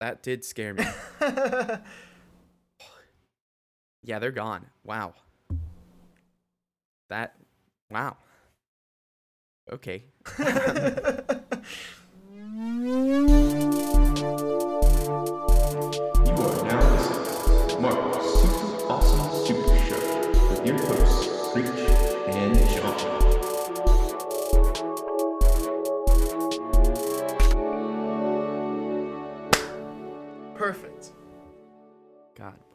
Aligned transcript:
That 0.00 0.22
did 0.22 0.44
scare 0.44 0.72
me. 0.72 0.84
yeah, 4.02 4.18
they're 4.18 4.30
gone. 4.30 4.64
Wow. 4.82 5.12
That. 7.10 7.34
Wow. 7.90 8.16
Okay. 9.70 10.04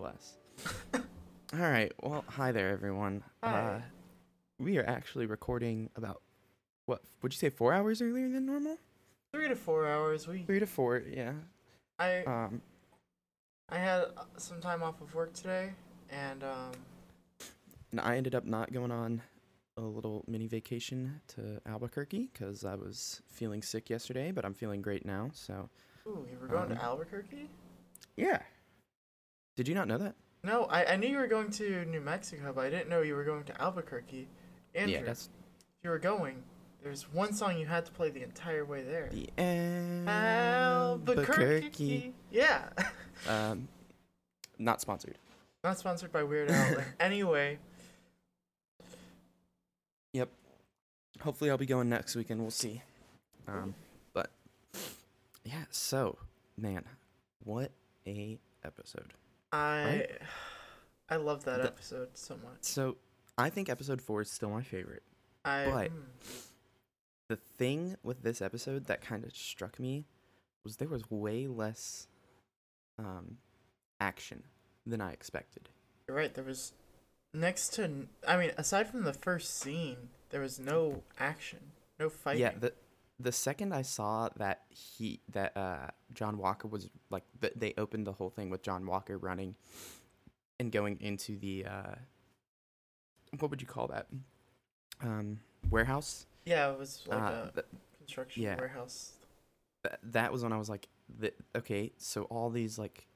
God 0.05 0.13
bless. 0.13 1.03
All 1.53 1.59
right. 1.71 1.91
Well, 2.03 2.23
hi 2.29 2.51
there, 2.51 2.69
everyone. 2.69 3.23
Uh, 3.41 3.49
Hi. 3.49 3.83
we 4.59 4.77
are 4.77 4.87
actually 4.87 5.25
recording 5.25 5.89
about 5.95 6.21
what 6.85 7.01
would 7.21 7.33
you 7.33 7.37
say 7.37 7.49
four 7.49 7.73
hours 7.73 8.01
earlier 8.01 8.29
than 8.29 8.45
normal? 8.45 8.77
Three 9.33 9.47
to 9.47 9.55
four 9.55 9.87
hours. 9.87 10.27
We 10.27 10.43
Three 10.43 10.59
to 10.59 10.67
four. 10.67 11.01
Yeah. 11.09 11.33
I 11.99 12.23
Um. 12.23 12.61
I 13.69 13.77
had 13.79 14.01
uh, 14.15 14.25
some 14.37 14.61
time 14.61 14.83
off 14.83 15.01
of 15.01 15.15
work 15.15 15.33
today, 15.33 15.71
and 16.11 16.43
um 16.43 16.71
And 17.91 17.99
I 18.01 18.17
ended 18.17 18.35
up 18.35 18.45
not 18.45 18.71
going 18.71 18.91
on 18.91 19.21
a 19.77 19.81
little 19.81 20.23
mini 20.27 20.47
vacation 20.47 21.19
to 21.29 21.59
Albuquerque 21.65 22.29
because 22.31 22.63
I 22.63 22.75
was 22.75 23.21
feeling 23.27 23.61
sick 23.63 23.89
yesterday, 23.89 24.31
but 24.31 24.45
I'm 24.45 24.53
feeling 24.53 24.81
great 24.83 25.03
now. 25.05 25.31
So 25.33 25.69
ooh, 26.07 26.27
you 26.31 26.37
were 26.39 26.47
going 26.47 26.71
Um, 26.71 26.77
to 26.77 26.83
Albuquerque? 26.83 27.49
yeah. 28.17 28.41
Did 29.55 29.67
you 29.67 29.75
not 29.75 29.87
know 29.87 29.97
that? 29.97 30.15
No, 30.43 30.65
I 30.65 30.93
I 30.93 30.95
knew 30.95 31.07
you 31.07 31.17
were 31.17 31.27
going 31.27 31.49
to 31.51 31.85
New 31.85 32.01
Mexico, 32.01 32.51
but 32.53 32.65
I 32.65 32.69
didn't 32.69 32.89
know 32.89 33.01
you 33.01 33.15
were 33.15 33.23
going 33.23 33.43
to 33.45 33.61
Albuquerque. 33.61 34.27
Andrew, 34.73 34.95
yeah, 34.95 35.03
that's 35.03 35.25
if 35.25 35.83
you 35.83 35.89
were 35.89 35.99
going, 35.99 36.43
there's 36.83 37.11
one 37.11 37.33
song 37.33 37.57
you 37.57 37.65
had 37.65 37.85
to 37.85 37.91
play 37.91 38.09
the 38.11 38.21
entire 38.21 38.65
way 38.65 38.83
there. 38.83 39.09
the 39.11 39.29
Albuquerque. 40.11 42.13
Yeah. 42.31 42.65
Um, 43.29 43.69
not 44.59 44.81
sponsored. 44.81 45.17
Not 45.63 45.79
sponsored 45.79 46.11
by 46.11 46.21
Weird 46.21 46.51
Al. 46.51 46.75
anyway, 46.99 47.57
Yep. 50.13 50.29
Hopefully, 51.21 51.49
I'll 51.49 51.57
be 51.57 51.65
going 51.65 51.89
next 51.89 52.15
weekend. 52.15 52.41
We'll 52.41 52.51
see. 52.51 52.81
Um, 53.47 53.73
but 54.13 54.29
yeah. 55.43 55.63
So, 55.71 56.17
man, 56.57 56.83
what 57.43 57.71
a 58.05 58.37
episode. 58.63 59.13
I 59.55 59.85
Right? 59.85 60.21
I 61.09 61.15
love 61.17 61.45
that 61.45 61.57
The- 61.61 61.67
episode 61.67 62.17
so 62.17 62.35
much. 62.37 62.61
So, 62.61 62.97
I 63.37 63.49
think 63.49 63.69
episode 63.69 64.01
four 64.01 64.21
is 64.21 64.31
still 64.31 64.49
my 64.49 64.63
favorite. 64.63 65.03
I 65.43 65.65
but- 65.65 65.91
mm, 65.91 66.47
The 67.27 67.35
thing 67.37 67.95
with 68.03 68.21
this 68.23 68.41
episode 68.41 68.85
that 68.85 69.01
kind 69.01 69.23
of 69.23 69.35
struck 69.35 69.79
me 69.79 70.05
was 70.63 70.77
there 70.77 70.87
was 70.87 71.09
way 71.09 71.47
less 71.47 72.07
um, 72.97 73.37
action 73.99 74.43
than 74.85 75.01
I 75.01 75.11
expected. 75.11 75.69
You're 76.07 76.17
right. 76.17 76.33
There 76.33 76.43
was 76.43 76.73
next 77.33 77.73
to, 77.73 78.07
I 78.27 78.37
mean, 78.37 78.51
aside 78.57 78.87
from 78.89 79.03
the 79.03 79.13
first 79.13 79.55
scene, 79.59 80.09
there 80.29 80.41
was 80.41 80.59
no 80.59 81.03
action, 81.19 81.71
no 81.99 82.09
fighting. 82.09 82.41
Yeah, 82.41 82.53
the 82.57 82.73
the 83.19 83.31
second 83.31 83.73
I 83.73 83.81
saw 83.81 84.29
that 84.37 84.63
he 84.69 85.21
that 85.31 85.55
uh 85.55 85.87
John 86.13 86.37
Walker 86.37 86.67
was 86.67 86.89
like 87.09 87.23
th- 87.39 87.53
they 87.55 87.73
opened 87.77 88.05
the 88.07 88.11
whole 88.13 88.29
thing 88.29 88.49
with 88.49 88.61
John 88.61 88.85
Walker 88.85 89.17
running 89.17 89.55
and 90.59 90.71
going 90.71 90.97
into 91.01 91.37
the 91.37 91.65
uh 91.65 91.95
what 93.39 93.49
would 93.51 93.61
you 93.61 93.67
call 93.67 93.87
that? 93.87 94.07
Um 95.01 95.39
warehouse? 95.69 96.25
yeah, 96.45 96.71
it 96.71 96.77
was 96.77 97.03
like 97.07 97.21
uh, 97.21 97.47
a 97.55 97.63
construction 97.97 98.43
yeah. 98.43 98.55
warehouse. 98.55 99.13
th- 99.83 99.95
that 100.03 100.31
was 100.31 100.43
when 100.43 100.53
I 100.53 100.57
was 100.57 100.69
like 100.69 100.87
th- 101.19 101.33
okay, 101.55 101.91
so 101.97 102.23
all 102.23 102.49
these 102.49 102.77
like 102.77 103.07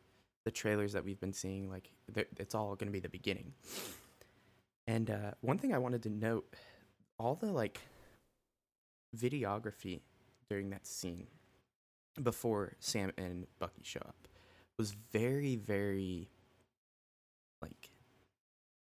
the 0.45 0.51
trailers 0.51 0.93
that 0.93 1.03
we've 1.03 1.19
been 1.19 1.33
seeing 1.33 1.69
like 1.69 1.91
it's 2.37 2.55
all 2.55 2.75
going 2.75 2.87
to 2.87 2.93
be 2.93 2.99
the 2.99 3.09
beginning. 3.09 3.53
And 4.87 5.11
uh 5.11 5.31
one 5.41 5.57
thing 5.57 5.73
I 5.73 5.77
wanted 5.77 6.03
to 6.03 6.09
note 6.09 6.55
all 7.19 7.35
the 7.35 7.47
like 7.51 7.81
videography 9.15 10.01
during 10.49 10.69
that 10.69 10.85
scene 10.85 11.27
before 12.21 12.73
Sam 12.79 13.11
and 13.17 13.47
Bucky 13.59 13.81
show 13.83 14.01
up 14.05 14.27
was 14.77 14.91
very 15.11 15.55
very 15.55 16.29
like 17.61 17.89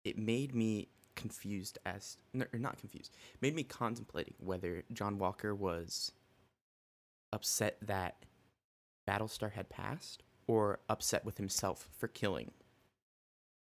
it 0.04 0.18
made 0.18 0.54
me 0.54 0.88
confused 1.16 1.78
as 1.86 2.16
or 2.52 2.58
not 2.58 2.78
confused 2.78 3.14
made 3.40 3.54
me 3.54 3.62
contemplating 3.62 4.34
whether 4.38 4.84
John 4.92 5.18
Walker 5.18 5.54
was 5.54 6.12
upset 7.32 7.78
that 7.82 8.24
Battlestar 9.08 9.52
had 9.52 9.68
passed 9.68 10.22
or 10.46 10.80
upset 10.88 11.24
with 11.24 11.38
himself 11.38 11.88
for 11.96 12.08
killing 12.08 12.50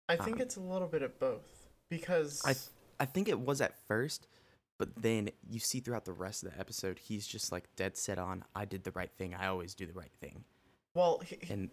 I 0.08 0.16
think 0.16 0.36
Um, 0.36 0.42
it's 0.42 0.56
a 0.56 0.60
little 0.60 0.88
bit 0.88 1.02
of 1.02 1.18
both 1.18 1.68
because 1.88 2.42
I 2.44 2.52
th- 2.54 2.66
I 3.00 3.06
think 3.06 3.28
it 3.28 3.40
was 3.40 3.60
at 3.60 3.76
first, 3.88 4.26
but 4.78 4.90
then 4.96 5.30
you 5.48 5.60
see 5.60 5.80
throughout 5.80 6.04
the 6.04 6.12
rest 6.12 6.42
of 6.42 6.52
the 6.52 6.58
episode, 6.60 6.98
he's 6.98 7.26
just 7.26 7.52
like 7.52 7.64
dead 7.76 7.96
set 7.96 8.18
on 8.18 8.44
I 8.54 8.64
did 8.64 8.84
the 8.84 8.90
right 8.92 9.10
thing. 9.16 9.34
I 9.34 9.46
always 9.46 9.74
do 9.74 9.86
the 9.86 9.92
right 9.92 10.12
thing. 10.20 10.44
well, 10.94 11.20
he, 11.24 11.38
And 11.50 11.70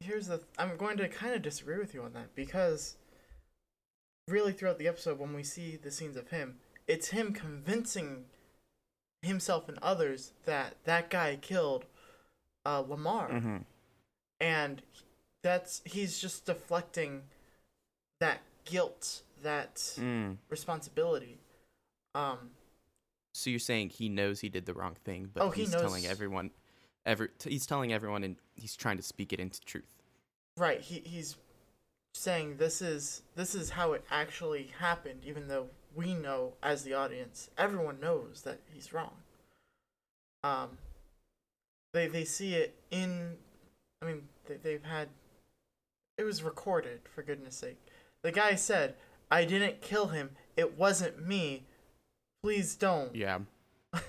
here's 0.00 0.26
the. 0.28 0.38
Th- 0.38 0.48
I'm 0.58 0.76
going 0.76 0.96
to 0.98 1.08
kind 1.08 1.34
of 1.34 1.42
disagree 1.42 1.78
with 1.78 1.94
you 1.94 2.02
on 2.02 2.12
that 2.14 2.34
because 2.34 2.96
really 4.28 4.52
throughout 4.52 4.78
the 4.78 4.88
episode, 4.88 5.18
when 5.18 5.32
we 5.34 5.42
see 5.42 5.76
the 5.76 5.90
scenes 5.90 6.16
of 6.16 6.28
him, 6.30 6.56
it's 6.88 7.08
him 7.08 7.32
convincing 7.32 8.24
himself 9.22 9.68
and 9.68 9.78
others 9.82 10.32
that 10.44 10.76
that 10.84 11.10
guy 11.10 11.36
killed 11.40 11.84
uh, 12.64 12.82
Lemar. 12.82 13.30
Mhm. 13.30 13.64
and 14.40 14.82
that's 15.42 15.80
he's 15.84 16.18
just 16.18 16.44
deflecting 16.46 17.22
that 18.20 18.40
guilt 18.64 19.22
that 19.42 19.76
Mm. 19.96 20.38
responsibility 20.48 21.38
um 22.16 22.38
so 23.32 23.50
you're 23.50 23.58
saying 23.58 23.90
he 23.90 24.08
knows 24.08 24.40
he 24.40 24.48
did 24.48 24.64
the 24.64 24.72
wrong 24.72 24.96
thing, 25.04 25.28
but 25.32 25.42
Oh, 25.42 25.50
he 25.50 25.62
he's 25.62 25.72
telling 25.72 26.06
everyone 26.06 26.50
every 27.04 27.28
t- 27.38 27.50
he's 27.50 27.66
telling 27.66 27.92
everyone 27.92 28.24
and 28.24 28.36
he's 28.54 28.74
trying 28.74 28.96
to 28.96 29.02
speak 29.02 29.32
it 29.32 29.38
into 29.40 29.60
truth. 29.60 29.92
right 30.56 30.80
he 30.80 31.00
he's 31.04 31.36
saying 32.14 32.56
this 32.56 32.80
is 32.80 33.22
this 33.34 33.54
is 33.54 33.70
how 33.70 33.92
it 33.92 34.02
actually 34.10 34.70
happened 34.78 35.20
even 35.24 35.48
though 35.48 35.66
we 35.94 36.14
know 36.14 36.54
as 36.62 36.82
the 36.82 36.94
audience 36.94 37.50
everyone 37.58 38.00
knows 38.00 38.42
that 38.42 38.60
he's 38.72 38.92
wrong. 38.92 39.12
Um 40.42 40.78
they 41.92 42.06
they 42.08 42.24
see 42.24 42.54
it 42.54 42.74
in 42.90 43.36
i 44.02 44.06
mean 44.06 44.22
they, 44.48 44.56
they've 44.56 44.84
had 44.84 45.08
it 46.18 46.24
was 46.24 46.42
recorded 46.42 47.00
for 47.14 47.22
goodness 47.22 47.56
sake. 47.56 47.78
The 48.22 48.32
guy 48.32 48.54
said 48.54 48.94
i 49.30 49.44
didn't 49.44 49.82
kill 49.82 50.08
him. 50.08 50.30
It 50.56 50.78
wasn't 50.78 51.26
me 51.26 51.64
please 52.46 52.76
don't 52.76 53.12
Yeah. 53.12 53.40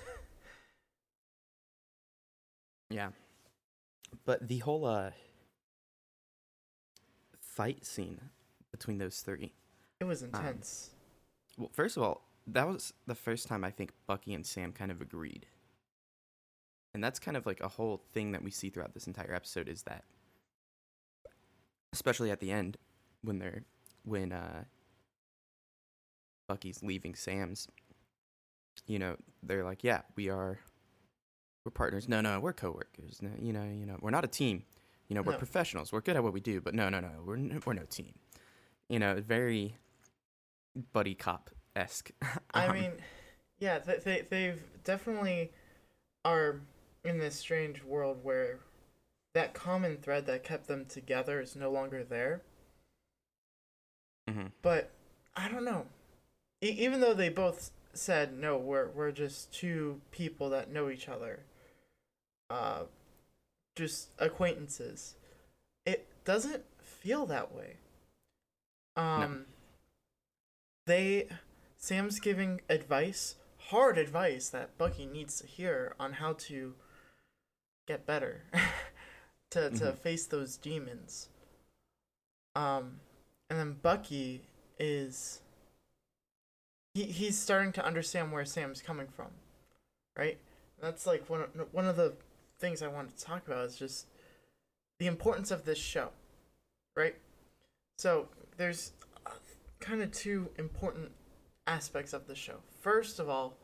yeah. 2.88 3.08
But 4.24 4.46
the 4.46 4.58
whole 4.58 4.84
uh 4.86 5.10
fight 7.40 7.84
scene 7.84 8.20
between 8.70 8.98
those 8.98 9.22
three 9.22 9.54
It 9.98 10.04
was 10.04 10.22
intense. 10.22 10.90
Well, 11.56 11.70
first 11.72 11.96
of 11.96 12.04
all, 12.04 12.28
that 12.46 12.68
was 12.68 12.92
the 13.08 13.16
first 13.16 13.48
time 13.48 13.64
I 13.64 13.72
think 13.72 13.90
Bucky 14.06 14.32
and 14.34 14.46
Sam 14.46 14.70
kind 14.70 14.92
of 14.92 15.00
agreed. 15.00 15.46
And 16.94 17.02
that's 17.02 17.18
kind 17.18 17.36
of 17.36 17.44
like 17.44 17.60
a 17.60 17.66
whole 17.66 18.04
thing 18.12 18.30
that 18.30 18.44
we 18.44 18.52
see 18.52 18.70
throughout 18.70 18.94
this 18.94 19.08
entire 19.08 19.34
episode 19.34 19.68
is 19.68 19.82
that 19.82 20.04
especially 21.92 22.30
at 22.30 22.38
the 22.38 22.52
end 22.52 22.76
when 23.22 23.40
they're 23.40 23.64
when 24.04 24.30
uh 24.30 24.62
Bucky's 26.46 26.84
leaving 26.84 27.16
Sam's 27.16 27.66
you 28.88 28.98
know, 28.98 29.16
they're 29.44 29.62
like, 29.64 29.84
"Yeah, 29.84 30.02
we 30.16 30.28
are 30.28 30.58
we're 31.64 31.70
partners. 31.70 32.08
No, 32.08 32.20
no, 32.20 32.40
we're 32.40 32.52
coworkers. 32.52 33.22
No, 33.22 33.30
you 33.40 33.52
know, 33.52 33.64
you 33.64 33.86
know, 33.86 33.98
we're 34.00 34.10
not 34.10 34.24
a 34.24 34.28
team. 34.28 34.64
You 35.08 35.14
know, 35.14 35.22
we're 35.22 35.32
No. 35.32 35.38
professionals. 35.38 35.92
We're 35.92 36.00
good 36.00 36.16
at 36.16 36.24
what 36.24 36.32
we 36.32 36.40
do, 36.40 36.60
but 36.60 36.74
no, 36.74 36.88
no, 36.88 36.98
no. 37.00 37.10
We're 37.24 37.36
n- 37.36 37.62
we're 37.64 37.74
no 37.74 37.84
team." 37.84 38.14
You 38.88 38.98
know, 38.98 39.20
very 39.20 39.76
buddy 40.92 41.14
cop 41.14 41.50
esque. 41.76 42.10
I 42.54 42.72
mean, 42.72 42.92
yeah, 43.60 43.78
they, 43.78 43.98
they 43.98 44.20
they've 44.28 44.62
definitely 44.82 45.52
are 46.24 46.60
in 47.04 47.18
this 47.18 47.36
strange 47.36 47.84
world 47.84 48.18
where 48.24 48.58
that 49.34 49.54
common 49.54 49.98
thread 49.98 50.26
that 50.26 50.42
kept 50.42 50.66
them 50.66 50.84
together 50.86 51.40
is 51.40 51.54
no 51.54 51.70
longer 51.70 52.02
there. 52.02 52.42
hmm 54.28 54.46
But 54.62 54.90
I 55.36 55.48
don't 55.48 55.64
know. 55.64 55.86
E- 56.62 56.76
even 56.78 57.00
though 57.00 57.14
they 57.14 57.28
both 57.28 57.70
said 57.98 58.32
no, 58.36 58.56
we're 58.56 58.88
we're 58.88 59.12
just 59.12 59.52
two 59.52 60.00
people 60.10 60.50
that 60.50 60.70
know 60.72 60.88
each 60.90 61.08
other. 61.08 61.40
Uh, 62.50 62.84
just 63.76 64.08
acquaintances. 64.18 65.14
It 65.86 66.06
doesn't 66.24 66.64
feel 66.82 67.26
that 67.26 67.54
way. 67.54 67.76
Um 68.96 69.46
they 70.86 71.28
Sam's 71.76 72.18
giving 72.18 72.60
advice, 72.68 73.36
hard 73.70 73.98
advice 73.98 74.48
that 74.48 74.76
Bucky 74.78 75.06
needs 75.06 75.38
to 75.40 75.46
hear 75.46 75.94
on 76.00 76.14
how 76.14 76.32
to 76.34 76.74
get 77.86 78.06
better 78.06 78.42
to 79.50 79.70
to 79.70 79.92
Mhm. 79.92 79.98
face 79.98 80.26
those 80.26 80.56
demons. 80.56 81.28
Um 82.54 83.00
and 83.50 83.58
then 83.58 83.72
Bucky 83.74 84.42
is 84.78 85.40
he 86.94 87.04
he's 87.04 87.38
starting 87.38 87.72
to 87.72 87.84
understand 87.84 88.32
where 88.32 88.44
Sam's 88.44 88.82
coming 88.82 89.08
from. 89.08 89.28
Right? 90.16 90.38
That's 90.80 91.06
like 91.06 91.28
one 91.28 91.42
of, 91.42 91.50
one 91.72 91.86
of 91.86 91.96
the 91.96 92.14
things 92.58 92.82
I 92.82 92.88
wanted 92.88 93.16
to 93.16 93.24
talk 93.24 93.46
about 93.46 93.64
is 93.64 93.76
just 93.76 94.06
the 94.98 95.06
importance 95.06 95.50
of 95.50 95.64
this 95.64 95.78
show. 95.78 96.10
Right? 96.96 97.16
So, 97.96 98.28
there's 98.56 98.92
kind 99.80 100.02
of 100.02 100.12
two 100.12 100.50
important 100.58 101.12
aspects 101.66 102.12
of 102.12 102.26
the 102.26 102.34
show. 102.34 102.56
First 102.80 103.18
of 103.18 103.28
all, 103.28 103.56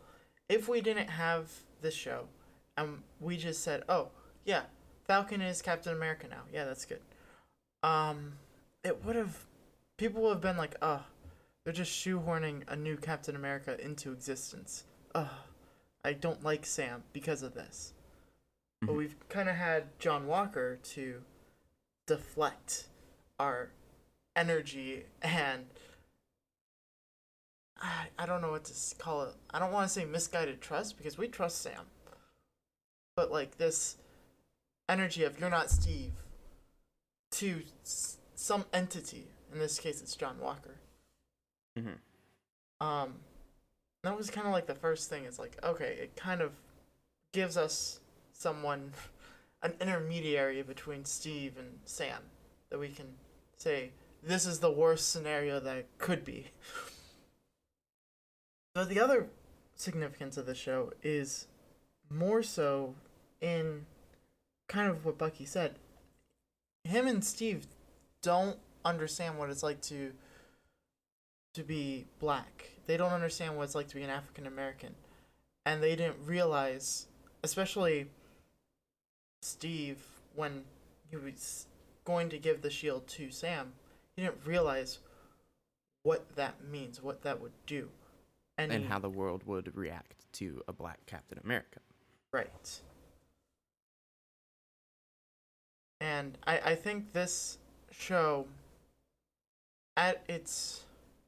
if 0.49 0.69
we 0.69 0.81
didn't 0.81 1.09
have 1.09 1.50
this 1.81 1.94
show 1.94 2.26
and 2.76 3.03
we 3.21 3.37
just 3.37 3.62
said, 3.62 3.82
"Oh, 3.88 4.11
yeah, 4.44 4.62
Falcon 5.06 5.41
is 5.41 5.62
Captain 5.62 5.93
America 5.93 6.29
now." 6.29 6.43
Yeah, 6.53 6.65
that's 6.65 6.85
good. 6.85 7.00
Um 7.82 8.35
it 8.82 9.05
would 9.05 9.17
have 9.17 9.44
people 9.97 10.23
would 10.23 10.35
have 10.35 10.41
been 10.41 10.56
like, 10.56 10.76
"Oh, 10.82 11.05
they're 11.64 11.72
just 11.72 11.93
shoehorning 11.93 12.62
a 12.69 12.76
new 12.76 12.96
Captain 12.96 13.34
America 13.37 13.78
into 13.81 14.12
existence." 14.12 14.84
Ugh, 15.14 15.31
I 16.05 16.12
don't 16.12 16.43
like 16.43 16.66
Sam 16.66 17.05
because 17.12 17.43
of 17.43 17.55
this. 17.55 17.93
But 18.81 18.90
Mhm. 18.90 18.96
we've 18.96 19.28
kind 19.28 19.49
of 19.49 19.56
had 19.56 19.99
John 19.99 20.26
Walker 20.26 20.76
to 20.76 21.25
deflect 22.06 22.88
our 23.38 23.70
energy 24.37 25.06
and 25.22 25.66
I, 27.76 28.08
I 28.19 28.26
don't 28.26 28.40
know 28.40 28.50
what 28.50 28.64
to 28.66 28.96
call 28.96 29.25
it. 29.25 29.34
I 29.50 29.58
don't 29.58 29.72
want 29.72 29.88
to 29.88 29.93
say 29.93 30.05
misguided 30.05 30.61
trust 30.61 30.96
because 30.96 31.19
we 31.19 31.28
trust 31.28 31.58
Sam. 31.61 31.87
But 33.16 33.31
like 33.31 33.56
this 33.58 33.96
energy 34.88 35.25
of 35.25 35.38
you're 35.40 35.50
not 35.50 35.70
Steve 35.70 36.12
to 37.32 37.64
s- 37.82 38.19
some 38.34 38.64
entity. 38.72 39.28
In 39.52 39.58
this 39.58 39.78
case, 39.78 40.00
it's 40.02 40.16
John 40.16 40.38
Walker. 40.38 40.78
Mhm. 41.79 41.99
Um, 42.81 43.15
that 44.03 44.17
was 44.17 44.31
kind 44.31 44.47
of 44.47 44.53
like 44.53 44.67
the 44.67 44.75
first 44.75 45.09
thing. 45.09 45.25
It's 45.25 45.38
like 45.38 45.62
okay, 45.62 45.99
it 46.00 46.17
kind 46.17 46.41
of 46.41 46.53
gives 47.32 47.56
us 47.56 48.00
someone, 48.32 48.93
an 49.62 49.75
intermediary 49.81 50.62
between 50.62 51.05
Steve 51.05 51.56
and 51.59 51.81
Sam, 51.85 52.23
that 52.71 52.79
we 52.79 52.88
can 52.91 53.17
say 53.56 53.93
this 54.23 54.47
is 54.47 54.61
the 54.61 54.71
worst 54.71 55.11
scenario 55.11 55.61
that 55.61 55.87
could 55.99 56.25
be. 56.25 56.50
But 58.75 58.88
the 58.88 59.00
other 59.00 59.29
significance 59.76 60.37
of 60.37 60.47
the 60.47 60.55
show 60.55 60.93
is 61.03 61.47
more 62.11 62.43
so 62.43 62.94
in 63.41 63.87
kind 64.69 64.91
of 64.91 65.05
what 65.05 65.19
Bucky 65.19 65.44
said. 65.44 65.76
Him 66.85 67.06
and 67.06 67.25
Steve 67.25 67.67
don't 68.23 68.59
understand 68.85 69.38
what 69.38 69.50
it's 69.50 69.62
like 69.62 69.81
to 69.82 70.12
to 71.55 71.62
be 71.62 72.05
black. 72.19 72.71
They 72.87 72.97
don't 72.97 73.12
understand 73.12 73.56
what 73.56 73.65
it's 73.65 73.75
like 73.75 73.89
to 73.89 73.95
be 73.95 74.03
an 74.03 74.11
African 74.11 74.47
American. 74.47 74.95
And 75.65 75.83
they 75.83 75.97
didn't 75.97 76.17
realize, 76.25 77.06
especially 77.43 78.09
Steve, 79.41 79.99
when 80.35 80.65
he 81.11 81.17
was 81.17 81.67
going 82.05 82.29
to 82.29 82.39
give 82.39 82.61
the 82.61 82.71
shield 82.71 83.06
to 83.09 83.31
Sam, 83.31 83.73
he 84.17 84.23
didn't 84.23 84.45
realize 84.45 84.99
what 86.03 86.37
that 86.37 86.56
means, 86.71 87.03
what 87.03 87.23
that 87.23 87.41
would 87.41 87.53
do. 87.67 87.89
And, 88.59 88.71
and 88.71 88.83
he- 88.83 88.89
how 88.89 88.99
the 88.99 89.09
world 89.09 89.43
would 89.47 89.75
react 89.75 90.27
to 90.35 90.62
a 90.69 90.73
black 90.73 90.99
Captain 91.07 91.39
America. 91.43 91.81
Right. 92.33 92.81
And 96.00 96.37
I, 96.47 96.59
I 96.59 96.75
think 96.75 97.12
this 97.12 97.59
show, 97.91 98.47
at 99.97 100.23
its 100.29 100.85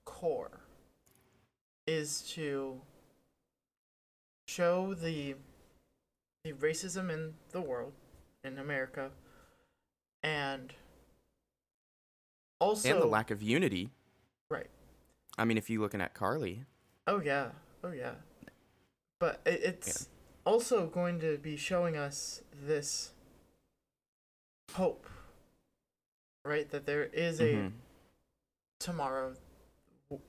core, 0.06 0.60
is 1.86 2.22
to 2.32 2.80
show 4.48 4.94
the 4.94 5.34
the 6.44 6.52
racism 6.54 7.10
in 7.12 7.34
the 7.50 7.60
world, 7.60 7.92
in 8.44 8.56
America, 8.58 9.10
and 10.22 10.72
also 12.60 12.88
and 12.88 13.02
the 13.02 13.06
lack 13.06 13.30
of 13.30 13.42
unity. 13.42 13.90
right. 14.48 14.70
I 15.36 15.44
mean, 15.44 15.58
if 15.58 15.68
you're 15.68 15.82
looking 15.82 16.00
at 16.00 16.14
Carly, 16.14 16.64
Oh 17.06 17.20
yeah, 17.20 17.50
oh 17.84 17.90
yeah. 17.92 18.14
But 19.18 19.40
it, 19.44 19.60
it's 19.62 20.08
also 20.44 20.86
going 20.86 21.20
to 21.20 21.36
be 21.38 21.56
showing 21.56 21.96
us 21.96 22.42
this 22.52 23.12
hope, 24.74 25.06
right? 26.44 26.70
That 26.70 26.86
there 26.86 27.04
is 27.04 27.40
a 27.40 27.54
Mhm. 27.54 27.72
tomorrow, 28.80 29.34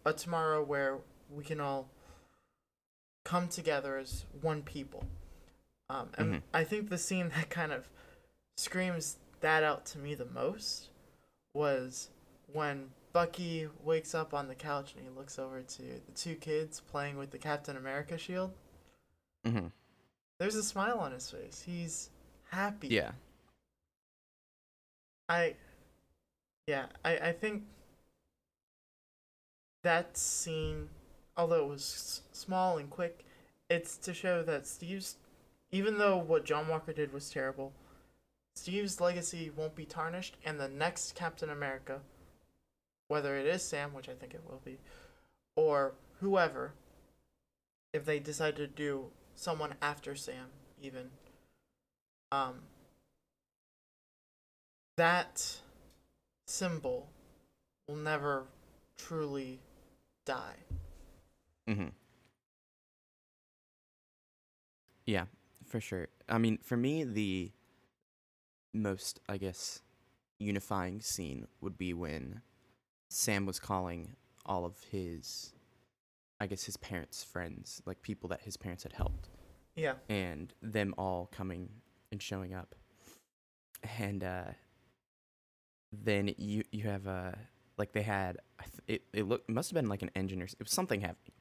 a 0.06 0.14
tomorrow 0.14 0.64
where 0.64 1.00
we 1.30 1.44
can 1.44 1.60
all 1.60 1.90
come 3.24 3.48
together 3.48 3.98
as 3.98 4.26
one 4.42 4.64
people. 4.64 5.04
Um, 5.90 6.12
and 6.18 6.34
Mhm. 6.36 6.44
I 6.54 6.64
think 6.64 6.90
the 6.90 6.98
scene 6.98 7.30
that 7.36 7.50
kind 7.50 7.72
of 7.72 7.90
screams 8.58 9.18
that 9.42 9.64
out 9.64 9.86
to 9.88 10.00
me 10.00 10.16
the 10.16 10.26
most 10.26 10.90
was 11.54 12.10
when 12.52 12.92
Bucky 13.14 13.68
wakes 13.84 14.14
up 14.14 14.34
on 14.34 14.48
the 14.48 14.56
couch 14.56 14.94
and 14.94 15.04
he 15.04 15.10
looks 15.10 15.40
over 15.40 15.62
to 15.62 15.82
the 15.82 16.12
two 16.16 16.36
kids 16.36 16.80
playing 16.80 17.18
with 17.18 17.32
the 17.32 17.38
Captain 17.38 17.76
America 17.78 18.18
shield. 18.18 18.54
Mhm. 19.46 19.72
There's 20.40 20.56
a 20.56 20.64
smile 20.64 21.00
on 21.00 21.12
his 21.14 21.30
face. 21.32 21.62
He's 21.62 22.10
happy. 22.50 22.90
yeah, 22.90 23.12
I 25.30 25.56
yeah, 26.68 26.88
I 27.04 27.18
I 27.18 27.32
think 27.34 27.64
that 29.88 30.18
scene 30.18 30.89
although 31.38 31.63
it 31.63 31.69
was 31.69 32.22
small 32.34 32.78
and 32.78 32.89
quick, 32.89 33.24
it's 33.69 33.95
to 33.95 34.13
show 34.13 34.44
that 34.44 34.68
Steve's 34.68 35.16
even 35.72 35.98
though 35.98 36.18
what 36.18 36.44
John 36.44 36.68
Walker 36.68 36.92
did 36.92 37.13
was 37.13 37.30
terrible, 37.30 37.72
Steve's 38.54 39.00
legacy 39.00 39.50
won't 39.56 39.76
be 39.76 39.85
tarnished 39.85 40.35
and 40.44 40.59
the 40.59 40.68
next 40.68 41.16
Captain 41.16 41.50
America 41.50 42.02
whether 43.07 43.38
it 43.38 43.45
is 43.45 43.64
Sam, 43.64 43.94
which 43.94 44.09
I 44.09 44.14
think 44.14 44.33
it 44.33 44.42
will 44.45 44.62
be, 44.66 44.78
or 45.56 45.94
whoever 46.19 46.73
if 47.94 48.04
they 48.04 48.19
decide 48.19 48.57
to 48.57 48.68
do 48.68 49.06
someone 49.35 49.76
after 49.81 50.16
Sam 50.16 50.47
even 50.81 51.12
um 52.33 52.56
that 54.97 55.59
symbol 56.45 57.07
will 57.88 57.95
never 57.95 58.47
truly 58.97 59.62
die. 60.28 60.56
hmm 61.68 61.88
Yeah, 65.06 65.26
for 65.66 65.80
sure. 65.80 66.10
I 66.28 66.38
mean, 66.38 66.60
for 66.62 66.76
me, 66.78 67.04
the 67.04 67.52
most, 68.74 69.19
I 69.30 69.38
guess, 69.38 69.81
unifying 70.40 71.02
scene 71.02 71.48
would 71.62 71.78
be 71.78 71.94
when 71.94 72.42
Sam 73.10 73.46
was 73.46 73.60
calling 73.60 74.16
all 74.46 74.66
of 74.66 74.76
his, 74.92 75.54
I 76.40 76.48
guess, 76.48 76.64
his 76.64 76.78
parents' 76.78 77.24
friends, 77.24 77.81
like 77.86 78.02
people 78.02 78.30
that 78.30 78.42
his 78.42 78.57
parents 78.57 78.84
had 78.84 78.94
helped, 78.94 79.30
Yeah. 79.76 79.94
and 80.10 80.54
them 80.62 80.94
all 80.98 81.28
coming 81.31 81.69
and 82.12 82.22
showing 82.22 82.54
up. 82.54 82.76
And 84.00 84.24
uh, 84.24 84.52
then 85.92 86.34
you 86.38 86.64
you 86.72 86.84
have 86.84 87.07
uh, 87.07 87.31
like 87.78 87.92
they 87.94 88.02
had 88.02 88.38
it 88.88 89.04
it 89.14 89.28
looked 89.28 89.50
it 89.50 89.54
must 89.54 89.69
have 89.69 89.76
been 89.76 89.90
like 89.90 90.02
an 90.02 90.12
engine 90.16 90.42
or 90.42 90.46
it 90.46 90.60
was 90.60 90.72
something 90.72 91.02
heavy 91.02 91.34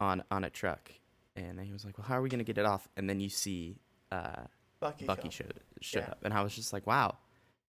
on 0.00 0.22
on 0.30 0.44
a 0.44 0.50
truck, 0.50 0.90
and 1.36 1.58
then 1.58 1.66
he 1.66 1.72
was 1.72 1.84
like, 1.84 1.98
"Well, 1.98 2.06
how 2.06 2.16
are 2.18 2.22
we 2.22 2.28
gonna 2.28 2.44
get 2.44 2.58
it 2.58 2.64
off?" 2.66 2.88
And 2.96 3.08
then 3.08 3.20
you 3.20 3.28
see 3.28 3.76
uh, 4.12 4.44
Bucky. 4.80 5.06
Bucky 5.06 5.30
showed 5.30 5.60
showed 5.80 6.00
Yeah. 6.00 6.10
up, 6.10 6.18
and 6.24 6.32
I 6.32 6.42
was 6.42 6.54
just 6.54 6.72
like, 6.72 6.86
"Wow, 6.86 7.18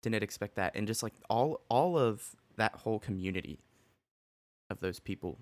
didn't 0.01 0.23
expect 0.23 0.55
that." 0.55 0.75
And 0.75 0.87
just 0.87 1.03
like 1.03 1.13
all 1.29 1.61
all 1.69 1.97
of 1.97 2.35
that 2.57 2.75
whole 2.75 2.99
community 2.99 3.59
of 4.69 4.79
those 4.79 4.99
people, 4.99 5.39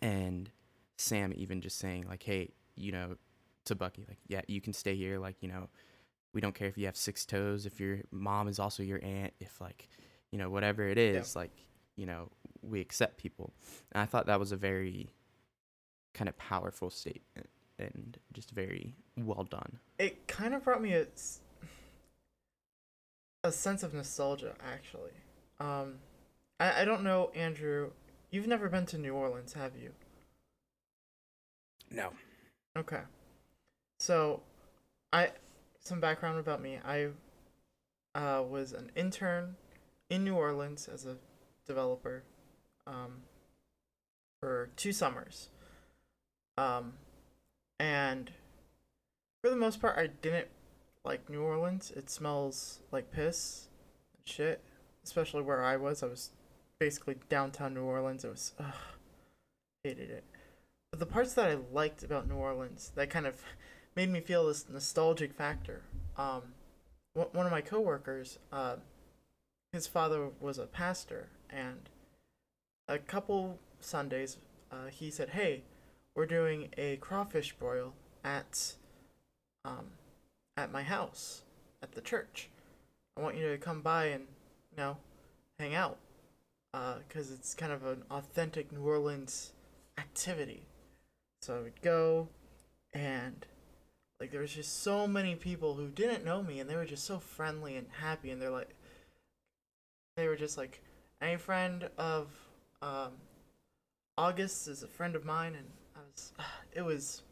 and 0.00 0.50
Sam 0.96 1.32
even 1.36 1.60
just 1.60 1.78
saying 1.78 2.06
like, 2.08 2.22
"Hey, 2.22 2.50
you 2.76 2.92
know," 2.92 3.16
to 3.66 3.74
Bucky, 3.74 4.04
like, 4.08 4.18
"Yeah, 4.26 4.42
you 4.46 4.60
can 4.60 4.72
stay 4.72 4.94
here. 4.96 5.18
Like, 5.18 5.36
you 5.42 5.48
know, 5.48 5.68
we 6.32 6.40
don't 6.40 6.54
care 6.54 6.68
if 6.68 6.78
you 6.78 6.86
have 6.86 6.96
six 6.96 7.24
toes, 7.26 7.66
if 7.66 7.78
your 7.80 8.00
mom 8.10 8.48
is 8.48 8.58
also 8.58 8.82
your 8.82 9.02
aunt, 9.04 9.34
if 9.40 9.60
like, 9.60 9.88
you 10.34 10.38
know, 10.40 10.50
whatever 10.50 10.88
it 10.88 10.98
is, 10.98 11.36
like, 11.36 11.52
you 11.94 12.06
know, 12.06 12.28
we 12.60 12.80
accept 12.80 13.18
people." 13.18 13.52
And 13.92 14.02
I 14.02 14.06
thought 14.06 14.26
that 14.26 14.40
was 14.40 14.50
a 14.50 14.56
very 14.56 15.12
kind 16.12 16.28
of 16.28 16.36
powerful 16.38 16.90
statement 16.90 17.48
and 17.78 18.18
just 18.32 18.50
very 18.50 18.96
well 19.16 19.44
done. 19.44 19.78
It 19.98 20.26
kind 20.26 20.54
of 20.54 20.64
brought 20.64 20.82
me 20.82 20.94
a, 20.94 21.06
a 23.44 23.52
sense 23.52 23.84
of 23.84 23.94
nostalgia 23.94 24.54
actually. 24.60 25.12
Um, 25.60 25.94
I 26.58 26.82
I 26.82 26.84
don't 26.84 27.04
know, 27.04 27.30
Andrew. 27.34 27.90
You've 28.30 28.48
never 28.48 28.68
been 28.68 28.86
to 28.86 28.98
New 28.98 29.14
Orleans, 29.14 29.52
have 29.52 29.76
you? 29.80 29.92
No. 31.90 32.10
Okay. 32.76 33.02
So, 34.00 34.42
I 35.12 35.30
some 35.78 36.00
background 36.00 36.40
about 36.40 36.60
me. 36.60 36.80
I 36.84 37.10
uh, 38.16 38.42
was 38.42 38.72
an 38.72 38.90
intern 38.96 39.54
in 40.10 40.24
New 40.24 40.34
Orleans 40.34 40.88
as 40.92 41.06
a 41.06 41.16
developer 41.66 42.22
um, 42.86 43.22
for 44.40 44.70
two 44.76 44.92
summers. 44.92 45.48
Um, 46.56 46.94
and 47.80 48.30
for 49.42 49.50
the 49.50 49.56
most 49.56 49.80
part, 49.80 49.98
I 49.98 50.06
didn't 50.06 50.48
like 51.04 51.28
New 51.28 51.42
Orleans. 51.42 51.92
It 51.94 52.08
smells 52.08 52.80
like 52.92 53.10
piss 53.10 53.68
and 54.16 54.26
shit, 54.26 54.62
especially 55.04 55.42
where 55.42 55.62
I 55.62 55.76
was. 55.76 56.02
I 56.02 56.06
was 56.06 56.30
basically 56.78 57.16
downtown 57.28 57.74
New 57.74 57.84
Orleans. 57.84 58.24
It 58.24 58.30
was, 58.30 58.52
ugh, 58.58 58.74
hated 59.82 60.10
it. 60.10 60.24
But 60.90 61.00
the 61.00 61.06
parts 61.06 61.34
that 61.34 61.50
I 61.50 61.58
liked 61.72 62.02
about 62.04 62.28
New 62.28 62.36
Orleans 62.36 62.92
that 62.94 63.10
kind 63.10 63.26
of 63.26 63.42
made 63.96 64.10
me 64.10 64.20
feel 64.20 64.46
this 64.46 64.68
nostalgic 64.68 65.34
factor. 65.34 65.82
Um, 66.16 66.42
one 67.14 67.46
of 67.46 67.52
my 67.52 67.60
coworkers, 67.60 68.38
uh, 68.52 68.76
his 69.74 69.88
father 69.88 70.30
was 70.40 70.56
a 70.56 70.66
pastor, 70.66 71.26
and 71.50 71.90
a 72.86 72.96
couple 72.96 73.58
Sundays, 73.80 74.36
uh, 74.70 74.86
he 74.86 75.10
said, 75.10 75.30
"Hey, 75.30 75.64
we're 76.14 76.26
doing 76.26 76.68
a 76.78 76.96
crawfish 76.98 77.52
broil 77.54 77.92
at, 78.22 78.76
um, 79.64 79.86
at 80.56 80.70
my 80.70 80.84
house, 80.84 81.42
at 81.82 81.92
the 81.92 82.00
church. 82.00 82.50
I 83.16 83.20
want 83.20 83.36
you 83.36 83.48
to 83.48 83.58
come 83.58 83.82
by 83.82 84.06
and, 84.06 84.28
you 84.70 84.76
know, 84.76 84.98
hang 85.58 85.74
out, 85.74 85.98
uh, 86.72 86.98
cause 87.08 87.32
it's 87.32 87.52
kind 87.52 87.72
of 87.72 87.84
an 87.84 88.04
authentic 88.12 88.70
New 88.70 88.86
Orleans 88.86 89.54
activity." 89.98 90.68
So 91.42 91.58
I 91.58 91.62
would 91.62 91.82
go, 91.82 92.28
and 92.92 93.44
like 94.20 94.30
there 94.30 94.40
was 94.40 94.54
just 94.54 94.84
so 94.84 95.08
many 95.08 95.34
people 95.34 95.74
who 95.74 95.88
didn't 95.88 96.24
know 96.24 96.44
me 96.44 96.60
and 96.60 96.70
they 96.70 96.76
were 96.76 96.84
just 96.84 97.04
so 97.04 97.18
friendly 97.18 97.76
and 97.76 97.88
happy 98.00 98.30
and 98.30 98.40
they're 98.40 98.50
like 98.50 98.74
they 100.16 100.28
were 100.28 100.36
just 100.36 100.56
like 100.56 100.80
any 101.20 101.36
friend 101.36 101.88
of 101.98 102.28
um 102.82 103.12
august 104.16 104.68
is 104.68 104.82
a 104.82 104.88
friend 104.88 105.16
of 105.16 105.24
mine 105.24 105.54
and 105.54 105.66
i 105.96 106.00
was 106.12 106.32
it 106.72 106.82
was 106.82 107.22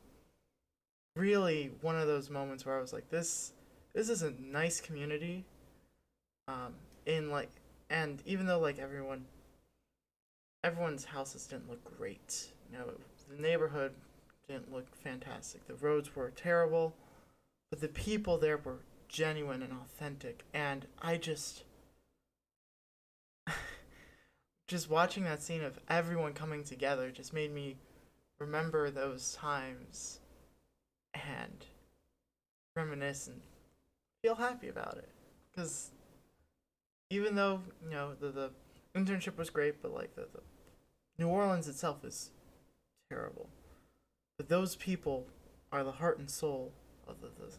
really 1.17 1.71
one 1.83 1.99
of 1.99 2.07
those 2.07 2.31
moments 2.31 2.65
where 2.65 2.77
i 2.77 2.81
was 2.81 2.93
like 2.93 3.09
this 3.11 3.53
this 3.95 4.09
is 4.09 4.23
a 4.23 4.33
nice 4.41 4.81
community 4.81 5.45
um 6.49 6.75
in 7.07 7.31
like 7.31 7.51
and 7.91 8.23
even 8.25 8.47
though 8.47 8.59
like 8.59 8.79
everyone 8.79 9.25
everyone's 10.65 11.05
houses 11.05 11.47
didn't 11.47 11.69
look 11.69 11.99
great 11.99 12.53
you 12.71 12.79
know 12.79 12.85
the 13.31 13.41
neighborhood 13.41 13.93
didn't 14.47 14.73
look 14.73 14.95
fantastic. 14.95 15.67
The 15.67 15.75
roads 15.75 16.15
were 16.15 16.31
terrible, 16.31 16.95
but 17.71 17.81
the 17.81 17.89
people 17.89 18.39
there 18.39 18.59
were 18.59 18.81
genuine 19.09 19.63
and 19.63 19.73
authentic. 19.73 20.45
And 20.53 20.87
I 21.01 21.17
just. 21.17 21.65
Just 24.73 24.89
watching 24.89 25.25
that 25.25 25.43
scene 25.43 25.63
of 25.63 25.79
everyone 25.91 26.33
coming 26.33 26.65
together 26.65 27.11
just 27.11 27.35
made 27.35 27.53
me 27.53 27.77
remember 28.39 28.91
those 28.91 29.35
times 29.35 30.19
and 31.13 31.67
reminisce 32.75 33.27
and 33.27 33.43
feel 34.23 34.35
happy 34.35 34.69
about 34.69 34.97
it. 34.97 35.11
Because 35.51 35.91
even 37.11 37.35
though, 37.35 37.61
you 37.85 37.91
know, 37.91 38.15
the, 38.19 38.31
the 38.31 38.51
internship 38.97 39.37
was 39.37 39.51
great, 39.51 39.83
but 39.83 39.93
like 39.93 40.15
the, 40.15 40.23
the 40.33 40.41
New 41.19 41.29
Orleans 41.29 41.69
itself 41.69 42.03
is 42.03 42.31
terrible. 43.11 43.51
But 44.39 44.49
those 44.49 44.75
people 44.77 45.27
are 45.71 45.85
the 45.85 45.93
heart 45.93 46.19
and 46.19 46.31
soul 46.31 46.73
of 47.07 47.21
the, 47.21 47.29
the 47.39 47.53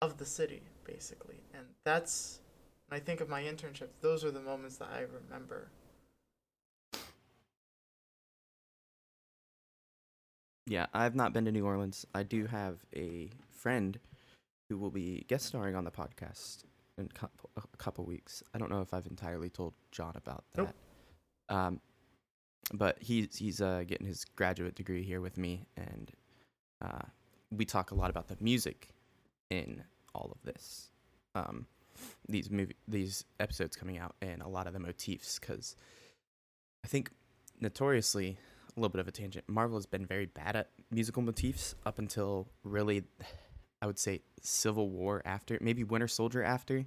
of 0.00 0.16
the 0.18 0.24
city, 0.24 0.62
basically. 0.84 1.40
And 1.52 1.66
that's 1.84 2.38
when 2.86 3.00
I 3.00 3.02
think 3.02 3.20
of 3.20 3.28
my 3.28 3.42
internship, 3.42 3.88
those 4.00 4.24
are 4.24 4.30
the 4.30 4.40
moments 4.40 4.76
that 4.76 4.90
I 4.94 5.00
remember. 5.00 5.70
Yeah, 10.70 10.86
I've 10.94 11.16
not 11.16 11.32
been 11.32 11.46
to 11.46 11.50
New 11.50 11.66
Orleans. 11.66 12.06
I 12.14 12.22
do 12.22 12.46
have 12.46 12.76
a 12.94 13.28
friend 13.48 13.98
who 14.68 14.78
will 14.78 14.92
be 14.92 15.24
guest 15.26 15.46
starring 15.46 15.74
on 15.74 15.82
the 15.82 15.90
podcast 15.90 16.62
in 16.96 17.08
couple, 17.08 17.50
a 17.56 17.76
couple 17.76 18.04
weeks. 18.04 18.44
I 18.54 18.58
don't 18.58 18.70
know 18.70 18.80
if 18.80 18.94
I've 18.94 19.08
entirely 19.08 19.50
told 19.50 19.74
John 19.90 20.12
about 20.14 20.44
that. 20.54 20.62
Nope. 20.62 20.74
Um, 21.48 21.80
but 22.72 22.98
he's 23.00 23.36
he's 23.36 23.60
uh, 23.60 23.82
getting 23.84 24.06
his 24.06 24.24
graduate 24.24 24.76
degree 24.76 25.02
here 25.02 25.20
with 25.20 25.36
me, 25.36 25.66
and 25.76 26.12
uh, 26.80 27.02
we 27.50 27.64
talk 27.64 27.90
a 27.90 27.96
lot 27.96 28.08
about 28.08 28.28
the 28.28 28.36
music 28.38 28.90
in 29.50 29.82
all 30.14 30.30
of 30.30 30.40
this. 30.44 30.88
Um, 31.34 31.66
these 32.28 32.48
movie 32.48 32.76
these 32.86 33.24
episodes 33.40 33.74
coming 33.74 33.98
out, 33.98 34.14
and 34.22 34.40
a 34.40 34.48
lot 34.48 34.68
of 34.68 34.72
the 34.72 34.78
motifs, 34.78 35.40
because 35.40 35.74
I 36.84 36.86
think 36.86 37.10
notoriously 37.60 38.38
a 38.76 38.80
little 38.80 38.90
bit 38.90 39.00
of 39.00 39.08
a 39.08 39.12
tangent. 39.12 39.44
Marvel 39.48 39.76
has 39.76 39.86
been 39.86 40.06
very 40.06 40.26
bad 40.26 40.56
at 40.56 40.70
musical 40.90 41.22
motifs 41.22 41.74
up 41.84 41.98
until 41.98 42.48
really, 42.64 43.04
I 43.82 43.86
would 43.86 43.98
say, 43.98 44.20
Civil 44.40 44.88
War 44.90 45.22
after, 45.24 45.58
maybe 45.60 45.84
Winter 45.84 46.08
Soldier 46.08 46.42
after. 46.42 46.86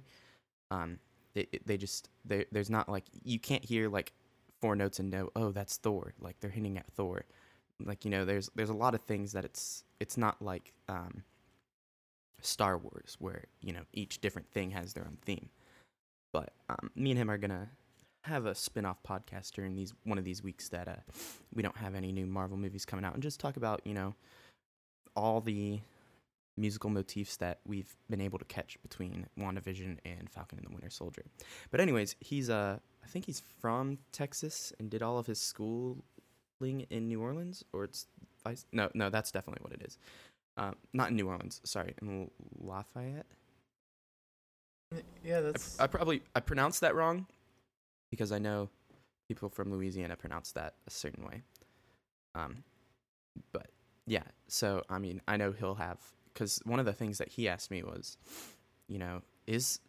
Um, 0.70 0.98
they 1.34 1.48
they 1.64 1.76
just 1.76 2.08
they, 2.24 2.46
there's 2.52 2.70
not 2.70 2.88
like 2.88 3.04
you 3.24 3.38
can't 3.38 3.64
hear 3.64 3.88
like 3.88 4.12
four 4.60 4.76
notes 4.76 4.98
and 4.98 5.10
know 5.10 5.30
oh 5.36 5.50
that's 5.50 5.76
Thor 5.76 6.14
like 6.20 6.38
they're 6.40 6.50
hinting 6.50 6.78
at 6.78 6.86
Thor, 6.92 7.24
like 7.84 8.04
you 8.04 8.10
know 8.10 8.24
there's 8.24 8.50
there's 8.54 8.70
a 8.70 8.74
lot 8.74 8.94
of 8.94 9.02
things 9.02 9.32
that 9.32 9.44
it's 9.44 9.84
it's 10.00 10.16
not 10.16 10.40
like 10.40 10.72
um, 10.88 11.24
Star 12.40 12.78
Wars 12.78 13.16
where 13.18 13.44
you 13.60 13.72
know 13.72 13.82
each 13.92 14.20
different 14.20 14.48
thing 14.50 14.70
has 14.70 14.92
their 14.94 15.04
own 15.04 15.18
theme. 15.24 15.50
But 16.32 16.52
um, 16.68 16.90
me 16.96 17.10
and 17.10 17.18
him 17.18 17.30
are 17.30 17.38
gonna 17.38 17.68
have 18.24 18.46
a 18.46 18.54
spin-off 18.54 19.02
podcast 19.02 19.52
during 19.52 19.74
these 19.74 19.92
one 20.04 20.18
of 20.18 20.24
these 20.24 20.42
weeks 20.42 20.68
that 20.70 20.88
uh, 20.88 20.96
we 21.54 21.62
don't 21.62 21.76
have 21.76 21.94
any 21.94 22.10
new 22.10 22.26
Marvel 22.26 22.56
movies 22.56 22.84
coming 22.84 23.04
out 23.04 23.14
and 23.14 23.22
just 23.22 23.38
talk 23.38 23.56
about, 23.56 23.80
you 23.84 23.94
know, 23.94 24.14
all 25.14 25.40
the 25.40 25.80
musical 26.56 26.88
motifs 26.88 27.36
that 27.36 27.58
we've 27.66 27.96
been 28.08 28.20
able 28.20 28.38
to 28.38 28.44
catch 28.44 28.80
between 28.82 29.26
WandaVision 29.38 29.98
and 30.04 30.30
Falcon 30.30 30.58
and 30.58 30.66
the 30.66 30.72
Winter 30.72 30.90
Soldier. 30.90 31.24
But 31.70 31.80
anyways, 31.80 32.16
he's 32.20 32.48
uh 32.48 32.78
I 33.02 33.06
think 33.06 33.26
he's 33.26 33.40
from 33.60 33.98
Texas 34.12 34.72
and 34.78 34.88
did 34.88 35.02
all 35.02 35.18
of 35.18 35.26
his 35.26 35.40
schooling 35.40 36.02
in 36.88 37.08
New 37.08 37.20
Orleans 37.20 37.64
or 37.72 37.84
it's 37.84 38.06
vice 38.42 38.64
no 38.72 38.88
no 38.94 39.10
that's 39.10 39.30
definitely 39.30 39.62
what 39.62 39.72
it 39.72 39.84
is. 39.86 39.98
Uh, 40.56 40.70
not 40.92 41.10
in 41.10 41.16
New 41.16 41.28
Orleans, 41.28 41.60
sorry, 41.64 41.94
in 42.00 42.30
Lafayette. 42.60 43.26
Yeah, 45.24 45.38
I, 45.38 45.40
that's 45.40 45.80
I 45.80 45.88
probably 45.88 46.22
I 46.34 46.40
pronounced 46.40 46.80
that 46.82 46.94
wrong 46.94 47.26
because 48.14 48.32
I 48.32 48.38
know 48.38 48.68
people 49.28 49.48
from 49.48 49.72
Louisiana 49.72 50.16
pronounce 50.16 50.52
that 50.52 50.74
a 50.86 50.90
certain 50.90 51.24
way. 51.24 51.42
Um, 52.34 52.62
but 53.52 53.66
yeah, 54.06 54.22
so 54.48 54.82
I 54.88 54.98
mean, 54.98 55.20
I 55.26 55.36
know 55.36 55.52
he'll 55.52 55.74
have 55.74 55.98
because 56.32 56.60
one 56.64 56.78
of 56.78 56.86
the 56.86 56.92
things 56.92 57.18
that 57.18 57.28
he 57.28 57.48
asked 57.48 57.70
me 57.70 57.82
was, 57.82 58.16
you 58.88 58.98
know, 58.98 59.22
is 59.46 59.80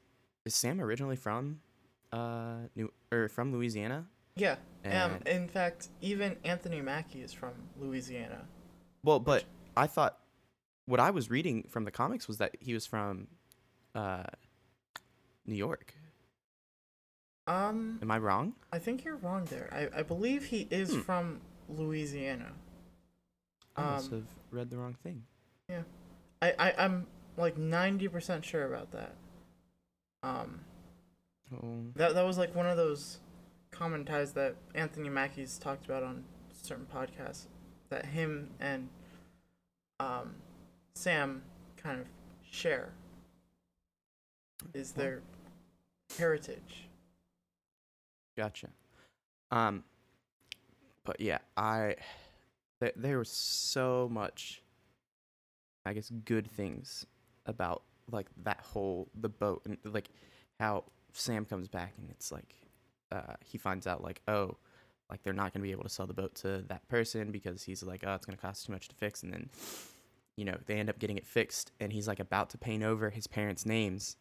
is 0.46 0.56
Sam 0.56 0.82
originally 0.82 1.16
from 1.16 1.60
uh 2.12 2.68
New 2.76 2.92
or 3.12 3.30
from 3.30 3.52
Louisiana? 3.52 4.06
yeah. 4.84 5.06
Um, 5.06 5.20
in 5.26 5.48
fact, 5.48 5.90
even 6.02 6.36
Anthony 6.44 6.82
Mackie 6.82 7.22
is 7.22 7.32
from 7.34 7.54
Louisiana. 7.80 8.46
well, 9.04 9.20
but 9.20 9.46
I 9.78 9.88
thought 9.88 10.18
what 10.86 11.00
I 11.00 11.10
was 11.12 11.30
reading 11.30 11.66
from 11.70 11.86
the 11.86 11.92
comics 11.92 12.28
was 12.28 12.38
that 12.38 12.56
he 12.60 12.74
was 12.74 12.86
from 12.86 13.28
uh 13.94 14.24
New 15.46 15.56
York. 15.56 15.94
Um, 17.48 18.00
Am 18.02 18.10
I 18.12 18.18
wrong? 18.18 18.54
I 18.72 18.80
think 18.80 19.04
you're 19.04 19.18
wrong 19.18 19.46
there. 19.46 19.70
I, 19.72 20.00
I 20.00 20.04
believe 20.04 20.46
he 20.46 20.68
is 20.72 20.94
Hmm. 20.94 21.02
from 21.02 21.42
Louisiana. 21.70 22.54
I 23.76 23.82
must 23.84 24.12
Um, 24.12 24.20
have 24.20 24.28
read 24.52 24.70
the 24.70 24.78
wrong 24.78 24.96
thing. 25.04 25.24
I, 26.42 26.52
I 26.60 26.74
I'm 26.78 27.08
like 27.38 27.58
ninety 27.58 28.08
percent 28.08 28.44
sure 28.46 28.66
about 28.66 28.92
that. 28.92 29.16
Um, 30.24 30.62
Oh. 31.54 31.86
that 31.96 32.14
that 32.16 32.24
was 32.24 32.38
like 32.38 32.54
one 32.56 32.66
of 32.68 32.78
those 32.78 33.20
common 33.72 34.06
ties 34.06 34.34
that 34.34 34.56
Anthony 34.74 35.10
Mackie's 35.10 35.58
talked 35.58 35.86
about 35.86 36.04
on 36.04 36.24
certain 36.52 36.86
podcasts 36.94 37.46
that 37.90 38.06
him 38.08 38.50
and 38.60 38.90
um 40.00 40.36
Sam 40.96 41.44
kind 41.78 42.00
of 42.02 42.08
share 42.50 42.90
is 44.74 44.92
their 44.94 45.22
heritage. 46.18 46.85
Gotcha. 48.38 48.70
Um, 49.52 49.84
but 51.06 51.22
yeah, 51.22 51.40
I 51.56 51.96
th- 52.82 52.96
there 52.96 53.20
was 53.20 53.30
so 53.30 54.10
much, 54.12 54.62
I 55.86 55.94
guess, 55.94 56.12
good 56.26 56.50
things 56.50 57.06
about 57.46 57.84
like 58.12 58.28
that 58.44 58.60
whole 58.60 59.08
the 59.20 59.30
boat 59.30 59.62
and 59.66 59.78
like 59.86 60.10
how 60.60 60.84
Sam 61.14 61.46
comes 61.46 61.68
back 61.68 61.94
and 61.98 62.10
it's 62.12 62.32
like 62.32 62.56
uh, 63.12 63.34
he 63.44 63.58
finds 63.58 63.88
out 63.88 64.04
like 64.04 64.22
oh 64.28 64.58
like 65.10 65.24
they're 65.24 65.34
not 65.34 65.54
gonna 65.54 65.64
be 65.64 65.72
able 65.72 65.84
to 65.84 65.90
sell 65.90 66.08
the 66.08 66.14
boat 66.14 66.36
to 66.36 66.64
that 66.68 66.88
person 66.88 67.32
because 67.32 67.64
he's 67.64 67.84
like 67.84 68.04
oh 68.06 68.14
it's 68.14 68.26
gonna 68.26 68.38
cost 68.38 68.66
too 68.66 68.74
much 68.74 68.88
to 68.90 68.96
fix. 68.96 69.24
And 69.24 69.32
then 69.32 69.50
you 70.38 70.46
know 70.46 70.58
they 70.66 70.76
end 70.76 70.90
up 70.90 71.00
getting 71.00 71.18
it 71.18 71.26
fixed 71.26 71.72
and 71.80 71.94
he's 71.94 72.08
like 72.08 72.20
about 72.20 72.50
to 72.52 72.58
paint 72.58 72.84
over 72.84 73.10
his 73.10 73.28
parents' 73.28 73.66
names. 73.66 74.18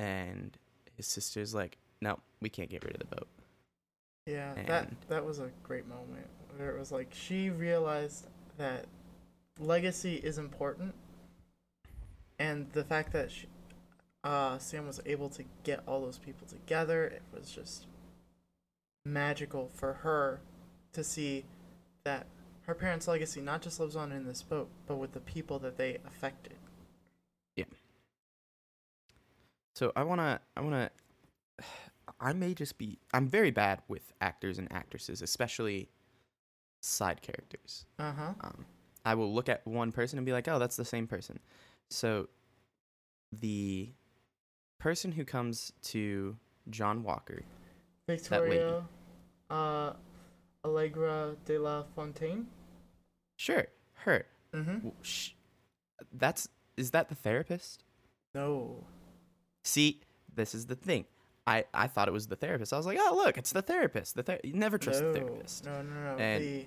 And 0.00 0.56
his 0.96 1.06
sister's 1.06 1.54
like 1.54 1.78
no 2.00 2.18
we 2.40 2.48
can't 2.48 2.70
get 2.70 2.84
rid 2.84 2.94
of 2.94 3.00
the 3.00 3.16
boat 3.16 3.28
Yeah, 4.28 4.52
that 4.66 4.88
that 5.08 5.24
was 5.24 5.38
a 5.38 5.50
great 5.62 5.88
moment 5.88 6.26
where 6.56 6.70
it 6.70 6.78
was 6.78 6.92
like 6.92 7.08
she 7.12 7.48
realized 7.48 8.26
that 8.58 8.84
legacy 9.58 10.16
is 10.16 10.36
important, 10.36 10.94
and 12.38 12.70
the 12.72 12.84
fact 12.84 13.12
that 13.14 13.30
she, 13.30 13.46
uh, 14.24 14.58
Sam 14.58 14.86
was 14.86 15.00
able 15.06 15.30
to 15.30 15.44
get 15.64 15.82
all 15.86 16.02
those 16.02 16.18
people 16.18 16.46
together, 16.46 17.04
it 17.04 17.22
was 17.34 17.50
just 17.50 17.86
magical 19.06 19.70
for 19.74 19.94
her 19.94 20.40
to 20.92 21.02
see 21.02 21.46
that 22.04 22.26
her 22.66 22.74
parents' 22.74 23.08
legacy 23.08 23.40
not 23.40 23.62
just 23.62 23.80
lives 23.80 23.96
on 23.96 24.12
in 24.12 24.26
this 24.26 24.42
boat, 24.42 24.68
but 24.86 24.96
with 24.96 25.12
the 25.12 25.20
people 25.20 25.58
that 25.60 25.78
they 25.78 25.96
affected. 26.06 26.58
Yeah. 27.56 27.64
So 29.74 29.90
I 29.96 30.02
wanna, 30.02 30.40
I 30.54 30.60
wanna, 30.60 30.90
I 32.20 32.32
may 32.32 32.54
just 32.54 32.78
be, 32.78 32.98
I'm 33.12 33.28
very 33.28 33.50
bad 33.50 33.82
with 33.88 34.12
actors 34.20 34.58
and 34.58 34.70
actresses, 34.72 35.22
especially 35.22 35.90
side 36.80 37.22
characters. 37.22 37.86
Uh 37.98 38.12
huh. 38.12 38.32
Um, 38.40 38.64
I 39.04 39.14
will 39.14 39.32
look 39.32 39.48
at 39.48 39.66
one 39.66 39.92
person 39.92 40.18
and 40.18 40.26
be 40.26 40.32
like, 40.32 40.48
oh, 40.48 40.58
that's 40.58 40.76
the 40.76 40.84
same 40.84 41.06
person. 41.06 41.38
So 41.90 42.28
the 43.32 43.92
person 44.78 45.12
who 45.12 45.24
comes 45.24 45.72
to 45.82 46.36
John 46.70 47.02
Walker. 47.02 47.42
Victoria, 48.08 48.84
uh, 49.50 49.92
Allegra 50.64 51.36
de 51.44 51.58
la 51.58 51.84
Fontaine. 51.94 52.46
sure, 53.36 53.66
her. 54.04 54.24
Mm-hmm. 54.54 54.88
Sh- 55.02 55.30
that's 56.12 56.48
is 56.76 56.92
that 56.92 57.08
the 57.08 57.14
therapist? 57.14 57.84
No. 58.34 58.84
See, 59.64 60.00
this 60.34 60.54
is 60.54 60.66
the 60.66 60.74
thing. 60.76 61.04
I, 61.48 61.64
I 61.72 61.86
thought 61.86 62.08
it 62.08 62.12
was 62.12 62.26
the 62.26 62.36
therapist. 62.36 62.74
I 62.74 62.76
was 62.76 62.84
like, 62.84 62.98
oh 63.00 63.14
look, 63.24 63.38
it's 63.38 63.52
the 63.52 63.62
therapist. 63.62 64.14
The 64.16 64.22
ther- 64.22 64.40
you 64.44 64.52
never 64.52 64.76
trust 64.76 65.00
no, 65.00 65.12
the 65.12 65.18
therapist. 65.20 65.64
No, 65.64 65.80
no, 65.80 65.94
no. 66.04 66.16
And- 66.22 66.44
the 66.44 66.64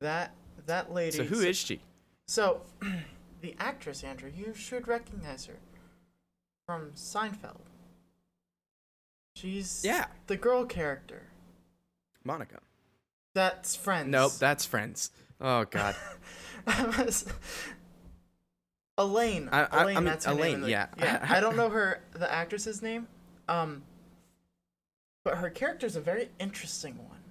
that 0.00 0.32
that 0.66 0.92
lady. 0.92 1.16
So 1.16 1.22
who 1.24 1.40
is 1.40 1.56
she? 1.56 1.80
So, 2.26 2.62
the 3.40 3.54
actress 3.60 4.02
Andrew, 4.02 4.30
you 4.36 4.52
should 4.54 4.88
recognize 4.88 5.46
her 5.46 5.58
from 6.66 6.90
Seinfeld. 6.96 7.60
She's 9.36 9.82
Yeah, 9.84 10.06
the 10.26 10.36
girl 10.36 10.64
character. 10.64 11.28
Monica. 12.24 12.58
That's 13.34 13.76
Friends. 13.76 14.08
Nope, 14.08 14.32
that's 14.40 14.64
Friends. 14.66 15.10
Oh 15.40 15.64
God. 15.64 15.94
Elaine. 18.98 19.48
I- 19.52 19.64
I- 19.64 19.82
Elaine, 19.82 19.96
I 19.96 20.00
mean, 20.00 20.04
that's 20.06 20.26
Elaine, 20.26 20.62
the- 20.62 20.70
yeah. 20.70 20.86
yeah. 20.98 21.24
I 21.30 21.38
don't 21.38 21.56
know 21.56 21.68
her 21.68 22.00
the 22.14 22.32
actress's 22.32 22.82
name. 22.82 23.06
Um 23.48 23.82
but 25.24 25.38
her 25.38 25.50
character 25.50 25.86
is 25.86 25.96
a 25.96 26.00
very 26.00 26.30
interesting 26.38 26.96
one. 26.98 27.22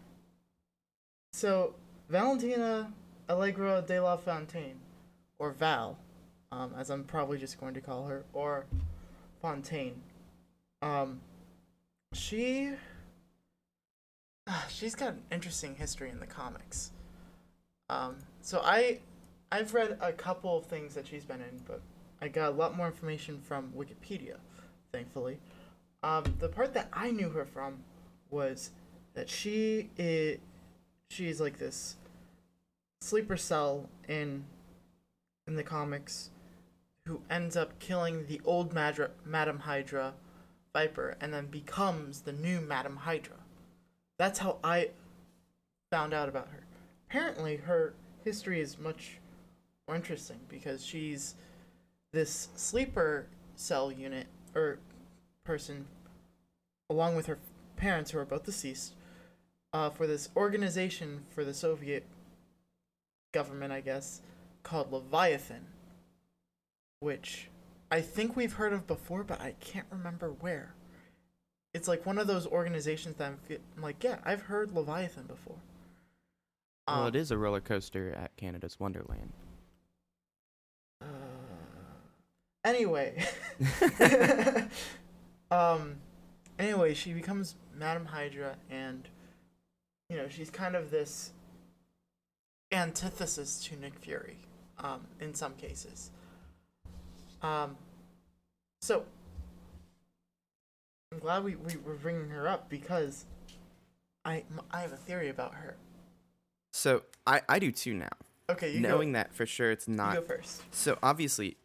So 1.34 1.76
Valentina 2.10 2.94
Allegra 3.30 3.84
de 3.86 4.00
la 4.00 4.18
Fontaine, 4.18 4.80
or 5.40 5.52
Val, 5.52 5.98
um, 6.52 6.74
as 6.78 6.90
I'm 6.90 7.06
probably 7.06 7.38
just 7.38 7.60
going 7.60 7.74
to 7.74 7.82
call 7.82 8.06
her, 8.08 8.26
or 8.34 8.66
Fontaine. 9.42 10.02
Um 10.82 11.22
she 12.14 12.72
she's 14.70 14.96
got 14.96 15.14
an 15.14 15.22
interesting 15.32 15.76
history 15.76 16.10
in 16.10 16.20
the 16.20 16.28
comics. 16.28 16.92
Um, 17.90 18.18
so 18.42 18.62
I 18.64 19.00
I've 19.52 19.74
read 19.74 19.98
a 20.02 20.12
couple 20.12 20.58
of 20.58 20.66
things 20.66 20.96
that 20.96 21.08
she's 21.08 21.24
been 21.24 21.42
in, 21.42 21.62
but 21.68 21.82
I 22.22 22.28
got 22.28 22.52
a 22.52 22.56
lot 22.56 22.76
more 22.76 22.88
information 22.88 23.40
from 23.42 23.72
Wikipedia, 23.76 24.38
thankfully. 24.92 25.38
Um, 26.06 26.24
the 26.38 26.50
part 26.50 26.76
that 26.76 26.88
I 26.94 27.10
knew 27.10 27.30
her 27.30 27.46
from 27.46 27.80
was 28.30 28.70
that 29.16 29.28
she 29.28 29.90
is 29.98 30.38
she's 31.10 31.42
like 31.42 31.58
this 31.58 31.96
sleeper 33.02 33.36
cell 33.36 33.90
in 34.08 34.46
in 35.48 35.56
the 35.56 35.64
comics 35.64 36.30
who 37.08 37.22
ends 37.28 37.58
up 37.58 37.80
killing 37.80 38.28
the 38.28 38.40
old 38.46 38.72
Madra, 38.72 39.10
Madam 39.26 39.58
Hydra 39.58 40.14
Viper 40.74 41.18
and 41.20 41.34
then 41.34 41.48
becomes 41.48 42.22
the 42.22 42.34
new 42.34 42.62
Madam 42.62 42.98
Hydra. 42.98 43.38
That's 44.20 44.38
how 44.38 44.60
I 44.64 44.92
found 45.92 46.14
out 46.14 46.30
about 46.30 46.50
her. 46.50 46.66
Apparently, 47.10 47.58
her 47.58 47.96
history 48.24 48.62
is 48.62 48.78
much 48.78 49.18
more 49.88 49.96
interesting 49.96 50.40
because 50.50 50.86
she's 50.86 51.34
this 52.14 52.50
sleeper 52.56 53.26
cell 53.56 53.92
unit 53.92 54.28
or 54.54 54.78
person, 55.46 55.88
along 56.90 57.16
with 57.16 57.28
her 57.28 57.38
parents 57.78 58.12
who 58.12 58.20
are 58.20 58.26
both 58.26 58.44
deceased, 58.44 58.94
uh, 59.72 59.90
for 59.90 60.06
this 60.08 60.30
organization 60.36 61.24
for 61.30 61.46
the 61.46 61.54
Soviet 61.54 62.04
government, 63.34 63.72
I 63.72 63.82
guess, 63.82 64.22
called 64.64 64.92
Leviathan, 64.92 65.68
which 67.00 67.50
I 67.92 68.02
think 68.02 68.36
we've 68.36 68.54
heard 68.54 68.74
of 68.74 68.88
before, 68.88 69.24
but 69.24 69.40
I 69.40 69.54
can't 69.60 69.86
remember 69.92 70.30
where. 70.32 70.74
It's 71.74 71.88
like 71.88 72.06
one 72.06 72.18
of 72.18 72.28
those 72.28 72.48
organizations 72.48 73.18
that 73.18 73.28
I'm, 73.28 73.38
fe- 73.38 73.60
I'm 73.76 73.84
like, 73.84 74.04
yeah, 74.04 74.18
I've 74.24 74.44
heard 74.44 74.72
Leviathan 74.72 75.26
before. 75.28 75.58
Well, 76.88 77.02
Um, 77.04 77.08
it 77.10 77.16
is 77.16 77.32
a 77.32 77.38
roller 77.38 77.60
coaster 77.62 78.14
at 78.14 78.36
Canada's 78.38 78.80
Wonderland. 78.80 79.34
Uh, 81.02 81.06
anyway, 82.64 83.22
um, 85.52 85.98
anyway, 86.58 86.94
she 86.94 87.14
becomes 87.14 87.56
Madam 87.78 88.06
Hydra, 88.06 88.56
and 88.70 89.08
you 90.10 90.18
know 90.18 90.28
she's 90.30 90.50
kind 90.50 90.76
of 90.76 90.92
this 90.92 91.32
antithesis 92.72 93.64
to 93.66 93.76
Nick 93.76 94.00
Fury, 94.00 94.38
um, 94.80 95.02
in 95.20 95.34
some 95.34 95.54
cases. 95.54 96.12
Um, 97.42 97.78
so 98.82 99.06
I'm 101.12 101.20
glad 101.20 101.44
we, 101.44 101.56
we 101.56 101.78
were 101.78 101.96
bringing 101.96 102.30
her 102.30 102.48
up 102.48 102.70
because 102.70 103.26
I 104.24 104.44
I 104.72 104.82
have 104.82 104.94
a 104.94 104.98
theory 104.98 105.30
about 105.30 105.56
her. 105.56 105.78
So 106.74 107.04
I, 107.26 107.42
I 107.48 107.60
do 107.60 107.72
too 107.72 107.94
now. 107.94 108.10
Okay, 108.50 108.74
you 108.74 108.80
Knowing 108.80 109.14
go. 109.14 109.20
that 109.20 109.34
for 109.34 109.46
sure 109.46 109.72
it's 109.72 109.88
not. 109.88 110.16
You 110.16 110.22
go 110.22 110.28
first. 110.28 110.62
So 110.72 110.98
obviously, 111.02 111.58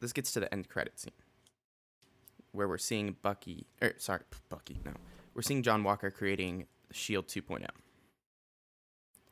this 0.00 0.12
gets 0.12 0.32
to 0.32 0.40
the 0.40 0.52
end 0.52 0.68
credit 0.68 0.98
scene 0.98 1.12
where 2.54 2.68
we're 2.68 2.78
seeing 2.78 3.16
Bucky, 3.22 3.66
or 3.82 3.94
sorry, 3.98 4.20
Bucky. 4.48 4.80
No, 4.84 4.92
we're 5.34 5.42
seeing 5.42 5.62
John 5.62 5.82
Walker 5.82 6.10
creating 6.10 6.66
Shield 6.92 7.26
2.0. 7.26 7.66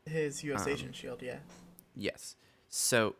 His 0.04 0.42
U.S. 0.44 0.66
Um, 0.66 0.72
Agent 0.72 0.96
Shield, 0.96 1.22
yeah. 1.22 1.38
Yes. 1.94 2.36
So 2.68 3.14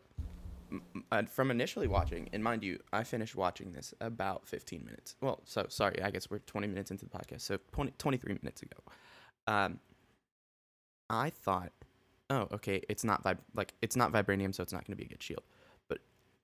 uh, 1.11 1.23
from 1.23 1.51
initially 1.51 1.87
watching, 1.87 2.29
and 2.33 2.43
mind 2.43 2.63
you, 2.63 2.79
I 2.91 3.03
finished 3.03 3.35
watching 3.35 3.71
this 3.71 3.93
about 4.01 4.47
15 4.47 4.83
minutes. 4.83 5.15
Well, 5.21 5.41
so 5.45 5.65
sorry, 5.69 6.01
I 6.01 6.11
guess 6.11 6.29
we're 6.29 6.39
20 6.39 6.67
minutes 6.67 6.91
into 6.91 7.05
the 7.05 7.11
podcast. 7.11 7.41
So 7.41 7.57
20, 7.71 7.93
23 7.97 8.33
minutes 8.41 8.61
ago. 8.61 8.77
Um, 9.47 9.79
I 11.09 11.29
thought, 11.29 11.71
oh, 12.29 12.47
okay, 12.51 12.81
it's 12.89 13.03
not 13.03 13.23
vib- 13.23 13.37
like 13.55 13.73
it's 13.81 13.95
not 13.95 14.11
vibranium, 14.11 14.53
so 14.53 14.63
it's 14.63 14.73
not 14.73 14.85
going 14.85 14.97
to 14.97 15.01
be 15.01 15.05
a 15.05 15.09
good 15.09 15.21
shield. 15.23 15.43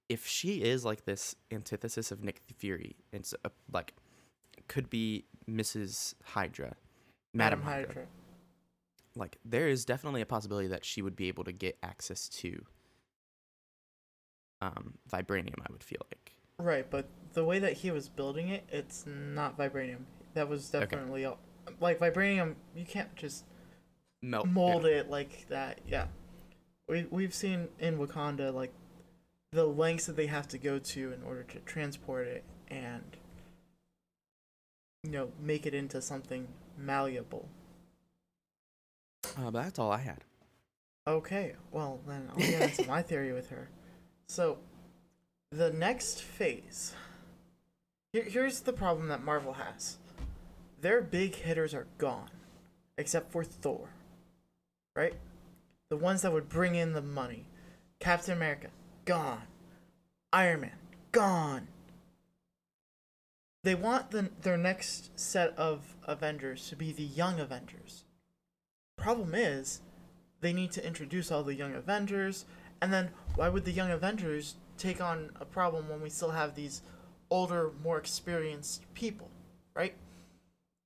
If 0.10 0.26
she 0.26 0.63
is 0.63 0.84
like 0.84 1.06
this 1.06 1.36
antithesis 1.52 2.12
of 2.12 2.24
Nick 2.24 2.41
Fury, 2.58 2.95
it's 3.13 3.34
uh, 3.45 3.50
like 3.72 3.93
could 4.67 4.89
be 4.89 5.26
Mrs. 5.50 6.15
Hydra, 6.24 6.76
Madam, 7.34 7.62
Hydra. 7.62 8.08
Like 9.15 9.38
there 9.45 9.67
is 9.67 9.86
definitely 9.86 10.22
a 10.22 10.26
possibility 10.26 10.67
that 10.67 10.84
she 10.84 11.02
would 11.02 11.15
be 11.15 11.28
able 11.28 11.43
to 11.43 11.52
get 11.52 11.78
access 11.84 12.28
to 12.30 12.65
um, 14.62 14.95
vibranium. 15.12 15.60
I 15.62 15.72
would 15.72 15.84
feel 15.84 16.02
like. 16.12 16.34
Right, 16.58 16.89
but 16.89 17.08
the 17.34 17.45
way 17.45 17.60
that 17.60 17.74
he 17.74 17.91
was 17.91 18.10
building 18.10 18.50
it, 18.50 18.65
it's 18.69 19.06
not 19.08 19.58
vibranium. 19.58 20.02
That 20.34 20.50
was 20.50 20.74
Okay. 20.74 20.86
definitely 20.86 21.26
all, 21.26 21.39
like 21.80 22.00
vibranium. 22.00 22.56
You 22.76 22.86
can't 22.86 23.15
just 23.15 23.45
Melt 24.22 24.48
mold 24.48 24.86
it 24.86 25.10
like 25.10 25.48
that. 25.50 25.80
Yeah, 25.88 26.08
we 26.88 27.08
we've 27.10 27.34
seen 27.34 27.69
in 27.80 27.98
Wakanda 27.98 28.54
like 28.54 28.74
the 29.52 29.66
lengths 29.66 30.06
that 30.06 30.16
they 30.16 30.28
have 30.28 30.48
to 30.50 30.58
go 30.58 30.80
to 30.80 31.12
in 31.12 31.24
order 31.24 31.44
to 31.44 31.60
transport 31.60 32.28
it 32.28 32.44
and 32.70 33.18
you 35.04 35.12
know 35.12 35.32
make 35.42 35.66
it 35.66 35.74
into 35.74 36.02
something 36.02 36.48
malleable. 36.78 37.48
Uh, 39.38 39.52
but 39.52 39.64
that's 39.64 39.80
all 39.80 39.92
I 39.92 40.00
had. 40.00 40.24
Okay, 41.08 41.54
well 41.72 42.00
then 42.08 42.30
I'll 42.30 42.38
get 42.38 42.78
into 42.78 42.88
my 42.88 43.02
theory 43.10 43.34
with 43.34 43.50
her. 43.50 43.70
So, 44.28 44.60
the 45.52 45.72
next 45.72 46.22
phase 46.22 46.94
Here, 48.14 48.24
here's 48.24 48.62
the 48.62 48.74
problem 48.74 49.08
that 49.08 49.24
Marvel 49.24 49.54
has. 49.54 49.98
Their 50.82 51.02
big 51.02 51.36
hitters 51.36 51.74
are 51.74 51.88
gone, 51.98 52.30
except 52.98 53.32
for 53.32 53.44
Thor. 53.44 53.90
Right? 54.96 55.16
The 55.90 55.98
ones 55.98 56.22
that 56.22 56.32
would 56.32 56.50
bring 56.50 56.76
in 56.76 56.94
the 56.94 57.02
money. 57.02 57.46
Captain 58.00 58.34
America, 58.34 58.68
gone. 59.10 59.41
Iron 60.32 60.62
Man, 60.62 60.72
gone. 61.12 61.67
They 63.63 63.74
want 63.74 64.12
the, 64.12 64.30
their 64.43 64.56
next 64.56 65.19
set 65.19 65.58
of 65.58 65.95
Avengers 66.06 66.69
to 66.69 66.76
be 66.76 66.91
the 66.91 67.02
young 67.02 67.39
Avengers. 67.39 68.06
Problem 69.00 69.34
is, 69.34 69.82
they 70.41 70.54
need 70.54 70.72
to 70.74 70.86
introduce 70.86 71.32
all 71.32 71.41
the 71.41 71.56
young 71.56 71.74
Avengers, 71.74 72.45
and 72.84 72.93
then 72.93 73.10
why 73.34 73.50
would 73.50 73.65
the 73.65 73.72
young 73.72 73.89
Avengers 73.89 74.58
take 74.78 75.02
on 75.02 75.32
a 75.41 75.45
problem 75.45 75.89
when 75.89 76.04
we 76.04 76.10
still 76.12 76.30
have 76.30 76.54
these 76.54 76.84
older, 77.32 77.72
more 77.84 77.98
experienced 77.98 78.84
people, 78.93 79.32
right? 79.76 79.95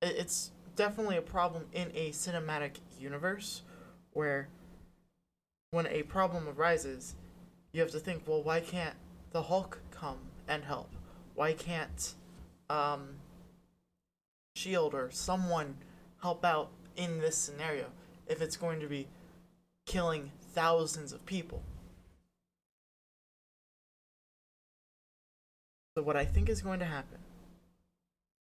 It's 0.01 0.51
definitely 0.77 1.17
a 1.17 1.21
problem 1.21 1.65
in 1.73 1.91
a 1.93 2.11
cinematic 2.11 2.77
universe 2.97 3.63
where 4.13 4.47
when 5.71 5.87
a 5.87 6.03
problem 6.03 6.47
arises, 6.47 7.15
you 7.73 7.81
have 7.81 7.91
to 7.91 7.99
think, 7.99 8.23
well, 8.27 8.41
why 8.41 8.59
can't 8.59 8.95
the 9.31 9.41
Hulk 9.43 9.81
come 9.91 10.19
and 10.47 10.63
help? 10.63 10.89
Why 11.35 11.53
can't 11.53 12.13
um, 12.69 13.15
Shield 14.55 14.93
or 14.93 15.09
someone 15.11 15.77
help 16.21 16.45
out 16.45 16.69
in 16.95 17.19
this 17.19 17.35
scenario 17.35 17.87
if 18.27 18.41
it's 18.41 18.55
going 18.55 18.79
to 18.79 18.87
be 18.87 19.07
killing 19.87 20.31
thousands 20.53 21.11
of 21.11 21.25
people? 21.25 21.63
So 25.97 26.03
what 26.03 26.15
I 26.15 26.25
think 26.25 26.49
is 26.49 26.61
going 26.61 26.79
to 26.79 26.85
happen, 26.85 27.19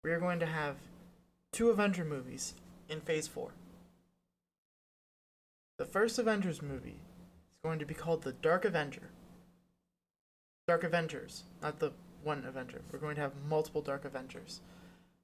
we 0.04 0.10
are 0.10 0.20
going 0.20 0.40
to 0.40 0.46
have 0.46 0.76
two 1.52 1.70
Avenger 1.70 2.04
movies 2.04 2.54
in 2.88 3.00
Phase 3.00 3.28
4. 3.28 3.50
The 5.78 5.84
first 5.84 6.18
Avengers 6.18 6.62
movie 6.62 7.00
is 7.50 7.58
going 7.62 7.78
to 7.78 7.84
be 7.84 7.94
called 7.94 8.22
The 8.22 8.32
Dark 8.32 8.64
Avenger. 8.64 9.10
Dark 10.72 10.84
Avengers, 10.84 11.42
not 11.60 11.80
the 11.80 11.92
one 12.22 12.46
Avenger. 12.46 12.80
We're 12.90 12.98
going 12.98 13.16
to 13.16 13.20
have 13.20 13.32
multiple 13.46 13.82
Dark 13.82 14.06
Avengers. 14.06 14.62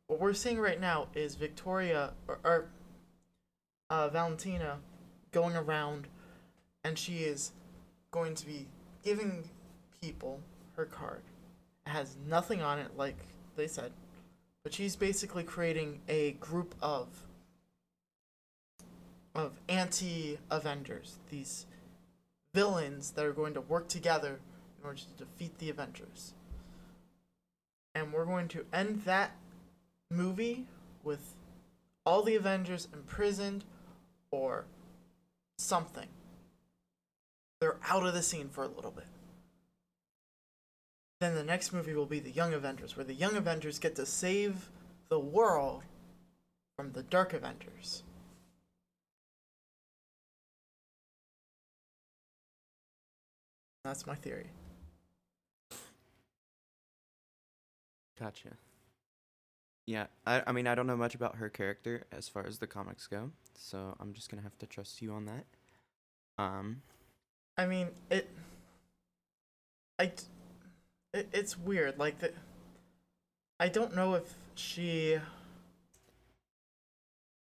What 0.06 0.20
we're 0.20 0.34
seeing 0.34 0.58
right 0.58 0.78
now 0.78 1.08
is 1.14 1.36
Victoria 1.36 2.10
or, 2.26 2.38
or 2.44 2.66
uh, 3.88 4.10
Valentina 4.10 4.76
going 5.32 5.56
around, 5.56 6.06
and 6.84 6.98
she 6.98 7.20
is 7.20 7.52
going 8.10 8.34
to 8.34 8.44
be 8.44 8.66
giving 9.02 9.48
people 10.02 10.40
her 10.76 10.84
card. 10.84 11.22
It 11.86 11.92
has 11.92 12.18
nothing 12.28 12.60
on 12.60 12.78
it, 12.78 12.98
like 12.98 13.16
they 13.56 13.68
said, 13.68 13.92
but 14.62 14.74
she's 14.74 14.96
basically 14.96 15.44
creating 15.44 16.02
a 16.10 16.32
group 16.32 16.74
of 16.82 17.08
of 19.34 19.52
anti-Avengers, 19.70 21.16
these 21.30 21.64
villains 22.54 23.12
that 23.12 23.24
are 23.24 23.32
going 23.32 23.54
to 23.54 23.62
work 23.62 23.88
together 23.88 24.40
to 24.94 25.24
defeat 25.24 25.58
the 25.58 25.70
Avengers. 25.70 26.34
And 27.94 28.12
we're 28.12 28.24
going 28.24 28.48
to 28.48 28.64
end 28.72 29.02
that 29.04 29.32
movie 30.10 30.66
with 31.02 31.34
all 32.04 32.22
the 32.22 32.36
Avengers 32.36 32.88
imprisoned 32.92 33.64
or 34.30 34.64
something. 35.58 36.08
They're 37.60 37.78
out 37.88 38.06
of 38.06 38.14
the 38.14 38.22
scene 38.22 38.48
for 38.48 38.64
a 38.64 38.68
little 38.68 38.92
bit. 38.92 39.06
Then 41.20 41.34
the 41.34 41.42
next 41.42 41.72
movie 41.72 41.94
will 41.94 42.06
be 42.06 42.20
the 42.20 42.30
Young 42.30 42.54
Avengers, 42.54 42.96
where 42.96 43.04
the 43.04 43.14
Young 43.14 43.36
Avengers 43.36 43.80
get 43.80 43.96
to 43.96 44.06
save 44.06 44.70
the 45.08 45.18
world 45.18 45.82
from 46.76 46.92
the 46.92 47.02
Dark 47.02 47.32
Avengers. 47.32 48.04
That's 53.82 54.06
my 54.06 54.14
theory. 54.14 54.50
Gotcha. 58.18 58.50
Yeah, 59.86 60.06
I, 60.26 60.42
I 60.46 60.52
mean, 60.52 60.66
I 60.66 60.74
don't 60.74 60.86
know 60.86 60.96
much 60.96 61.14
about 61.14 61.36
her 61.36 61.48
character 61.48 62.04
as 62.12 62.28
far 62.28 62.46
as 62.46 62.58
the 62.58 62.66
comics 62.66 63.06
go, 63.06 63.30
so 63.54 63.96
I'm 63.98 64.12
just 64.12 64.30
gonna 64.30 64.42
have 64.42 64.58
to 64.58 64.66
trust 64.66 65.00
you 65.00 65.12
on 65.12 65.24
that. 65.26 65.46
Um, 66.36 66.82
I 67.56 67.66
mean, 67.66 67.88
it. 68.10 68.28
I. 69.98 70.12
It, 71.14 71.28
it's 71.32 71.58
weird. 71.58 71.98
Like 71.98 72.18
the. 72.18 72.32
I 73.58 73.68
don't 73.68 73.96
know 73.96 74.14
if 74.14 74.34
she. 74.54 75.18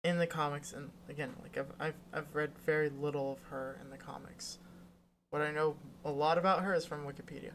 In 0.05 0.17
the 0.17 0.27
comics, 0.27 0.71
and 0.71 0.91
again, 1.09 1.33
like 1.43 1.57
I've 1.57 1.73
I've 1.77 1.99
I've 2.13 2.33
read 2.33 2.51
very 2.65 2.89
little 2.89 3.33
of 3.33 3.43
her 3.49 3.77
in 3.81 3.89
the 3.89 3.97
comics. 3.97 4.59
What 5.29 5.41
I 5.41 5.51
know 5.51 5.75
a 6.05 6.11
lot 6.11 6.37
about 6.37 6.63
her 6.63 6.73
is 6.73 6.85
from 6.85 7.05
Wikipedia. 7.05 7.51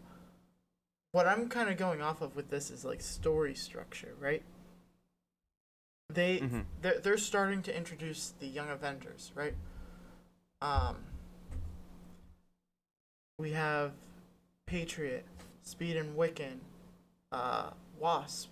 What 1.15 1.29
I'm 1.29 1.49
kind 1.49 1.69
of 1.71 1.77
going 1.77 2.03
off 2.03 2.23
of 2.23 2.35
with 2.35 2.51
this 2.51 2.73
is 2.73 2.85
like 2.85 3.01
story 3.01 3.55
structure, 3.55 4.17
right? 4.19 4.43
They 6.09 6.41
Mhm. 6.41 6.65
they're, 6.83 6.99
they're 6.99 7.19
starting 7.19 7.63
to 7.63 7.77
introduce 7.77 8.31
the 8.41 8.49
young 8.49 8.69
Avengers, 8.69 9.31
right? 9.37 9.55
Um, 10.61 11.05
we 13.39 13.53
have 13.53 13.93
Patriot, 14.67 15.25
Speed 15.63 15.97
and 15.97 16.17
Wiccan, 16.17 16.59
uh, 17.31 17.75
Wasp, 17.97 18.51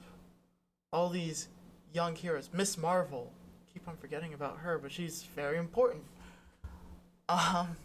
all 0.92 1.08
these 1.08 1.48
young 1.92 2.14
heroes. 2.14 2.48
Miss 2.52 2.78
Marvel, 2.78 3.32
keep 3.74 3.88
on 3.88 3.96
forgetting 3.96 4.34
about 4.34 4.58
her, 4.58 4.78
but 4.78 4.92
she's 4.92 5.24
very 5.24 5.56
important. 5.58 6.04
Um, 7.28 7.76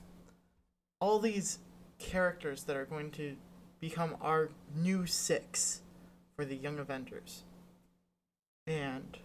all 0.99 1.17
these 1.17 1.57
characters 1.97 2.65
that 2.65 2.75
are 2.75 2.85
going 2.85 3.09
to 3.13 3.37
become 3.79 4.15
our 4.21 4.49
new 4.75 5.05
six 5.05 5.81
for 6.35 6.45
the 6.45 6.55
Young 6.55 6.79
Avengers, 6.79 7.43
and 8.65 9.17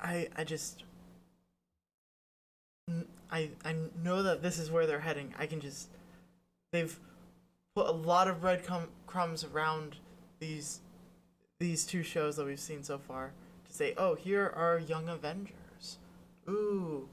I 0.00 0.28
I 0.36 0.44
just 0.44 0.84
I 3.30 3.50
I 3.64 3.74
know 4.02 4.22
that 4.22 4.42
this 4.42 4.58
is 4.58 4.70
where 4.70 4.86
they're 4.86 5.00
heading. 5.00 5.34
I 5.38 5.46
can 5.46 5.60
just 5.60 5.88
they've 6.72 6.98
put 7.74 7.86
a 7.86 7.92
lot 7.92 8.28
of 8.28 8.40
breadcrumb 8.40 8.88
crumbs 9.06 9.44
around 9.44 9.96
these 10.38 10.80
these 11.58 11.86
two 11.86 12.02
shows 12.02 12.36
that 12.36 12.44
we've 12.44 12.58
seen 12.58 12.82
so 12.82 12.98
far 12.98 13.32
to 13.66 13.72
say, 13.72 13.94
oh, 13.96 14.14
here 14.14 14.52
are 14.56 14.78
Young 14.80 15.08
Avengers. 15.08 15.98
Ooh, 16.48 17.08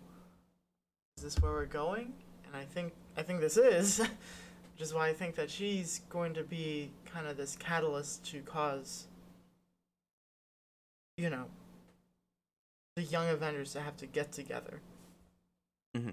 is 1.17 1.23
this 1.23 1.39
where 1.39 1.51
we're 1.51 1.65
going? 1.65 2.13
And 2.47 2.55
I 2.55 2.65
think 2.65 2.93
I 3.15 3.21
think 3.21 3.41
this 3.41 3.57
is, 3.57 4.01
which 4.79 4.85
is 4.85 4.93
why 4.93 5.09
I 5.09 5.13
think 5.13 5.35
that 5.35 5.49
she's 5.49 5.99
going 6.09 6.33
to 6.35 6.43
be 6.43 6.89
kind 7.03 7.27
of 7.27 7.35
this 7.35 7.57
catalyst 7.57 8.23
to 8.27 8.39
cause, 8.39 9.07
you 11.17 11.29
know, 11.29 11.47
the 12.95 13.03
Young 13.03 13.27
Avengers 13.27 13.73
to 13.73 13.81
have 13.81 13.97
to 13.97 14.05
get 14.05 14.31
together. 14.31 14.79
hmm 15.93 16.11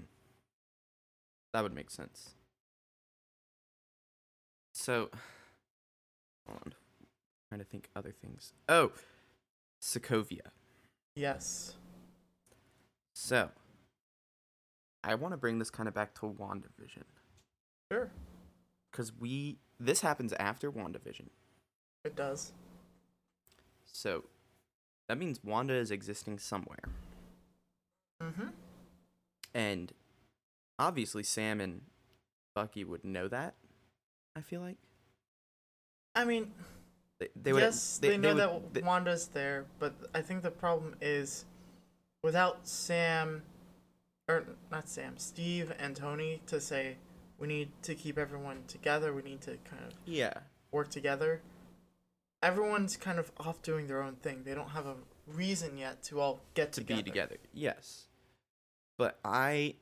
That 1.53 1.63
would 1.63 1.73
make 1.73 1.89
sense. 1.89 2.31
So, 4.73 5.11
hold 6.45 6.59
on. 6.65 6.73
trying 7.47 7.59
to 7.59 7.65
think 7.65 7.87
other 7.95 8.11
things. 8.11 8.51
Oh, 8.67 8.91
Sokovia. 9.81 10.51
Yes. 11.15 11.75
So, 13.15 13.49
I 15.05 15.15
want 15.15 15.31
to 15.31 15.37
bring 15.37 15.57
this 15.57 15.69
kind 15.69 15.87
of 15.87 15.95
back 15.95 16.13
to 16.15 16.25
WandaVision 16.25 17.03
Sure. 17.89 18.11
Because 18.97 19.13
we 19.19 19.59
this 19.79 20.01
happens 20.01 20.33
after 20.33 20.71
WandaVision. 20.71 21.27
It 22.03 22.15
does. 22.15 22.51
So, 23.85 24.23
that 25.07 25.17
means 25.19 25.39
Wanda 25.43 25.75
is 25.75 25.91
existing 25.91 26.39
somewhere, 26.39 26.79
Mm-hmm. 28.21 28.47
and 29.53 29.93
obviously 30.79 31.21
Sam 31.23 31.61
and 31.61 31.81
Bucky 32.55 32.83
would 32.83 33.03
know 33.05 33.27
that. 33.27 33.53
I 34.35 34.41
feel 34.41 34.61
like 34.61 34.77
I 36.15 36.25
mean, 36.25 36.51
they, 37.19 37.27
they 37.35 37.53
would. 37.53 37.61
yes, 37.61 37.99
they, 37.99 38.17
know 38.17 38.29
would- 38.33 38.37
that 38.37 38.73
they- 38.73 38.81
Wanda's 38.81 39.27
there, 39.27 39.65
but 39.77 39.93
I 40.15 40.21
think 40.21 40.41
the 40.41 40.49
problem 40.51 40.95
is 41.01 41.45
without 42.23 42.67
Sam, 42.67 43.43
or 44.27 44.43
not 44.71 44.89
Sam, 44.89 45.17
Steve 45.17 45.71
and 45.77 45.95
Tony 45.95 46.41
to 46.47 46.59
say 46.59 46.97
we 47.39 47.47
need 47.47 47.69
to 47.83 47.95
keep 47.95 48.17
everyone 48.17 48.63
together. 48.67 49.13
We 49.13 49.21
need 49.21 49.41
to 49.41 49.57
kind 49.69 49.83
of 49.85 49.93
yeah. 50.05 50.33
work 50.71 50.89
together. 50.89 51.41
Everyone's 52.41 52.97
kind 52.97 53.19
of 53.19 53.31
off 53.37 53.61
doing 53.61 53.87
their 53.87 54.01
own 54.01 54.15
thing. 54.15 54.43
They 54.43 54.53
don't 54.53 54.69
have 54.69 54.85
a 54.85 54.95
reason 55.27 55.77
yet 55.77 56.03
to 56.03 56.19
all 56.19 56.41
get 56.53 56.71
to 56.73 56.81
together. 56.81 57.01
be 57.03 57.09
together. 57.09 57.37
Yes. 57.53 58.07
But 58.97 59.19
I 59.25 59.75